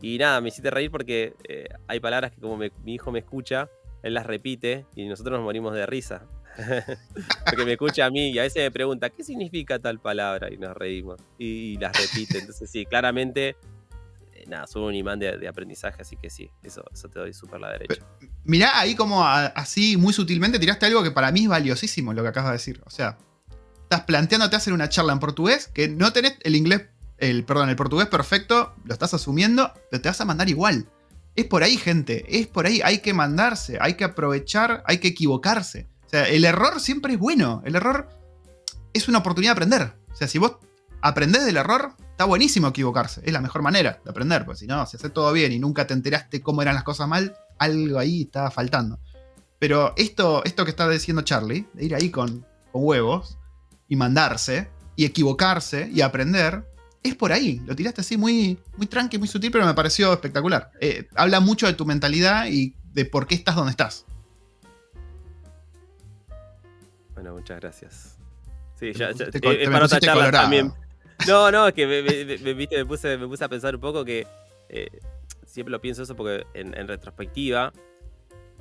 Y 0.02 0.18
nada, 0.18 0.41
me 0.41 0.49
hiciste 0.49 0.70
reír 0.72 0.89
porque 0.91 1.36
eh, 1.47 1.70
hay 1.88 1.99
palabras 1.99 2.32
que 2.32 2.41
como 2.41 2.58
mi 2.58 2.93
hijo 2.93 3.12
me 3.12 3.20
escucha, 3.20 3.70
él 4.04 4.14
las 4.14 4.26
repite 4.26 4.86
y 4.95 5.06
nosotros 5.06 5.38
nos 5.38 5.43
morimos 5.43 5.74
de 5.74 5.86
risa. 5.86 6.26
porque 7.45 7.66
me 7.66 7.74
escucha 7.74 8.06
a 8.06 8.10
mí 8.10 8.32
y 8.32 8.39
a 8.39 8.43
veces 8.43 8.64
me 8.64 8.72
pregunta, 8.72 9.10
¿qué 9.10 9.24
significa 9.24 9.80
tal 9.80 9.99
palabra? 9.99 10.52
Y 10.52 10.58
nos 10.58 10.76
reímos. 10.76 11.20
Y, 11.38 11.78
las 11.78 11.95
repite. 11.97 12.39
Entonces 12.39 12.70
sí, 12.70 12.86
claramente, 12.86 13.56
eh, 14.34 14.43
nada, 14.47 14.68
soy 14.68 14.84
un 14.84 14.95
imán 14.95 15.20
de, 15.20 15.47
aprendizaje, 15.47 16.02
así 16.02 16.18
que 16.18 16.30
sí, 16.30 16.49
eso, 16.64 16.84
eso 16.91 17.10
te 17.10 17.20
doy 17.20 17.34
súper 17.34 17.62
la 17.62 17.72
derecha. 17.72 18.06
Mirá 18.43 18.80
ahí 18.80 18.95
como 18.95 19.24
así 19.24 19.97
muy 19.97 20.14
sutilmente 20.14 20.60
tiraste 20.60 20.88
algo 20.88 21.04
que 21.04 21.12
para 21.12 21.32
mí 21.32 21.43
es 21.43 21.49
valiosísimo 21.49 22.14
lo 22.14 22.24
que 22.24 22.30
acabas 22.30 22.52
de 22.52 22.58
decir. 22.58 22.82
O 22.86 22.89
sea, 22.89 23.18
estás 23.84 24.02
planteándote 24.02 24.56
hacer 24.56 24.74
una 24.74 24.89
charla 24.89 25.14
en 25.14 25.20
portugués 25.20 25.68
que 25.68 25.88
no 25.88 26.12
tenés 26.12 26.38
el 26.43 26.56
inglés, 26.56 26.88
el, 27.22 27.45
perdón, 27.45 27.69
el 27.69 27.76
portugués 27.76 28.07
perfecto, 28.07 28.74
lo 28.84 28.93
estás 28.93 29.13
asumiendo, 29.13 29.72
pero 29.89 30.01
te 30.01 30.09
vas 30.09 30.19
a 30.19 30.26
mandar 30.26 30.49
igual. 30.49 30.89
Es 31.36 31.45
por 31.45 31.63
ahí, 31.63 31.78
gente, 31.78 32.26
es 32.28 32.47
por 32.47 32.65
ahí, 32.65 32.82
hay 32.84 32.99
que 32.99 33.13
mandarse, 33.13 33.78
hay 33.80 33.93
que 33.93 34.03
aprovechar, 34.03 34.84
hay 34.86 34.97
que 34.97 35.09
equivocarse. 35.09 35.88
O 36.05 36.09
sea, 36.09 36.28
el 36.28 36.43
error 36.43 36.82
siempre 36.82 37.13
es 37.13 37.19
bueno, 37.19 37.61
el 37.63 37.76
error 37.76 38.09
es 38.91 39.07
una 39.07 39.19
oportunidad 39.19 39.51
de 39.51 39.63
aprender. 39.63 39.93
O 40.11 40.15
sea, 40.15 40.28
si 40.28 40.39
vos 40.39 40.57
aprendés 41.01 41.45
del 41.45 41.57
error, 41.57 41.93
está 42.09 42.26
buenísimo 42.26 42.67
equivocarse, 42.67 43.22
es 43.24 43.32
la 43.32 43.39
mejor 43.39 43.61
manera 43.61 44.01
de 44.03 44.09
aprender, 44.09 44.43
porque 44.43 44.59
si 44.59 44.67
no, 44.67 44.86
si 44.88 44.97
haces 44.97 45.13
todo 45.13 45.32
bien 45.32 45.53
y 45.53 45.59
nunca 45.59 45.88
te 45.88 45.93
enteraste 45.93 46.41
cómo 46.41 46.63
eran 46.63 46.76
las 46.76 46.84
cosas 46.84 47.07
mal, 47.07 47.36
algo 47.59 47.99
ahí 47.99 48.24
estaba 48.24 48.51
faltando. 48.51 48.99
Pero 49.59 49.93
esto, 49.95 50.43
esto 50.43 50.65
que 50.65 50.72
está 50.72 50.89
diciendo 50.89 51.22
Charlie, 51.22 51.67
de 51.74 51.86
ir 51.86 51.93
ahí 51.93 52.09
con 52.09 52.45
huevos 52.74 53.38
y 53.88 53.95
mandarse 53.95 54.69
y 54.95 55.05
equivocarse 55.05 55.88
y 55.93 56.01
aprender, 56.01 56.65
es 57.04 57.16
por 57.16 57.32
ahí. 57.32 57.62
Lo 57.66 57.76
tiraste 57.76 58.02
así 58.02 58.18
muy, 58.18 58.60
muy 58.78 58.88
tranqui, 58.88 59.18
muy 59.18 59.28
sutil, 59.28 59.52
pero 59.52 59.66
me 59.66 59.74
pareció 59.74 60.14
espectacular. 60.14 60.72
Eh, 60.80 61.08
habla 61.16 61.39
mucho 61.39 61.66
de 61.68 61.74
tu 61.74 61.86
mentalidad 61.86 62.45
y 62.47 62.76
de 62.93 63.06
por 63.06 63.28
qué 63.28 63.36
estás 63.36 63.56
donde 63.56 63.72
estás. 63.72 64.06
Bueno, 67.14 67.34
muchas 67.34 67.60
gracias. 67.60 68.18
Sí, 68.80 68.93
ya, 68.93 69.12
ya- 69.12 69.30
Te 69.30 69.38
eh, 69.38 69.54
es 69.54 69.60
te 69.60 69.66
me 69.68 69.72
para 69.74 69.86
otra 69.86 69.99
charla 69.99 70.22
colorado. 70.24 70.43
también. 70.43 70.74
No, 71.28 71.52
no, 71.52 71.68
es 71.68 71.74
que 71.74 71.86
me, 71.86 72.02
me- 72.02 72.38
me- 72.38 72.54
viste, 72.54 72.78
me 72.78 72.86
puse, 72.86 73.18
me 73.18 73.28
puse 73.28 73.43
a 73.43 73.49
pensar 73.49 73.76
un 73.76 73.82
poco 73.82 74.04
que 74.04 74.26
eh, 74.70 74.88
siempre 75.45 75.72
lo 75.72 75.80
pienso 75.80 76.02
eso 76.04 76.16
porque 76.16 76.45
en, 76.56 76.76
en 76.76 76.88
retrospectiva 76.88 77.72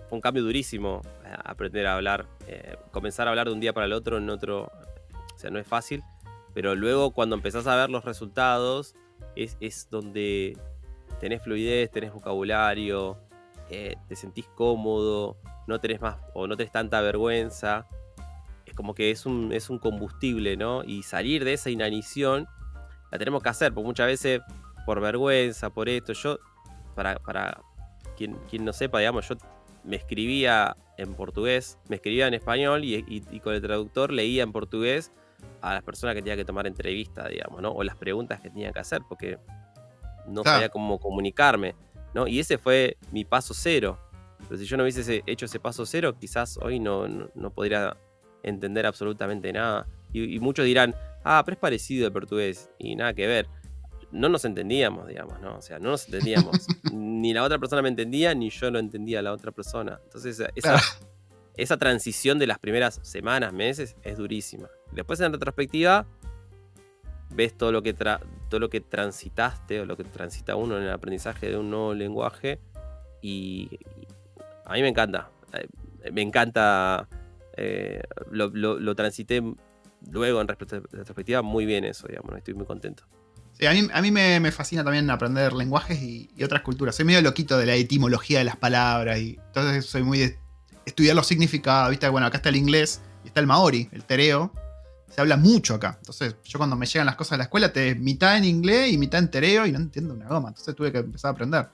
fue 0.08 0.16
un 0.16 0.20
cambio 0.20 0.42
durísimo 0.42 1.00
eh, 1.24 1.34
aprender 1.44 1.86
a 1.86 1.94
hablar, 1.94 2.26
eh, 2.48 2.76
comenzar 2.90 3.28
a 3.28 3.30
hablar 3.30 3.46
de 3.46 3.54
un 3.54 3.60
día 3.60 3.72
para 3.72 3.86
el 3.86 3.92
otro 3.94 4.18
en 4.18 4.28
otro, 4.28 4.64
o 4.64 5.38
sea, 5.38 5.50
no 5.50 5.58
es 5.58 5.66
fácil, 5.66 6.02
pero 6.54 6.74
luego 6.74 7.12
cuando 7.12 7.36
empezás 7.36 7.66
a 7.66 7.76
ver 7.76 7.90
los 7.90 8.04
resultados 8.04 8.94
es, 9.36 9.56
es 9.60 9.88
donde 9.90 10.56
tenés 11.20 11.42
fluidez, 11.42 11.90
tenés 11.90 12.12
vocabulario, 12.12 13.18
eh, 13.68 13.96
te 14.08 14.16
sentís 14.16 14.46
cómodo, 14.54 15.36
no 15.66 15.80
tenés 15.80 16.00
más 16.00 16.16
o 16.34 16.46
no 16.46 16.56
tenés 16.56 16.72
tanta 16.72 17.00
vergüenza 17.00 17.86
es 18.66 18.74
como 18.74 18.94
que 18.94 19.10
es 19.10 19.26
un, 19.26 19.52
es 19.52 19.68
un 19.68 19.78
combustible, 19.80 20.56
¿no? 20.56 20.84
Y 20.84 21.02
salir 21.02 21.44
de 21.44 21.54
esa 21.54 21.70
inanición 21.70 22.46
la 23.10 23.18
tenemos 23.18 23.42
que 23.42 23.48
hacer, 23.48 23.74
porque 23.74 23.86
muchas 23.88 24.06
veces 24.06 24.40
por 24.86 25.00
vergüenza, 25.00 25.70
por 25.70 25.88
esto, 25.88 26.12
yo, 26.12 26.38
para, 26.94 27.16
para 27.16 27.60
quien, 28.16 28.36
quien 28.48 28.64
no 28.64 28.72
sepa, 28.72 29.00
digamos, 29.00 29.28
yo 29.28 29.34
me 29.82 29.96
escribía 29.96 30.76
en 30.98 31.14
portugués, 31.14 31.78
me 31.88 31.96
escribía 31.96 32.28
en 32.28 32.34
español 32.34 32.84
y, 32.84 32.94
y- 33.08 33.24
y 33.30 33.40
con 33.40 33.54
el 33.54 33.60
traductor 33.62 34.12
leía 34.12 34.44
en 34.44 34.52
portugués 34.52 35.10
a 35.60 35.74
las 35.74 35.82
personas 35.82 36.14
que 36.14 36.22
tenía 36.22 36.36
que 36.36 36.44
tomar 36.44 36.66
entrevista, 36.66 37.28
digamos, 37.28 37.60
¿no? 37.62 37.70
O 37.72 37.82
las 37.82 37.96
preguntas 37.96 38.40
que 38.40 38.50
tenía 38.50 38.72
que 38.72 38.78
hacer, 38.80 39.02
porque 39.08 39.38
no 40.26 40.42
Claro. 40.42 40.56
sabía 40.58 40.68
cómo 40.68 40.98
comunicarme, 40.98 41.74
¿no? 42.14 42.26
Y 42.26 42.38
ese 42.40 42.58
fue 42.58 42.96
mi 43.12 43.24
paso 43.24 43.54
cero. 43.54 43.98
Pero 44.48 44.58
si 44.58 44.64
yo 44.66 44.76
no 44.76 44.82
hubiese 44.84 45.00
ese- 45.02 45.22
hecho 45.26 45.46
ese 45.46 45.60
paso 45.60 45.84
cero, 45.86 46.16
quizás 46.18 46.58
hoy 46.62 46.80
no, 46.80 47.06
no, 47.08 47.28
no 47.34 47.50
podría 47.50 47.96
entender 48.42 48.86
absolutamente 48.86 49.52
nada. 49.52 49.86
Y, 50.12 50.34
y 50.36 50.40
muchos 50.40 50.64
dirán, 50.64 50.94
ah, 51.24 51.42
pero 51.44 51.54
es 51.54 51.60
parecido 51.60 52.06
al 52.06 52.12
portugués. 52.12 52.70
Y 52.78 52.96
nada 52.96 53.12
que 53.14 53.26
ver. 53.26 53.48
No 54.12 54.28
nos 54.28 54.44
entendíamos, 54.44 55.06
digamos, 55.06 55.40
¿no? 55.40 55.56
O 55.58 55.62
sea, 55.62 55.78
no 55.78 55.90
nos 55.90 56.06
entendíamos. 56.06 56.66
ni 56.92 57.32
la 57.32 57.44
otra 57.44 57.58
persona 57.58 57.82
me 57.82 57.90
entendía, 57.90 58.34
ni 58.34 58.50
yo 58.50 58.70
lo 58.70 58.78
entendía 58.78 59.20
a 59.20 59.22
la 59.22 59.32
otra 59.32 59.52
persona. 59.52 60.00
Entonces, 60.04 60.40
esa, 60.40 60.52
Claro. 60.54 60.78
esa 61.56 61.76
transición 61.76 62.38
de 62.38 62.46
las 62.48 62.58
primeras 62.58 62.98
semanas, 63.02 63.52
meses, 63.52 63.94
es 64.02 64.16
durísima. 64.16 64.68
Después, 64.92 65.20
en 65.20 65.32
retrospectiva, 65.32 66.06
ves 67.30 67.56
todo 67.56 67.72
lo 67.72 67.82
que, 67.82 67.96
tra- 67.96 68.20
todo 68.48 68.60
lo 68.60 68.68
que 68.70 68.80
transitaste 68.80 69.80
o 69.80 69.84
lo 69.86 69.96
que 69.96 70.04
transita 70.04 70.56
uno 70.56 70.76
en 70.76 70.84
el 70.84 70.90
aprendizaje 70.90 71.48
de 71.48 71.56
un 71.56 71.70
nuevo 71.70 71.94
lenguaje. 71.94 72.58
Y, 73.22 73.68
a 74.64 74.74
mí 74.74 74.82
me 74.82 74.88
encanta. 74.88 75.30
Eh, 75.52 76.10
Me 76.12 76.22
encanta. 76.22 77.08
eh, 77.56 78.02
lo, 78.30 78.48
lo- 78.48 78.78
lo 78.80 78.94
transité 78.94 79.42
luego 80.10 80.40
en 80.40 80.48
retrospectiva 80.48 81.42
muy 81.42 81.66
bien 81.66 81.84
eso, 81.84 82.06
digamos. 82.08 82.36
Estoy 82.36 82.54
muy 82.54 82.66
contento. 82.66 83.04
A 83.68 83.72
mí, 83.74 83.86
a 83.92 84.00
mí 84.00 84.10
me, 84.10 84.50
fascina 84.52 84.82
también 84.82 85.10
aprender 85.10 85.52
lenguajes 85.52 86.00
y, 86.00 86.30
y 86.34 86.44
otras 86.44 86.62
culturas. 86.62 86.96
Soy 86.96 87.04
medio 87.04 87.20
loquito 87.20 87.58
de 87.58 87.66
la 87.66 87.74
etimología 87.74 88.38
de 88.38 88.44
las 88.44 88.56
palabras 88.56 89.18
y 89.18 89.38
entonces 89.48 89.84
soy 89.84 90.02
muy 90.02 90.18
de 90.18 90.38
estudiar 90.86 91.14
los 91.14 91.26
significados. 91.26 91.90
Viste, 91.90 92.08
bueno, 92.08 92.26
acá 92.26 92.38
está 92.38 92.48
el 92.48 92.56
inglés 92.56 93.02
y 93.22 93.26
está 93.26 93.40
el 93.40 93.46
maori, 93.46 93.90
el 93.92 94.04
tereo. 94.04 94.50
Se 95.10 95.20
habla 95.20 95.36
mucho 95.36 95.74
acá. 95.74 95.96
Entonces, 95.98 96.36
yo 96.44 96.58
cuando 96.58 96.76
me 96.76 96.86
llegan 96.86 97.06
las 97.06 97.16
cosas 97.16 97.32
de 97.32 97.38
la 97.38 97.44
escuela, 97.44 97.72
te 97.72 97.94
mitad 97.94 98.36
en 98.36 98.44
inglés 98.44 98.92
y 98.92 98.98
mitad 98.98 99.18
en 99.18 99.30
tereo 99.30 99.66
y 99.66 99.72
no 99.72 99.78
entiendo 99.78 100.14
una 100.14 100.28
goma. 100.28 100.48
Entonces 100.48 100.74
tuve 100.74 100.92
que 100.92 100.98
empezar 100.98 101.30
a 101.30 101.32
aprender. 101.32 101.68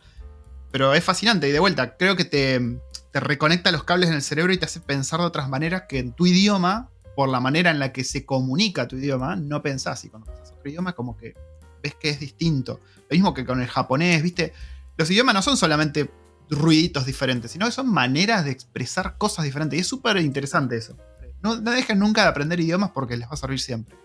Pero 0.70 0.95
es 0.95 1.05
fascinante 1.05 1.49
y 1.49 1.53
de 1.53 1.59
vuelta, 1.59 1.97
creo 1.97 2.16
que 2.16 2.24
te, 2.24 2.80
te 3.12 3.20
reconecta 3.20 3.70
los 3.70 3.84
cables 3.84 4.09
en 4.09 4.16
el 4.16 4.22
cerebro 4.22 4.53
y 4.53 4.59
te 4.59 4.64
hace 4.64 4.80
pensar 4.80 5.20
de 5.20 5.26
otras 5.26 5.49
maneras 5.49 5.84
que 5.89 5.99
en 5.99 6.12
tu 6.12 6.26
idioma, 6.26 6.91
por 7.14 7.28
la 7.28 7.41
manera 7.41 7.70
en 7.70 7.78
la 7.78 7.93
que 7.93 8.05
se 8.05 8.26
comunica 8.26 8.89
tu 8.89 8.97
idioma, 8.97 9.37
no 9.37 9.62
pensás. 9.62 10.05
Y 10.05 10.09
cuando 10.09 10.32
pensás 10.32 10.53
otro 10.53 10.70
idioma, 10.70 10.95
como 10.95 11.16
que 11.16 11.34
ves 11.82 11.95
que 11.95 12.11
es 12.11 12.20
distinto. 12.20 12.80
Lo 13.09 13.14
mismo 13.14 13.34
que 13.34 13.45
con 13.45 13.61
el 13.61 13.68
japonés, 13.68 14.22
¿viste? 14.22 14.53
Los 14.97 15.11
idiomas 15.11 15.34
no 15.34 15.43
son 15.43 15.57
solamente 15.57 16.11
ruiditos 16.51 17.07
diferentes, 17.07 17.51
sino 17.51 17.66
que 17.66 17.72
son 17.72 17.91
maneras 17.91 18.45
de 18.45 18.51
expresar 18.51 19.18
cosas 19.18 19.45
diferentes. 19.45 19.76
Y 19.76 19.80
es 19.80 19.87
súper 19.87 20.16
interesante 20.18 20.76
eso. 20.76 20.97
No, 21.43 21.57
no 21.57 21.70
dejen 21.70 21.99
nunca 21.99 22.22
de 22.22 22.28
aprender 22.28 22.61
idiomas 22.61 22.91
porque 22.91 23.16
les 23.16 23.28
va 23.28 23.32
a 23.32 23.37
servir 23.37 23.61
siempre. 23.61 23.97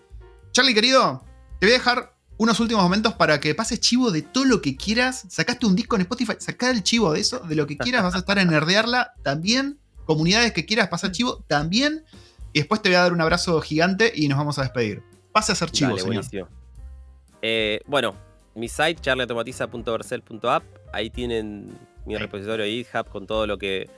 Charlie, 0.52 0.74
querido, 0.74 1.24
te 1.58 1.66
voy 1.66 1.74
a 1.74 1.78
dejar 1.78 2.14
unos 2.36 2.60
últimos 2.60 2.82
momentos 2.82 3.14
para 3.14 3.40
que 3.40 3.54
pases 3.54 3.80
chivo 3.80 4.10
de 4.10 4.22
todo 4.22 4.44
lo 4.44 4.60
que 4.60 4.76
quieras. 4.76 5.24
Sacaste 5.28 5.66
un 5.66 5.76
disco 5.76 5.96
en 5.96 6.02
Spotify, 6.02 6.34
sacá 6.38 6.70
el 6.70 6.82
chivo 6.82 7.12
de 7.12 7.20
eso, 7.20 7.38
de 7.40 7.54
lo 7.54 7.66
que 7.66 7.76
quieras, 7.76 8.02
vas 8.02 8.14
a 8.14 8.18
estar 8.18 8.38
en 8.38 8.48
Nerdearla 8.48 9.14
también. 9.22 9.78
Comunidades 10.04 10.52
que 10.52 10.66
quieras 10.66 10.88
pasar 10.88 11.12
chivo 11.12 11.44
también. 11.46 12.04
Y 12.52 12.58
después 12.58 12.82
te 12.82 12.88
voy 12.88 12.96
a 12.96 13.02
dar 13.02 13.12
un 13.12 13.20
abrazo 13.20 13.60
gigante 13.60 14.12
y 14.14 14.28
nos 14.28 14.38
vamos 14.38 14.58
a 14.58 14.62
despedir. 14.62 15.02
Pase 15.32 15.52
a 15.52 15.54
hacer 15.54 15.70
chivo, 15.70 15.90
Dale, 15.90 16.00
señor. 16.00 16.14
buenísimo. 16.14 16.48
Eh, 17.40 17.80
bueno, 17.86 18.14
mi 18.54 18.68
site, 18.68 18.96
charleautomatiza.vercel.app, 19.00 20.64
ahí 20.92 21.10
tienen 21.10 21.78
mi 22.04 22.16
repositorio 22.16 22.64
de 22.64 22.70
GitHub 22.70 23.08
con 23.08 23.26
todo 23.26 23.46
lo 23.46 23.56
que 23.56 23.88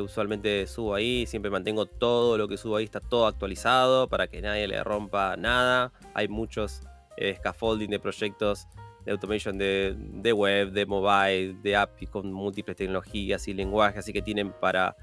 usualmente 0.00 0.66
subo 0.66 0.94
ahí. 0.94 1.26
Siempre 1.26 1.50
mantengo 1.50 1.86
todo 1.86 2.38
lo 2.38 2.48
que 2.48 2.56
subo 2.56 2.76
ahí, 2.76 2.84
está 2.84 3.00
todo 3.00 3.26
actualizado 3.26 4.08
para 4.08 4.26
que 4.28 4.40
nadie 4.40 4.66
le 4.68 4.82
rompa 4.84 5.36
nada. 5.36 5.92
Hay 6.14 6.28
muchos 6.28 6.80
eh, 7.16 7.34
scaffolding 7.36 7.90
de 7.90 7.98
proyectos 7.98 8.66
de 9.04 9.12
automation 9.12 9.58
de, 9.58 10.32
web, 10.34 10.70
de 10.70 10.86
mobile, 10.86 11.54
de 11.62 11.76
app 11.76 12.00
y 12.00 12.06
con 12.06 12.32
múltiples 12.32 12.76
tecnologías 12.76 13.48
y 13.48 13.52
lenguajes, 13.54 13.98
así 13.98 14.12
que 14.12 14.22
tienen 14.22 14.52
para, 14.52 14.96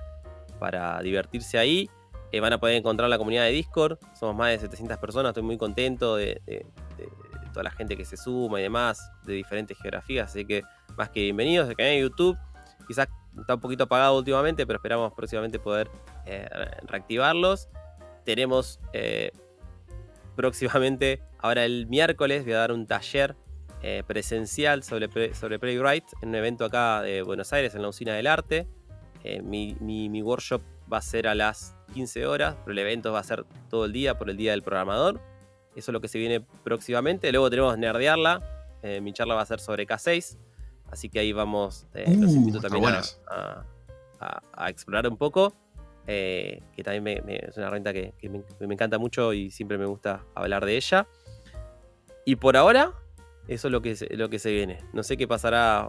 para 0.57 1.01
divertirse 1.01 1.57
ahí. 1.57 1.89
Eh, 2.31 2.39
van 2.39 2.53
a 2.53 2.59
poder 2.59 2.75
encontrar 2.75 3.09
la 3.09 3.17
comunidad 3.17 3.43
de 3.43 3.51
Discord. 3.51 3.97
Somos 4.17 4.35
más 4.35 4.51
de 4.51 4.59
700 4.59 4.97
personas. 4.99 5.31
Estoy 5.31 5.43
muy 5.43 5.57
contento 5.57 6.15
de, 6.15 6.41
de- 6.45 6.65
toda 7.51 7.63
la 7.63 7.71
gente 7.71 7.97
que 7.97 8.05
se 8.05 8.15
suma 8.15 8.59
y 8.59 8.63
demás, 8.63 9.11
de 9.25 9.33
diferentes 9.33 9.75
geografías. 9.79 10.29
Así 10.29 10.45
que 10.45 10.61
más 10.95 11.09
que 11.09 11.21
bienvenidos. 11.21 11.67
El 11.67 11.75
canal 11.75 11.93
de 11.93 12.01
YouTube 12.01 12.37
quizás 12.87 13.07
está 13.41 13.55
un 13.55 13.61
poquito 13.61 13.85
apagado 13.85 14.17
últimamente, 14.17 14.65
pero 14.65 14.77
esperamos 14.77 15.13
próximamente 15.13 15.59
poder 15.59 15.89
reactivarlos. 16.83 17.69
Tenemos 18.23 18.79
próximamente, 20.35 21.21
ahora 21.39 21.65
el 21.65 21.87
miércoles, 21.87 22.43
voy 22.43 22.53
a 22.53 22.59
dar 22.59 22.71
un 22.71 22.85
taller 22.85 23.35
presencial 24.05 24.83
sobre, 24.83 25.33
sobre 25.33 25.59
Playwright 25.59 26.05
en 26.21 26.29
un 26.29 26.35
evento 26.35 26.65
acá 26.65 27.01
de 27.01 27.21
Buenos 27.23 27.51
Aires, 27.53 27.73
en 27.75 27.81
la 27.81 27.89
Usina 27.89 28.13
del 28.13 28.27
Arte. 28.27 28.67
Mi, 29.43 29.75
mi 29.79 30.21
workshop 30.21 30.61
va 30.91 30.97
a 30.97 31.01
ser 31.01 31.27
a 31.27 31.35
las 31.35 31.75
15 31.93 32.25
horas, 32.25 32.55
pero 32.63 32.71
el 32.71 32.79
evento 32.79 33.11
va 33.11 33.19
a 33.19 33.23
ser 33.23 33.45
todo 33.69 33.85
el 33.85 33.93
día 33.93 34.17
por 34.17 34.29
el 34.29 34.37
Día 34.37 34.51
del 34.51 34.63
Programador. 34.63 35.19
Eso 35.75 35.91
es 35.91 35.93
lo 35.93 36.01
que 36.01 36.07
se 36.07 36.17
viene 36.17 36.41
próximamente. 36.63 37.31
Luego 37.31 37.49
tenemos 37.49 37.77
Nerdearla. 37.77 38.41
Eh, 38.81 39.01
mi 39.01 39.13
charla 39.13 39.35
va 39.35 39.41
a 39.41 39.45
ser 39.45 39.59
sobre 39.59 39.85
K6. 39.85 40.37
Así 40.91 41.09
que 41.09 41.19
ahí 41.19 41.33
vamos. 41.33 41.87
Eh, 41.93 42.15
los 42.17 42.31
uh, 42.31 42.35
invito 42.35 42.59
también 42.59 42.85
a, 44.19 44.69
explorar 44.69 45.07
un 45.07 45.17
poco. 45.17 45.55
Eh, 46.07 46.63
que 46.75 46.83
también 46.83 47.23
es 47.29 47.55
una 47.57 47.69
renta 47.69 47.93
que, 47.93 48.13
me, 48.23 48.73
encanta 48.73 48.97
mucho 48.97 49.31
y 49.31 49.51
siempre 49.51 49.77
me 49.77 49.85
gusta 49.85 50.25
hablar 50.33 50.65
de 50.65 50.75
ella. 50.75 51.07
Y 52.25 52.35
por 52.35 52.57
ahora, 52.57 52.93
eso 53.47 53.67
es 53.67 53.71
lo 53.71 53.81
que, 53.81 53.95
lo 54.11 54.29
que 54.29 54.39
se 54.39 54.51
viene. 54.51 54.79
No 54.93 55.03
sé 55.03 55.17
qué 55.17 55.27
pasará 55.27 55.87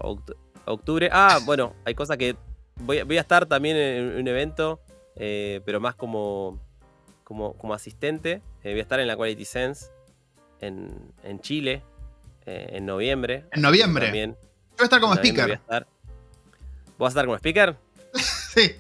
octubre. 0.67 1.09
Ah, 1.13 1.39
bueno, 1.45 1.75
hay 1.85 1.95
cosas 1.95 2.17
que. 2.17 2.37
Voy, 2.83 2.99
a 2.99 3.21
estar 3.21 3.45
también 3.45 3.77
en 3.77 4.17
un 4.17 4.27
evento, 4.27 4.81
pero 5.15 5.81
más 5.81 5.95
como, 5.95 6.59
como, 7.25 7.55
como 7.55 7.75
asistente. 7.75 8.43
voy 8.63 8.79
a 8.79 8.83
estar 8.83 9.01
en 9.01 9.07
la 9.07 9.17
Quality 9.17 9.45
Sense 9.45 9.91
en, 10.61 11.13
en 11.23 11.41
Chile 11.41 11.83
eh, 12.47 12.69
en 12.73 12.87
noviembre. 12.87 13.45
En 13.53 13.63
noviembre. 13.63 14.07
También. 14.07 14.37
Voy 14.81 14.85
a 14.85 14.87
estar 14.87 15.01
como 15.03 15.15
speaker. 15.15 15.45
Voy 15.45 15.53
a 15.53 15.57
estar. 15.57 15.87
¿Vos 16.87 16.99
vas 16.99 17.09
a 17.09 17.13
estar 17.13 17.25
como 17.27 17.37
speaker? 17.37 17.77
sí. 18.15 18.77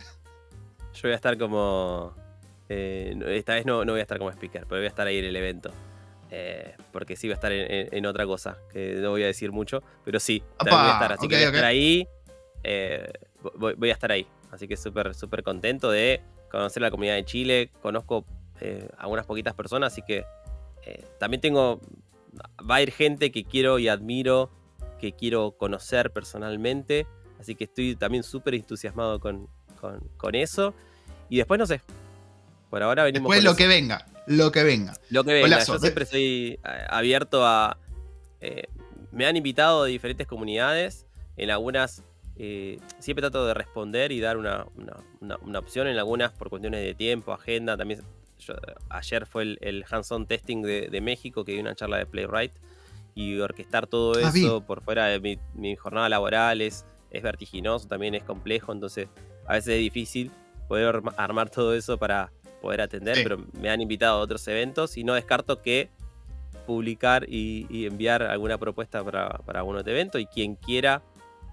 Yo 0.94 1.00
voy 1.02 1.12
a 1.12 1.16
estar 1.16 1.36
como. 1.36 2.14
Eh, 2.70 3.14
esta 3.36 3.52
vez 3.52 3.66
no, 3.66 3.84
no, 3.84 3.92
voy 3.92 3.98
a 3.98 4.02
estar 4.02 4.16
como 4.16 4.30
speaker, 4.30 4.64
pero 4.66 4.80
voy 4.80 4.86
a 4.86 4.88
estar 4.88 5.06
ahí 5.06 5.18
en 5.18 5.26
el 5.26 5.36
evento. 5.36 5.70
Eh, 6.30 6.74
porque 6.90 7.16
sí 7.16 7.26
voy 7.26 7.32
a 7.32 7.34
estar 7.34 7.52
en, 7.52 8.06
otra 8.06 8.24
cosa, 8.24 8.56
que 8.72 8.94
no 8.94 9.10
voy 9.10 9.24
a 9.24 9.26
decir 9.26 9.52
mucho, 9.52 9.82
pero 10.02 10.18
sí, 10.20 10.42
voy 10.58 10.72
a 10.72 10.92
estar. 10.92 11.12
Así 11.12 11.28
que 11.28 11.34
voy 11.34 11.44
a 11.44 11.48
estar 11.48 11.64
ahí. 11.64 12.08
Voy, 13.58 13.90
a 13.90 13.92
estar 13.92 14.10
ahí. 14.10 14.26
Así 14.50 14.66
que 14.66 14.78
súper, 14.78 15.14
súper 15.14 15.42
contento 15.42 15.90
de 15.90 16.22
conocer 16.50 16.80
la 16.80 16.90
comunidad 16.90 17.16
de 17.16 17.26
Chile. 17.26 17.70
Conozco 17.82 18.24
algunas 18.96 19.26
poquitas 19.26 19.52
personas, 19.52 19.92
así 19.92 20.00
que 20.00 20.24
también 21.18 21.42
tengo 21.42 21.78
va 22.68 22.76
a 22.76 22.82
ir 22.82 22.90
gente 22.90 23.30
que 23.30 23.44
quiero 23.44 23.78
y 23.78 23.88
admiro, 23.88 24.50
que 25.00 25.12
quiero 25.12 25.52
conocer 25.52 26.12
personalmente. 26.12 27.06
Así 27.40 27.54
que 27.54 27.64
estoy 27.64 27.96
también 27.96 28.22
súper 28.22 28.54
entusiasmado 28.54 29.18
con, 29.18 29.48
eso. 30.32 30.74
Y 31.28 31.38
después 31.38 31.58
no 31.58 31.66
sé. 31.66 31.80
Por 32.68 32.82
ahora 32.82 33.04
venimos. 33.04 33.30
Después 33.30 33.44
lo 33.44 33.56
que 33.56 33.66
venga. 33.66 34.06
Lo 34.26 34.52
que 34.52 34.62
venga. 34.62 34.94
Lo 35.08 35.24
que 35.24 35.32
venga. 35.32 35.64
Yo 35.64 35.78
siempre 35.78 36.04
estoy 36.04 36.58
eh, 36.64 36.86
abierto 36.88 37.46
a. 37.46 37.78
Eh, 38.40 38.64
me 39.10 39.26
han 39.26 39.36
invitado 39.36 39.84
de 39.84 39.90
diferentes 39.90 40.26
comunidades. 40.26 41.06
En 41.36 41.50
algunas 41.50 42.04
eh, 42.36 42.78
siempre 42.98 43.22
trato 43.22 43.46
de 43.46 43.54
responder 43.54 44.12
y 44.12 44.20
dar 44.20 44.36
una, 44.36 44.66
una, 45.20 45.58
opción. 45.58 45.88
En 45.88 45.98
algunas 45.98 46.32
por 46.32 46.50
cuestiones 46.50 46.84
de 46.84 46.94
tiempo, 46.94 47.32
agenda. 47.32 47.76
También 47.76 48.02
ayer 48.88 49.26
fue 49.26 49.58
el, 49.60 49.84
hands-on 49.90 50.26
testing 50.26 50.62
de, 50.62 51.00
México, 51.00 51.44
que 51.44 51.52
dio 51.52 51.60
una 51.60 51.74
charla 51.74 51.98
de 51.98 52.06
Playwright, 52.06 52.52
y 53.20 53.38
orquestar 53.38 53.86
todo 53.86 54.14
ah, 54.16 54.30
eso 54.34 54.62
por 54.62 54.82
fuera 54.82 55.06
de 55.06 55.38
mi, 55.54 55.76
jornada 55.76 56.08
laboral 56.08 56.62
es, 56.62 56.86
vertiginoso, 57.10 57.88
también 57.88 58.14
es 58.14 58.22
complejo, 58.22 58.72
entonces 58.72 59.08
a 59.46 59.54
veces 59.54 59.74
es 59.74 59.80
difícil 59.80 60.30
poder 60.68 61.02
armar 61.16 61.50
todo 61.50 61.74
eso 61.74 61.98
para 61.98 62.32
poder 62.62 62.80
atender, 62.80 63.18
pero 63.22 63.38
me 63.60 63.68
han 63.68 63.80
invitado 63.80 64.18
a 64.18 64.22
otros 64.22 64.46
eventos 64.48 64.96
y 64.96 65.04
no 65.04 65.14
descarto 65.14 65.60
que 65.60 65.90
publicar 66.66 67.26
y, 67.28 67.86
enviar 67.86 68.22
alguna 68.22 68.58
propuesta 68.58 69.04
para, 69.04 69.26
algún 69.54 69.76
otro 69.76 69.92
evento 69.92 70.18
y 70.18 70.26
quien 70.26 70.54
quiera 70.54 71.02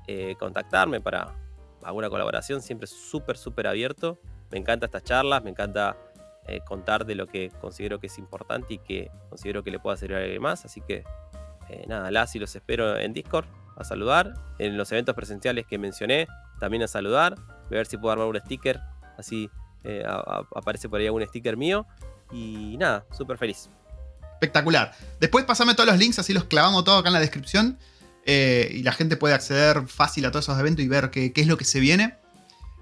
eh, 0.07 0.35
contactarme 0.39 1.01
para 1.01 1.33
alguna 1.83 2.09
colaboración, 2.09 2.61
siempre 2.61 2.87
súper, 2.87 3.37
súper 3.37 3.67
abierto. 3.67 4.19
Me 4.51 4.57
encanta 4.57 4.85
estas 4.85 5.03
charlas, 5.03 5.43
me 5.43 5.49
encanta 5.49 5.97
eh, 6.47 6.61
contar 6.61 7.05
de 7.05 7.15
lo 7.15 7.27
que 7.27 7.51
considero 7.59 7.99
que 7.99 8.07
es 8.07 8.17
importante 8.17 8.75
y 8.75 8.77
que 8.77 9.11
considero 9.29 9.63
que 9.63 9.71
le 9.71 9.79
pueda 9.79 9.97
servir 9.97 10.17
a 10.17 10.21
alguien 10.21 10.41
más. 10.41 10.63
Así 10.65 10.81
que 10.81 11.03
eh, 11.69 11.85
nada, 11.87 12.11
las 12.11 12.35
y 12.35 12.39
los 12.39 12.55
espero 12.55 12.97
en 12.97 13.13
Discord 13.13 13.45
a 13.75 13.83
saludar. 13.83 14.33
En 14.59 14.77
los 14.77 14.91
eventos 14.91 15.15
presenciales 15.15 15.65
que 15.65 15.77
mencioné, 15.77 16.27
también 16.59 16.83
a 16.83 16.87
saludar. 16.87 17.35
Voy 17.35 17.75
a 17.75 17.79
ver 17.79 17.85
si 17.87 17.97
puedo 17.97 18.11
armar 18.11 18.27
un 18.27 18.39
sticker. 18.39 18.79
Así 19.17 19.49
eh, 19.83 20.03
aparece 20.55 20.89
por 20.89 20.99
ahí 20.99 21.07
algún 21.07 21.25
sticker 21.25 21.57
mío. 21.57 21.85
Y 22.31 22.75
nada, 22.77 23.05
súper 23.15 23.37
feliz. 23.37 23.69
Espectacular. 24.33 24.93
Después 25.19 25.45
pasame 25.45 25.73
todos 25.73 25.87
los 25.87 25.97
links, 25.97 26.19
así 26.19 26.33
los 26.33 26.45
clavamos 26.45 26.83
todo 26.83 26.97
acá 26.97 27.09
en 27.09 27.13
la 27.13 27.19
descripción. 27.19 27.77
y 28.25 28.83
la 28.83 28.91
gente 28.91 29.15
puede 29.15 29.33
acceder 29.33 29.87
fácil 29.87 30.25
a 30.25 30.31
todos 30.31 30.45
esos 30.45 30.59
eventos 30.59 30.83
y 30.83 30.87
ver 30.87 31.09
qué, 31.11 31.31
qué 31.31 31.41
es 31.41 31.47
lo 31.47 31.57
que 31.57 31.65
se 31.65 31.79
viene. 31.79 32.17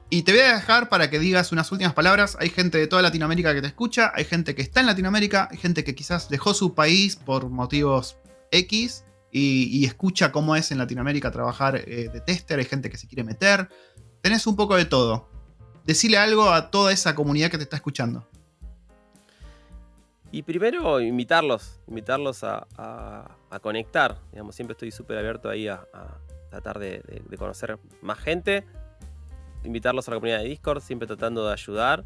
Y 0.09 0.21
te 0.21 0.31
voy 0.31 0.41
a 0.41 0.53
dejar 0.53 0.89
para 0.89 1.09
que 1.09 1.19
digas 1.19 1.51
unas 1.51 1.71
últimas 1.71 1.93
palabras. 1.93 2.37
Hay 2.39 2.49
gente 2.49 2.77
de 2.77 2.87
toda 2.87 3.01
Latinoamérica 3.01 3.53
que 3.53 3.61
te 3.61 3.67
escucha, 3.67 4.11
hay 4.15 4.25
gente 4.25 4.53
que 4.53 4.61
está 4.61 4.79
en 4.79 4.85
Latinoamérica, 4.85 5.47
hay 5.51 5.57
gente 5.57 5.83
que 5.83 5.95
quizás 5.95 6.29
dejó 6.29 6.53
su 6.53 6.75
país 6.75 7.15
por 7.15 7.49
motivos 7.49 8.17
X 8.51 9.05
y, 9.31 9.85
escucha 9.85 10.31
cómo 10.31 10.55
es 10.55 10.71
en 10.71 10.77
Latinoamérica 10.77 11.29
trabajar 11.29 11.75
eh, 11.75 12.09
de 12.11 12.21
tester, 12.21 12.57
hay 12.59 12.65
gente 12.65 12.89
que 12.89 12.97
se 12.97 13.07
quiere 13.07 13.23
meter. 13.23 13.67
Tenés 14.21 14.47
un 14.47 14.55
poco 14.55 14.77
de 14.77 14.85
todo. 14.85 15.29
Decile 15.83 16.17
algo 16.17 16.49
a 16.49 16.71
toda 16.71 16.93
esa 16.93 17.15
comunidad 17.15 17.51
que 17.51 17.57
te 17.57 17.63
está 17.63 17.75
escuchando. 17.75 18.27
Y 20.31 20.43
primero 20.43 21.01
invitarlos, 21.01 21.79
invitarlos 21.87 22.43
a, 22.43 23.37
conectar. 23.61 24.17
Digamos, 24.31 24.55
siempre 24.55 24.73
estoy 24.73 24.91
súper 24.91 25.17
abierto 25.17 25.49
ahí 25.49 25.67
a, 25.67 25.85
tratar 26.49 26.79
de 26.79 27.01
conocer 27.37 27.77
más 28.01 28.19
gente 28.19 28.65
invitarlos 29.65 30.07
a 30.07 30.11
la 30.11 30.17
comunidad 30.17 30.39
de 30.39 30.45
Discord, 30.45 30.81
siempre 30.81 31.07
tratando 31.07 31.45
de 31.45 31.53
ayudar. 31.53 32.05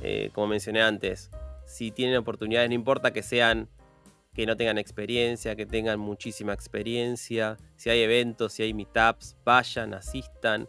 Eh, 0.00 0.30
como 0.32 0.46
mencioné 0.46 0.82
antes, 0.82 1.30
si 1.66 1.90
tienen 1.90 2.16
oportunidades, 2.16 2.68
no 2.68 2.74
importa 2.74 3.12
que 3.12 3.22
sean 3.22 3.68
que 4.38 4.46
no 4.46 4.56
tengan 4.56 4.78
experiencia, 4.78 5.56
que 5.56 5.66
tengan 5.66 5.98
muchísima 5.98 6.52
experiencia, 6.52 7.56
si 7.74 7.90
hay 7.90 8.02
eventos, 8.02 8.52
si 8.52 8.62
hay 8.62 8.72
meetups, 8.72 9.36
vayan, 9.44 9.94
asistan, 9.94 10.68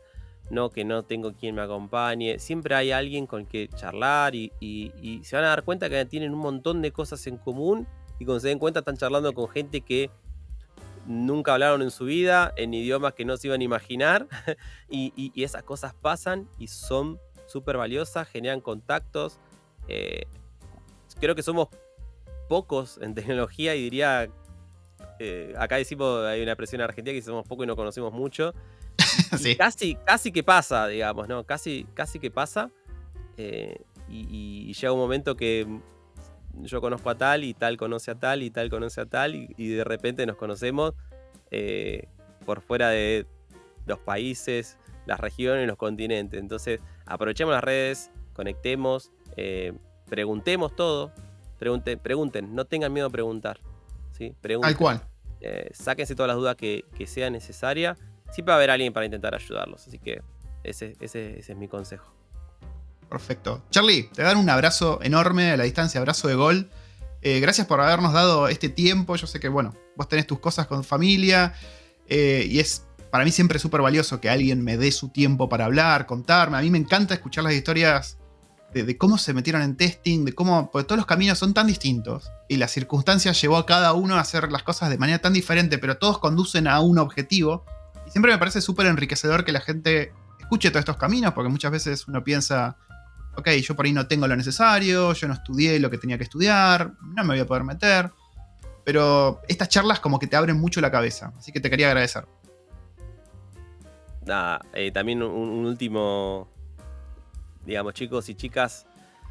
no 0.49 0.71
que 0.71 0.83
no 0.83 1.03
tengo 1.03 1.35
quien 1.35 1.53
me 1.53 1.61
acompañe, 1.61 2.39
siempre 2.39 2.73
hay 2.73 2.89
alguien 2.89 3.27
con 3.27 3.45
que 3.45 3.67
charlar 3.67 4.33
y, 4.33 4.51
y 4.59 5.23
se 5.23 5.35
van 5.35 5.45
a 5.45 5.49
dar 5.49 5.63
cuenta 5.63 5.87
que 5.87 6.03
tienen 6.05 6.33
un 6.33 6.39
montón 6.39 6.81
de 6.81 6.91
cosas 6.91 7.27
en 7.27 7.37
común 7.37 7.87
y 8.17 8.25
cuando 8.25 8.39
se 8.39 8.47
den 8.47 8.57
cuenta 8.57 8.79
están 8.79 8.97
charlando 8.97 9.35
con 9.35 9.47
gente 9.49 9.81
que 9.81 10.09
nunca 11.05 11.53
hablaron 11.53 11.83
en 11.83 11.91
su 11.91 12.05
vida, 12.05 12.51
en 12.55 12.73
idiomas 12.73 13.13
que 13.13 13.23
no 13.23 13.37
se 13.37 13.49
iban 13.49 13.61
a 13.61 13.63
imaginar, 13.63 14.27
y, 14.89 15.31
esas 15.43 15.61
cosas 15.61 15.93
pasan 15.93 16.49
y 16.57 16.69
son 16.69 17.19
súper 17.45 17.77
valiosas, 17.77 18.27
generan 18.29 18.61
contactos. 18.61 19.37
Eh, 19.87 20.23
creo 21.19 21.35
que 21.35 21.43
somos 21.43 21.67
pocos 22.49 22.99
en 23.01 23.15
tecnología 23.15 23.75
y 23.75 23.83
diría, 23.83 24.29
eh, 25.19 25.53
acá 25.57 25.77
decimos, 25.77 26.25
hay 26.25 26.41
una 26.41 26.51
expresión 26.51 26.81
en 26.81 26.85
Argentina 26.85 27.13
que 27.13 27.21
somos 27.21 27.47
pocos 27.47 27.63
y 27.63 27.67
no 27.67 27.77
conocemos 27.77 28.11
mucho. 28.11 28.53
casi, 29.57 29.95
casi 29.95 30.31
que 30.33 30.43
pasa, 30.43 30.87
digamos, 30.87 31.29
¿no? 31.29 31.45
Casi, 31.45 31.85
casi 31.93 32.19
que 32.19 32.29
pasa. 32.29 32.69
Eh, 33.37 33.79
y, 34.09 34.73
llega 34.73 34.91
un 34.91 34.99
momento 34.99 35.35
que 35.37 35.65
yo 36.61 36.81
conozco 36.81 37.09
a 37.09 37.15
tal 37.15 37.43
y 37.43 37.53
tal 37.53 37.77
conoce 37.77 38.11
a 38.11 38.15
tal 38.15 38.43
y 38.43 38.49
tal 38.49 38.69
conoce 38.69 39.01
a 39.01 39.05
tal 39.05 39.35
y, 39.35 39.67
de 39.69 39.83
repente 39.83 40.25
nos 40.25 40.35
conocemos 40.35 40.93
eh, 41.51 42.07
por 42.45 42.61
fuera 42.61 42.89
de 42.89 43.25
los 43.85 43.99
países, 43.99 44.77
las 45.05 45.19
regiones, 45.19 45.67
los 45.67 45.77
continentes. 45.77 46.39
Entonces 46.39 46.81
aprovechemos 47.05 47.53
las 47.53 47.63
redes, 47.63 48.11
conectemos, 48.33 49.11
eh, 49.37 49.73
preguntemos 50.07 50.75
todo, 50.75 51.11
pregunten, 51.59 51.99
pregunten, 51.99 52.55
no 52.55 52.65
tengan 52.65 52.91
miedo 52.93 53.07
a 53.07 53.09
preguntar. 53.09 53.59
¿sí? 54.17 54.33
Pregunten. 54.41 54.69
Al 54.69 54.77
cual. 54.77 55.03
Eh, 55.41 55.69
sáquense 55.73 56.15
todas 56.15 56.27
las 56.27 56.37
dudas 56.37 56.55
que, 56.55 56.85
que 56.97 57.05
sea 57.05 57.29
necesaria. 57.29 57.95
Siempre 58.31 58.51
va 58.51 58.55
a 58.55 58.57
haber 58.57 58.71
alguien 58.71 58.93
para 58.93 59.05
intentar 59.05 59.35
ayudarlos, 59.35 59.87
así 59.87 59.99
que 59.99 60.21
ese, 60.63 60.95
ese 60.99 61.39
es 61.39 61.55
mi 61.55 61.67
consejo. 61.67 62.13
Perfecto. 63.09 63.63
Charlie, 63.71 64.03
te 64.13 64.21
dar 64.21 64.37
un 64.37 64.49
abrazo 64.49 64.99
enorme 65.01 65.51
a 65.51 65.57
la 65.57 65.63
distancia, 65.63 65.99
abrazo 65.99 66.27
de 66.27 66.35
gol. 66.35 66.69
Eh, 67.21 67.39
gracias 67.39 67.65
por 67.65 67.81
habernos 67.81 68.13
dado 68.13 68.47
este 68.47 68.69
tiempo. 68.69 69.15
Yo 69.15 69.25
sé 69.25 69.39
que, 69.39 69.49
bueno, 69.49 69.73
vos 69.95 70.07
tenés 70.07 70.27
tus 70.27 70.39
cosas 70.39 70.67
con 70.67 70.83
familia 70.83 71.53
eh, 72.07 72.45
y 72.47 72.59
es 72.59 72.85
para 73.09 73.25
mí 73.25 73.31
siempre 73.31 73.57
súper 73.57 73.81
valioso 73.81 74.21
que 74.21 74.29
alguien 74.29 74.63
me 74.63 74.77
dé 74.77 74.91
su 74.91 75.09
tiempo 75.09 75.49
para 75.49 75.65
hablar, 75.65 76.05
contarme. 76.05 76.57
A 76.57 76.61
mí 76.61 76.69
me 76.69 76.77
encanta 76.77 77.15
escuchar 77.15 77.43
las 77.43 77.53
historias 77.53 78.18
de, 78.73 78.97
cómo 78.97 79.17
se 79.17 79.33
metieron 79.33 79.61
en 79.61 79.75
testing, 79.75 80.25
de 80.25 80.33
cómo, 80.33 80.69
porque 80.71 80.87
todos 80.87 80.97
los 80.97 81.05
caminos 81.05 81.37
son 81.37 81.53
tan 81.53 81.67
distintos 81.67 82.31
y 82.47 82.57
las 82.57 82.71
circunstancias 82.71 83.41
llevó 83.41 83.57
a 83.57 83.65
cada 83.65 83.93
uno 83.93 84.15
a 84.15 84.19
hacer 84.19 84.51
las 84.51 84.63
cosas 84.63 84.89
de 84.89 84.97
manera 84.97 85.19
tan 85.19 85.33
diferente, 85.33 85.77
pero 85.77 85.97
todos 85.97 86.19
conducen 86.19 86.67
a 86.67 86.79
un 86.79 86.99
objetivo. 86.99 87.65
Y 88.07 88.11
siempre 88.11 88.31
me 88.31 88.37
parece 88.37 88.61
súper 88.61 88.87
enriquecedor 88.87 89.43
que 89.43 89.51
la 89.51 89.61
gente 89.61 90.13
escuche 90.39 90.69
todos 90.69 90.81
estos 90.81 90.97
caminos, 90.97 91.33
porque 91.33 91.49
muchas 91.49 91.71
veces 91.71 92.07
uno 92.07 92.23
piensa, 92.23 92.77
ok, 93.35 93.49
yo 93.61 93.75
por 93.75 93.85
ahí 93.85 93.93
no 93.93 94.07
tengo 94.07 94.27
lo 94.27 94.35
necesario, 94.35 95.13
yo 95.13 95.27
no 95.27 95.33
estudié 95.33 95.79
lo 95.79 95.89
que 95.89 95.97
tenía 95.97 96.17
que 96.17 96.23
estudiar, 96.23 96.93
no 97.01 97.23
me 97.23 97.33
voy 97.33 97.39
a 97.39 97.45
poder 97.45 97.63
meter. 97.63 98.11
Pero 98.83 99.41
estas 99.47 99.69
charlas 99.69 99.99
como 99.99 100.19
que 100.19 100.27
te 100.27 100.35
abren 100.35 100.59
mucho 100.59 100.81
la 100.81 100.91
cabeza, 100.91 101.33
así 101.37 101.51
que 101.51 101.59
te 101.59 101.69
quería 101.69 101.87
agradecer. 101.87 102.25
Eh, 104.73 104.91
también 104.91 105.23
un, 105.23 105.65
último, 105.65 106.47
digamos, 107.65 107.93
chicos 107.93 108.29
y 108.29 108.35
chicas, 108.35 108.87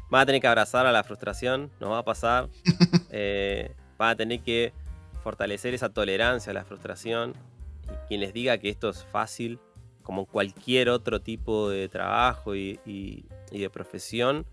van 0.09 0.21
a 0.21 0.25
tener 0.25 0.41
que 0.41 0.47
abrazar 0.47 0.85
a 0.85 0.91
la 0.91 1.03
frustración, 1.03 1.71
nos 1.79 1.91
va 1.91 1.99
a 1.99 2.05
pasar. 2.05 2.49
eh, 3.11 3.75
van 3.97 4.09
a 4.11 4.15
tener 4.15 4.41
que 4.41 4.73
fortalecer 5.23 5.73
esa 5.73 5.89
tolerancia 5.89 6.51
a 6.51 6.53
la 6.53 6.63
frustración. 6.63 7.33
Y 7.83 8.07
quien 8.07 8.21
les 8.21 8.33
diga 8.33 8.57
que 8.57 8.69
esto 8.69 8.89
es 8.89 9.03
fácil, 9.03 9.59
como 10.03 10.25
cualquier 10.25 10.89
otro 10.89 11.21
tipo 11.21 11.69
de 11.69 11.87
trabajo 11.89 12.55
y, 12.55 12.79
de 13.51 13.69
profesión, 13.69 14.45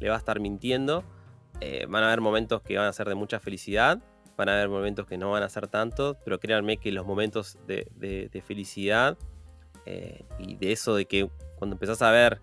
le 0.00 0.08
va 0.08 0.16
a 0.16 0.18
estar 0.18 0.40
mintiendo. 0.40 1.04
Eh, 1.60 1.86
van 1.88 2.02
a 2.02 2.06
haber 2.08 2.20
momentos 2.20 2.60
que 2.62 2.76
van 2.76 2.86
a 2.86 2.92
ser 2.92 3.08
de 3.08 3.14
mucha 3.14 3.38
felicidad, 3.38 4.02
van 4.36 4.48
a 4.48 4.54
haber 4.54 4.68
momentos 4.68 5.06
que 5.06 5.16
no 5.16 5.30
van 5.30 5.42
a 5.42 5.48
ser 5.48 5.68
tanto, 5.68 6.16
pero 6.24 6.38
créanme 6.38 6.76
que 6.76 6.92
los 6.92 7.06
momentos 7.06 7.56
de, 7.66 8.42
felicidad 8.44 9.16
eh, 9.86 10.24
y 10.38 10.56
de 10.56 10.72
eso 10.72 10.94
de 10.94 11.06
que 11.06 11.30
cuando 11.56 11.74
empezás 11.76 12.02
a 12.02 12.10
ver 12.10 12.40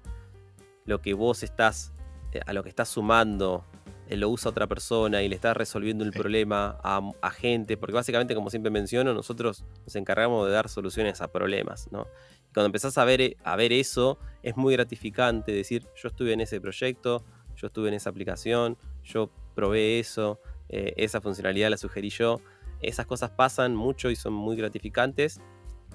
lo 0.85 1.01
que 1.01 1.13
vos 1.13 1.43
estás, 1.43 1.93
eh, 2.31 2.41
a 2.45 2.53
lo 2.53 2.63
que 2.63 2.69
estás 2.69 2.89
sumando, 2.89 3.65
lo 4.09 4.29
usa 4.29 4.51
otra 4.51 4.67
persona 4.67 5.23
y 5.23 5.29
le 5.29 5.35
estás 5.35 5.55
resolviendo 5.55 6.03
el 6.03 6.11
problema 6.11 6.77
a, 6.83 7.31
gente, 7.31 7.77
porque 7.77 7.93
básicamente, 7.93 8.35
como 8.35 8.49
siempre 8.49 8.69
menciono, 8.69 9.13
nosotros 9.13 9.63
nos 9.85 9.95
encargamos 9.95 10.45
de 10.45 10.51
dar 10.51 10.69
soluciones 10.69 11.21
a 11.21 11.29
problemas, 11.29 11.87
¿no? 11.91 12.07
Y 12.49 12.53
cuando 12.53 12.67
empezás 12.67 12.97
a 12.97 13.05
ver, 13.05 13.37
a 13.43 13.55
ver 13.55 13.73
eso, 13.73 14.19
es 14.43 14.55
muy 14.55 14.73
gratificante 14.73 15.51
decir, 15.51 15.87
yo 15.95 16.09
estuve 16.09 16.33
en 16.33 16.41
ese 16.41 16.61
proyecto, 16.61 17.23
yo 17.55 17.67
estuve 17.67 17.87
en 17.87 17.95
esa 17.95 18.09
aplicación, 18.09 18.77
yo 19.03 19.31
probé 19.55 19.99
eso, 19.99 20.39
eh, 20.69 20.93
esa 20.97 21.21
funcionalidad 21.21 21.69
la 21.69 21.77
sugerí 21.77 22.09
yo. 22.09 22.41
Esas 22.81 23.05
cosas 23.05 23.29
pasan 23.31 23.75
mucho 23.75 24.09
y 24.09 24.15
son 24.15 24.33
muy 24.33 24.57
gratificantes. 24.57 25.39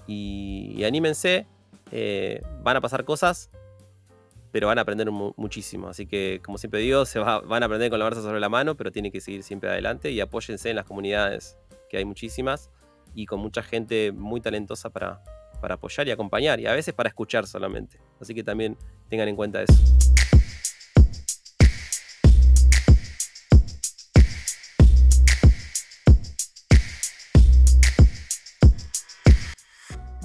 Y, 0.07 0.83
anímense, 0.85 1.47
eh, 1.93 2.41
van 2.63 2.77
a 2.77 2.81
pasar 2.81 3.05
cosas, 3.05 3.51
pero 4.59 4.67
van 4.67 4.79
a 4.79 4.81
aprender 4.81 5.09
muchísimo. 5.13 5.87
Así 5.87 6.05
que, 6.05 6.41
como 6.45 6.59
siempre 6.59 6.81
digo, 6.81 7.05
se 7.07 7.21
van 7.21 7.63
a 7.63 7.67
aprender 7.67 7.91
con 7.91 8.01
la 8.01 8.07
marcha 8.07 8.21
sobre 8.21 8.41
la 8.41 8.49
mano, 8.49 8.77
pero 8.77 8.91
tienen 8.91 9.13
que 9.13 9.21
seguir 9.21 9.45
siempre 9.45 9.71
adelante 9.71 10.11
y 10.11 10.19
apóyense 10.19 10.69
en 10.69 10.75
las 10.75 10.85
comunidades, 10.85 11.57
que 11.89 11.97
hay 11.97 12.05
muchísimas, 12.05 12.69
y 13.15 13.27
con 13.27 13.39
mucha 13.39 13.63
gente 13.63 14.11
muy 14.11 14.41
talentosa 14.41 14.91
para, 14.91 15.23
para 15.61 15.77
apoyar 15.77 16.09
y 16.09 16.11
acompañar, 16.11 16.59
y 16.59 16.67
a 16.67 16.73
veces 16.73 16.93
para 16.93 17.09
escuchar 17.09 17.47
solamente. 17.47 18.01
Así 18.21 18.35
que 18.35 18.43
también 18.43 18.77
tengan 19.09 19.29
en 19.29 19.37
cuenta 19.37 19.63
eso. 19.63 20.18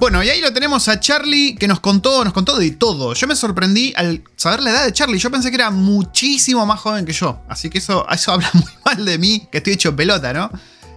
Bueno, 0.03 0.21
y 0.21 0.27
ahí 0.27 0.41
lo 0.41 0.51
tenemos 0.51 0.89
a 0.89 0.99
Charlie 0.99 1.55
que 1.55 1.65
nos 1.65 1.79
contó, 1.79 2.25
nos 2.25 2.33
contó 2.33 2.57
de 2.57 2.71
todo. 2.71 3.13
Yo 3.13 3.25
me 3.25 3.37
sorprendí 3.37 3.93
al 3.95 4.21
saber 4.35 4.61
la 4.61 4.71
edad 4.71 4.83
de 4.83 4.91
Charlie. 4.91 5.17
Yo 5.17 5.31
pensé 5.31 5.49
que 5.49 5.55
era 5.55 5.71
muchísimo 5.71 6.65
más 6.65 6.81
joven 6.81 7.05
que 7.05 7.13
yo. 7.13 7.39
Así 7.47 7.69
que 7.69 7.77
eso, 7.77 8.05
eso 8.09 8.31
habla 8.33 8.49
muy 8.51 8.69
mal 8.83 9.05
de 9.05 9.17
mí, 9.17 9.47
que 9.49 9.59
estoy 9.59 9.71
hecho 9.71 9.95
pelota, 9.95 10.33
¿no? 10.33 10.51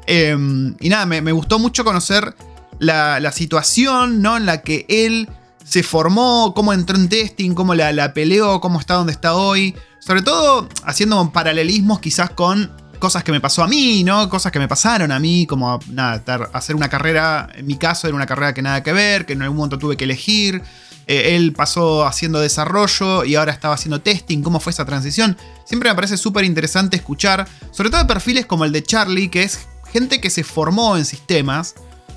Em, 0.09 0.75
y 0.81 0.89
nada, 0.89 1.07
me, 1.07 1.31
gustó 1.31 1.61
mucho 1.61 1.85
conocer 1.85 2.35
la, 2.81 3.31
situación, 3.31 4.23
¿no? 4.23 4.39
En 4.39 4.45
la 4.45 4.63
que 4.63 4.87
él 4.89 5.29
se 5.65 5.85
formó, 5.85 6.53
cómo 6.53 6.73
entró 6.73 6.97
en 6.97 7.09
testing, 7.09 7.53
cómo 7.53 7.77
la, 7.77 7.93
la 7.93 8.13
peleó, 8.13 8.61
cómo 8.61 8.81
está 8.81 8.95
donde 8.95 9.13
está 9.13 9.37
hoy. 9.37 9.77
Sobre 10.01 10.23
todo 10.23 10.69
haciendo 10.83 11.31
paralelismos 11.31 12.01
quizás 12.01 12.31
con 12.31 12.73
cosas 12.99 13.25
que 13.25 13.33
me 13.33 13.41
pasó 13.41 13.63
a 13.63 13.69
mí, 13.69 14.05
¿no? 14.05 14.29
Cosas 14.29 14.53
que 14.53 14.59
me 14.59 14.69
pasaron 14.69 15.13
a 15.13 15.19
mí, 15.19 15.47
como 15.47 15.79
nada, 15.91 16.23
hacer 16.53 16.77
una 16.77 16.89
carrera, 16.89 17.49
en 17.55 17.67
mi 17.67 17.77
caso 17.77 18.07
era 18.07 18.17
una 18.17 18.27
carrera 18.27 18.55
que 18.55 18.63
nada 18.63 18.83
que 18.83 18.93
ver, 18.93 19.27
que 19.27 19.35
en 19.35 19.43
algún 19.43 19.59
momento 19.59 19.79
tuve 19.79 19.97
que 19.97 20.05
elegir. 20.05 20.63
Eh, 21.07 21.37
él 21.37 21.53
pasó 21.53 22.05
haciendo 22.05 22.41
desarrollo 22.41 23.25
y 23.25 23.37
ahora 23.37 23.53
estaba 23.53 23.75
haciendo 23.75 24.01
testing, 24.01 24.43
cómo 24.43 24.61
fue 24.61 24.73
esa 24.73 24.85
transición. 24.85 25.37
Siempre 25.65 25.89
me 25.91 25.95
parece 25.95 26.17
súper 26.17 26.45
interesante 26.45 26.97
escuchar, 26.97 27.47
sobre 27.71 27.91
todo 27.91 28.07
perfiles 28.07 28.47
como 28.47 28.65
el 28.65 28.73
de 28.73 28.83
Charlie, 28.83 29.29
que 29.29 29.45
es 29.45 29.67
gente 29.93 30.21
que 30.21 30.31
se 30.31 30.43
formó 30.43 30.97
en 30.97 31.05
sistemas 31.05 31.75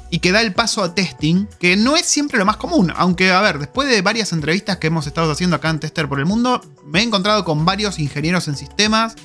y 0.10 0.20
que 0.20 0.32
da 0.32 0.42
el 0.42 0.54
paso 0.54 0.84
a 0.84 0.96
testing, 0.96 1.48
que 1.60 1.78
no 1.78 1.96
es 1.96 2.06
siempre 2.06 2.40
lo 2.40 2.46
más 2.46 2.58
común. 2.58 2.92
Aunque, 2.96 3.32
a 3.32 3.42
ver, 3.42 3.60
después 3.60 3.88
de 3.88 4.02
varias 4.02 4.34
entrevistas 4.34 4.78
que 4.78 4.88
hemos 4.88 5.06
estado 5.06 5.32
haciendo 5.32 5.56
acá 5.56 5.70
en 5.70 5.80
Tester 5.80 6.10
por 6.10 6.20
el 6.20 6.26
Mundo, 6.26 6.62
me 6.84 7.00
he 7.00 7.04
encontrado 7.04 7.46
con 7.46 7.66
varios 7.66 8.00
ingenieros 8.00 8.48
en 8.48 8.56
sistemas 8.58 9.16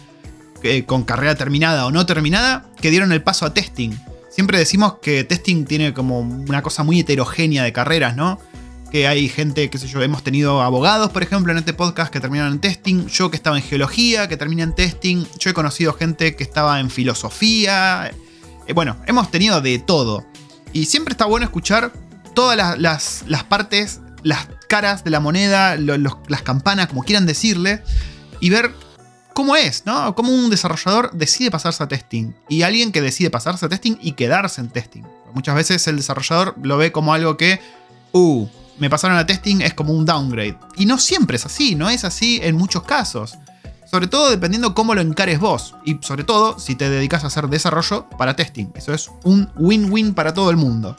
con 0.86 1.04
carrera 1.04 1.34
terminada 1.34 1.86
o 1.86 1.90
no 1.90 2.06
terminada, 2.06 2.66
que 2.80 2.90
dieron 2.90 3.12
el 3.12 3.22
paso 3.22 3.46
a 3.46 3.54
testing. 3.54 3.92
Siempre 4.30 4.58
decimos 4.58 4.94
que 5.00 5.24
testing 5.24 5.64
tiene 5.64 5.94
como 5.94 6.20
una 6.20 6.62
cosa 6.62 6.82
muy 6.82 7.00
heterogénea 7.00 7.62
de 7.62 7.72
carreras, 7.72 8.16
¿no? 8.16 8.40
Que 8.90 9.06
hay 9.06 9.28
gente, 9.28 9.70
qué 9.70 9.78
sé 9.78 9.86
yo, 9.86 10.02
hemos 10.02 10.22
tenido 10.22 10.62
abogados, 10.62 11.10
por 11.10 11.22
ejemplo, 11.22 11.52
en 11.52 11.58
este 11.58 11.72
podcast 11.72 12.12
que 12.12 12.20
terminaron 12.20 12.54
en 12.54 12.60
testing, 12.60 13.06
yo 13.06 13.30
que 13.30 13.36
estaba 13.36 13.56
en 13.56 13.62
geología, 13.62 14.28
que 14.28 14.36
terminé 14.36 14.62
en 14.62 14.74
testing, 14.74 15.24
yo 15.38 15.50
he 15.50 15.54
conocido 15.54 15.92
gente 15.92 16.34
que 16.34 16.42
estaba 16.42 16.80
en 16.80 16.90
filosofía, 16.90 18.10
eh, 18.66 18.72
bueno, 18.72 18.96
hemos 19.06 19.30
tenido 19.30 19.60
de 19.60 19.78
todo. 19.78 20.24
Y 20.72 20.86
siempre 20.86 21.12
está 21.12 21.26
bueno 21.26 21.44
escuchar 21.44 21.92
todas 22.34 22.78
las, 22.78 23.44
partes, 23.44 24.00
las 24.22 24.48
caras 24.68 25.04
de 25.04 25.10
la 25.10 25.20
moneda, 25.20 25.76
las 25.76 26.42
campanas, 26.42 26.88
como 26.88 27.04
quieran 27.04 27.26
decirle, 27.26 27.82
y 28.40 28.50
ver 28.50 28.72
cómo 29.34 29.56
es, 29.56 29.84
¿no? 29.84 30.14
Cómo 30.14 30.32
un 30.32 30.48
desarrollador 30.48 31.10
decide 31.12 31.50
pasarse 31.50 31.82
a 31.82 31.88
testing 31.88 32.32
y 32.48 32.62
alguien 32.62 32.92
que 32.92 33.02
decide 33.02 33.28
pasarse 33.28 33.66
a 33.66 33.68
testing 33.68 33.96
y 34.00 34.12
quedarse 34.12 34.60
en 34.60 34.70
testing. 34.70 35.02
Muchas 35.34 35.56
veces 35.56 35.86
el 35.88 35.96
desarrollador 35.96 36.54
lo 36.62 36.78
ve 36.78 36.92
como 36.92 37.12
algo 37.12 37.36
que, 37.36 37.60
uh, 38.12 38.46
me 38.78 38.88
pasaron 38.88 39.16
a 39.18 39.26
testing 39.26 39.60
es 39.60 39.74
como 39.74 39.92
un 39.92 40.06
downgrade. 40.06 40.56
Y 40.76 40.86
no 40.86 40.98
siempre 40.98 41.36
es 41.36 41.46
así, 41.46 41.74
no 41.74 41.90
es 41.90 42.04
así 42.04 42.40
en 42.42 42.56
muchos 42.56 42.84
casos. 42.84 43.36
Sobre 43.84 44.06
todo 44.06 44.30
dependiendo 44.30 44.74
cómo 44.74 44.94
lo 44.94 45.00
encares 45.00 45.38
vos. 45.38 45.74
Y 45.84 45.98
sobre 46.00 46.24
todo 46.24 46.58
si 46.58 46.74
te 46.74 46.88
dedicas 46.88 47.24
a 47.24 47.28
hacer 47.28 47.48
desarrollo 47.48 48.08
para 48.10 48.34
testing. 48.34 48.66
Eso 48.74 48.92
es 48.94 49.10
un 49.24 49.50
win-win 49.56 50.14
para 50.14 50.32
todo 50.32 50.50
el 50.50 50.56
mundo. 50.56 50.96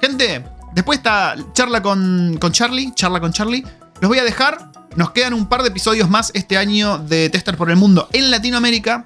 Gente, 0.00 0.44
después 0.74 0.98
esta 0.98 1.36
charla 1.52 1.82
con, 1.82 2.36
con 2.40 2.52
Charlie, 2.52 2.92
charla 2.94 3.20
con 3.20 3.32
Charlie, 3.32 3.64
los 4.00 4.08
voy 4.08 4.18
a 4.18 4.24
dejar 4.24 4.73
nos 4.96 5.10
quedan 5.10 5.34
un 5.34 5.46
par 5.46 5.62
de 5.62 5.68
episodios 5.68 6.08
más 6.08 6.30
este 6.34 6.56
año 6.56 6.98
de 6.98 7.30
Tester 7.30 7.56
por 7.56 7.70
el 7.70 7.76
Mundo 7.76 8.08
en 8.12 8.30
Latinoamérica. 8.30 9.04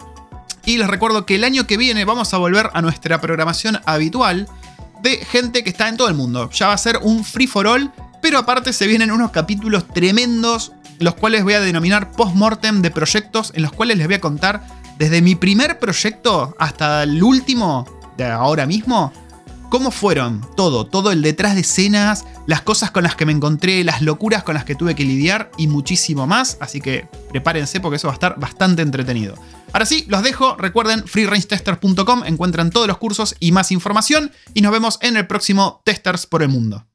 Y 0.65 0.77
les 0.77 0.89
recuerdo 0.89 1.25
que 1.25 1.37
el 1.37 1.45
año 1.45 1.67
que 1.67 1.77
viene 1.77 2.05
vamos 2.05 2.35
a 2.35 2.39
volver 2.39 2.71
a 2.75 2.83
nuestra 2.83 3.21
programación 3.21 3.81
habitual 3.87 4.49
de 5.03 5.17
gente 5.17 5.65
que 5.65 5.71
está 5.71 5.89
en 5.89 5.97
todo 5.97 6.09
el 6.09 6.15
mundo. 6.15 6.51
Ya 6.51 6.69
va 6.69 6.75
a 6.75 6.79
ser 6.79 6.99
un 7.03 7.25
free 7.25 7.47
for 7.47 7.67
all, 7.67 7.91
pero 8.21 8.39
aparte 8.39 8.73
se 8.73 8.87
vienen 8.87 9.11
unos 9.11 9.31
capítulos 9.31 9.87
tremendos, 9.89 10.73
los 10.99 11.15
cuales 11.15 11.45
voy 11.45 11.55
a 11.55 11.61
denominar 11.61 12.11
post-mortem 12.13 12.83
de 12.83 12.91
proyectos, 12.91 13.53
en 13.55 13.63
los 13.63 13.73
cuales 13.73 13.97
les 13.97 14.07
voy 14.07 14.17
a 14.17 14.21
contar 14.21 14.67
desde 14.99 15.23
mi 15.23 15.37
primer 15.37 15.79
proyecto 15.79 16.57
hasta 16.59 17.05
el 17.05 17.23
último 17.23 17.87
de 18.17 18.27
ahora 18.27 18.67
mismo, 18.67 19.13
cómo 19.69 19.91
fueron 19.91 20.47
todo, 20.57 20.87
todo 20.87 21.13
el 21.13 21.23
detrás 21.23 21.55
de 21.55 21.63
escenas, 21.63 22.25
las 22.47 22.63
cosas 22.63 22.91
con 22.91 23.03
las 23.03 23.17
que 23.17 23.27
me 23.27 23.33
encontré, 23.33 23.85
las 23.85 24.03
locuras 24.03 24.43
con 24.43 24.55
las 24.55 24.65
que 24.65 24.75
tuve 24.75 24.95
que 24.95 25.05
lidiar 25.05 25.51
y 25.57 25.67
muchísimo 25.67 26.27
más. 26.27 26.57
Así 26.61 26.81
que 26.81 27.09
prepárense 27.31 27.81
porque 27.81 27.97
eso 27.97 28.09
va 28.09 28.13
a 28.13 28.15
estar 28.15 28.39
bastante 28.39 28.83
entretenido. 28.83 29.35
Ahora 29.73 29.87
sí, 29.87 30.05
los 30.09 30.23
dejo. 30.23 30.57
Recuerden 30.57 31.07
freerangetester.com, 31.07 32.25
encuentran 32.25 32.71
todos 32.71 32.87
los 32.87 32.99
cursos 32.99 33.35
y 33.39 33.53
más 33.53 33.71
información. 33.73 34.33
Y 34.55 34.63
nos 34.63 34.73
vemos 34.73 34.99
en 35.03 35.17
el 35.17 35.27
próximo 35.27 35.83
Testers 35.85 36.27
por 36.27 36.43
el 36.43 36.49
Mundo. 36.49 36.87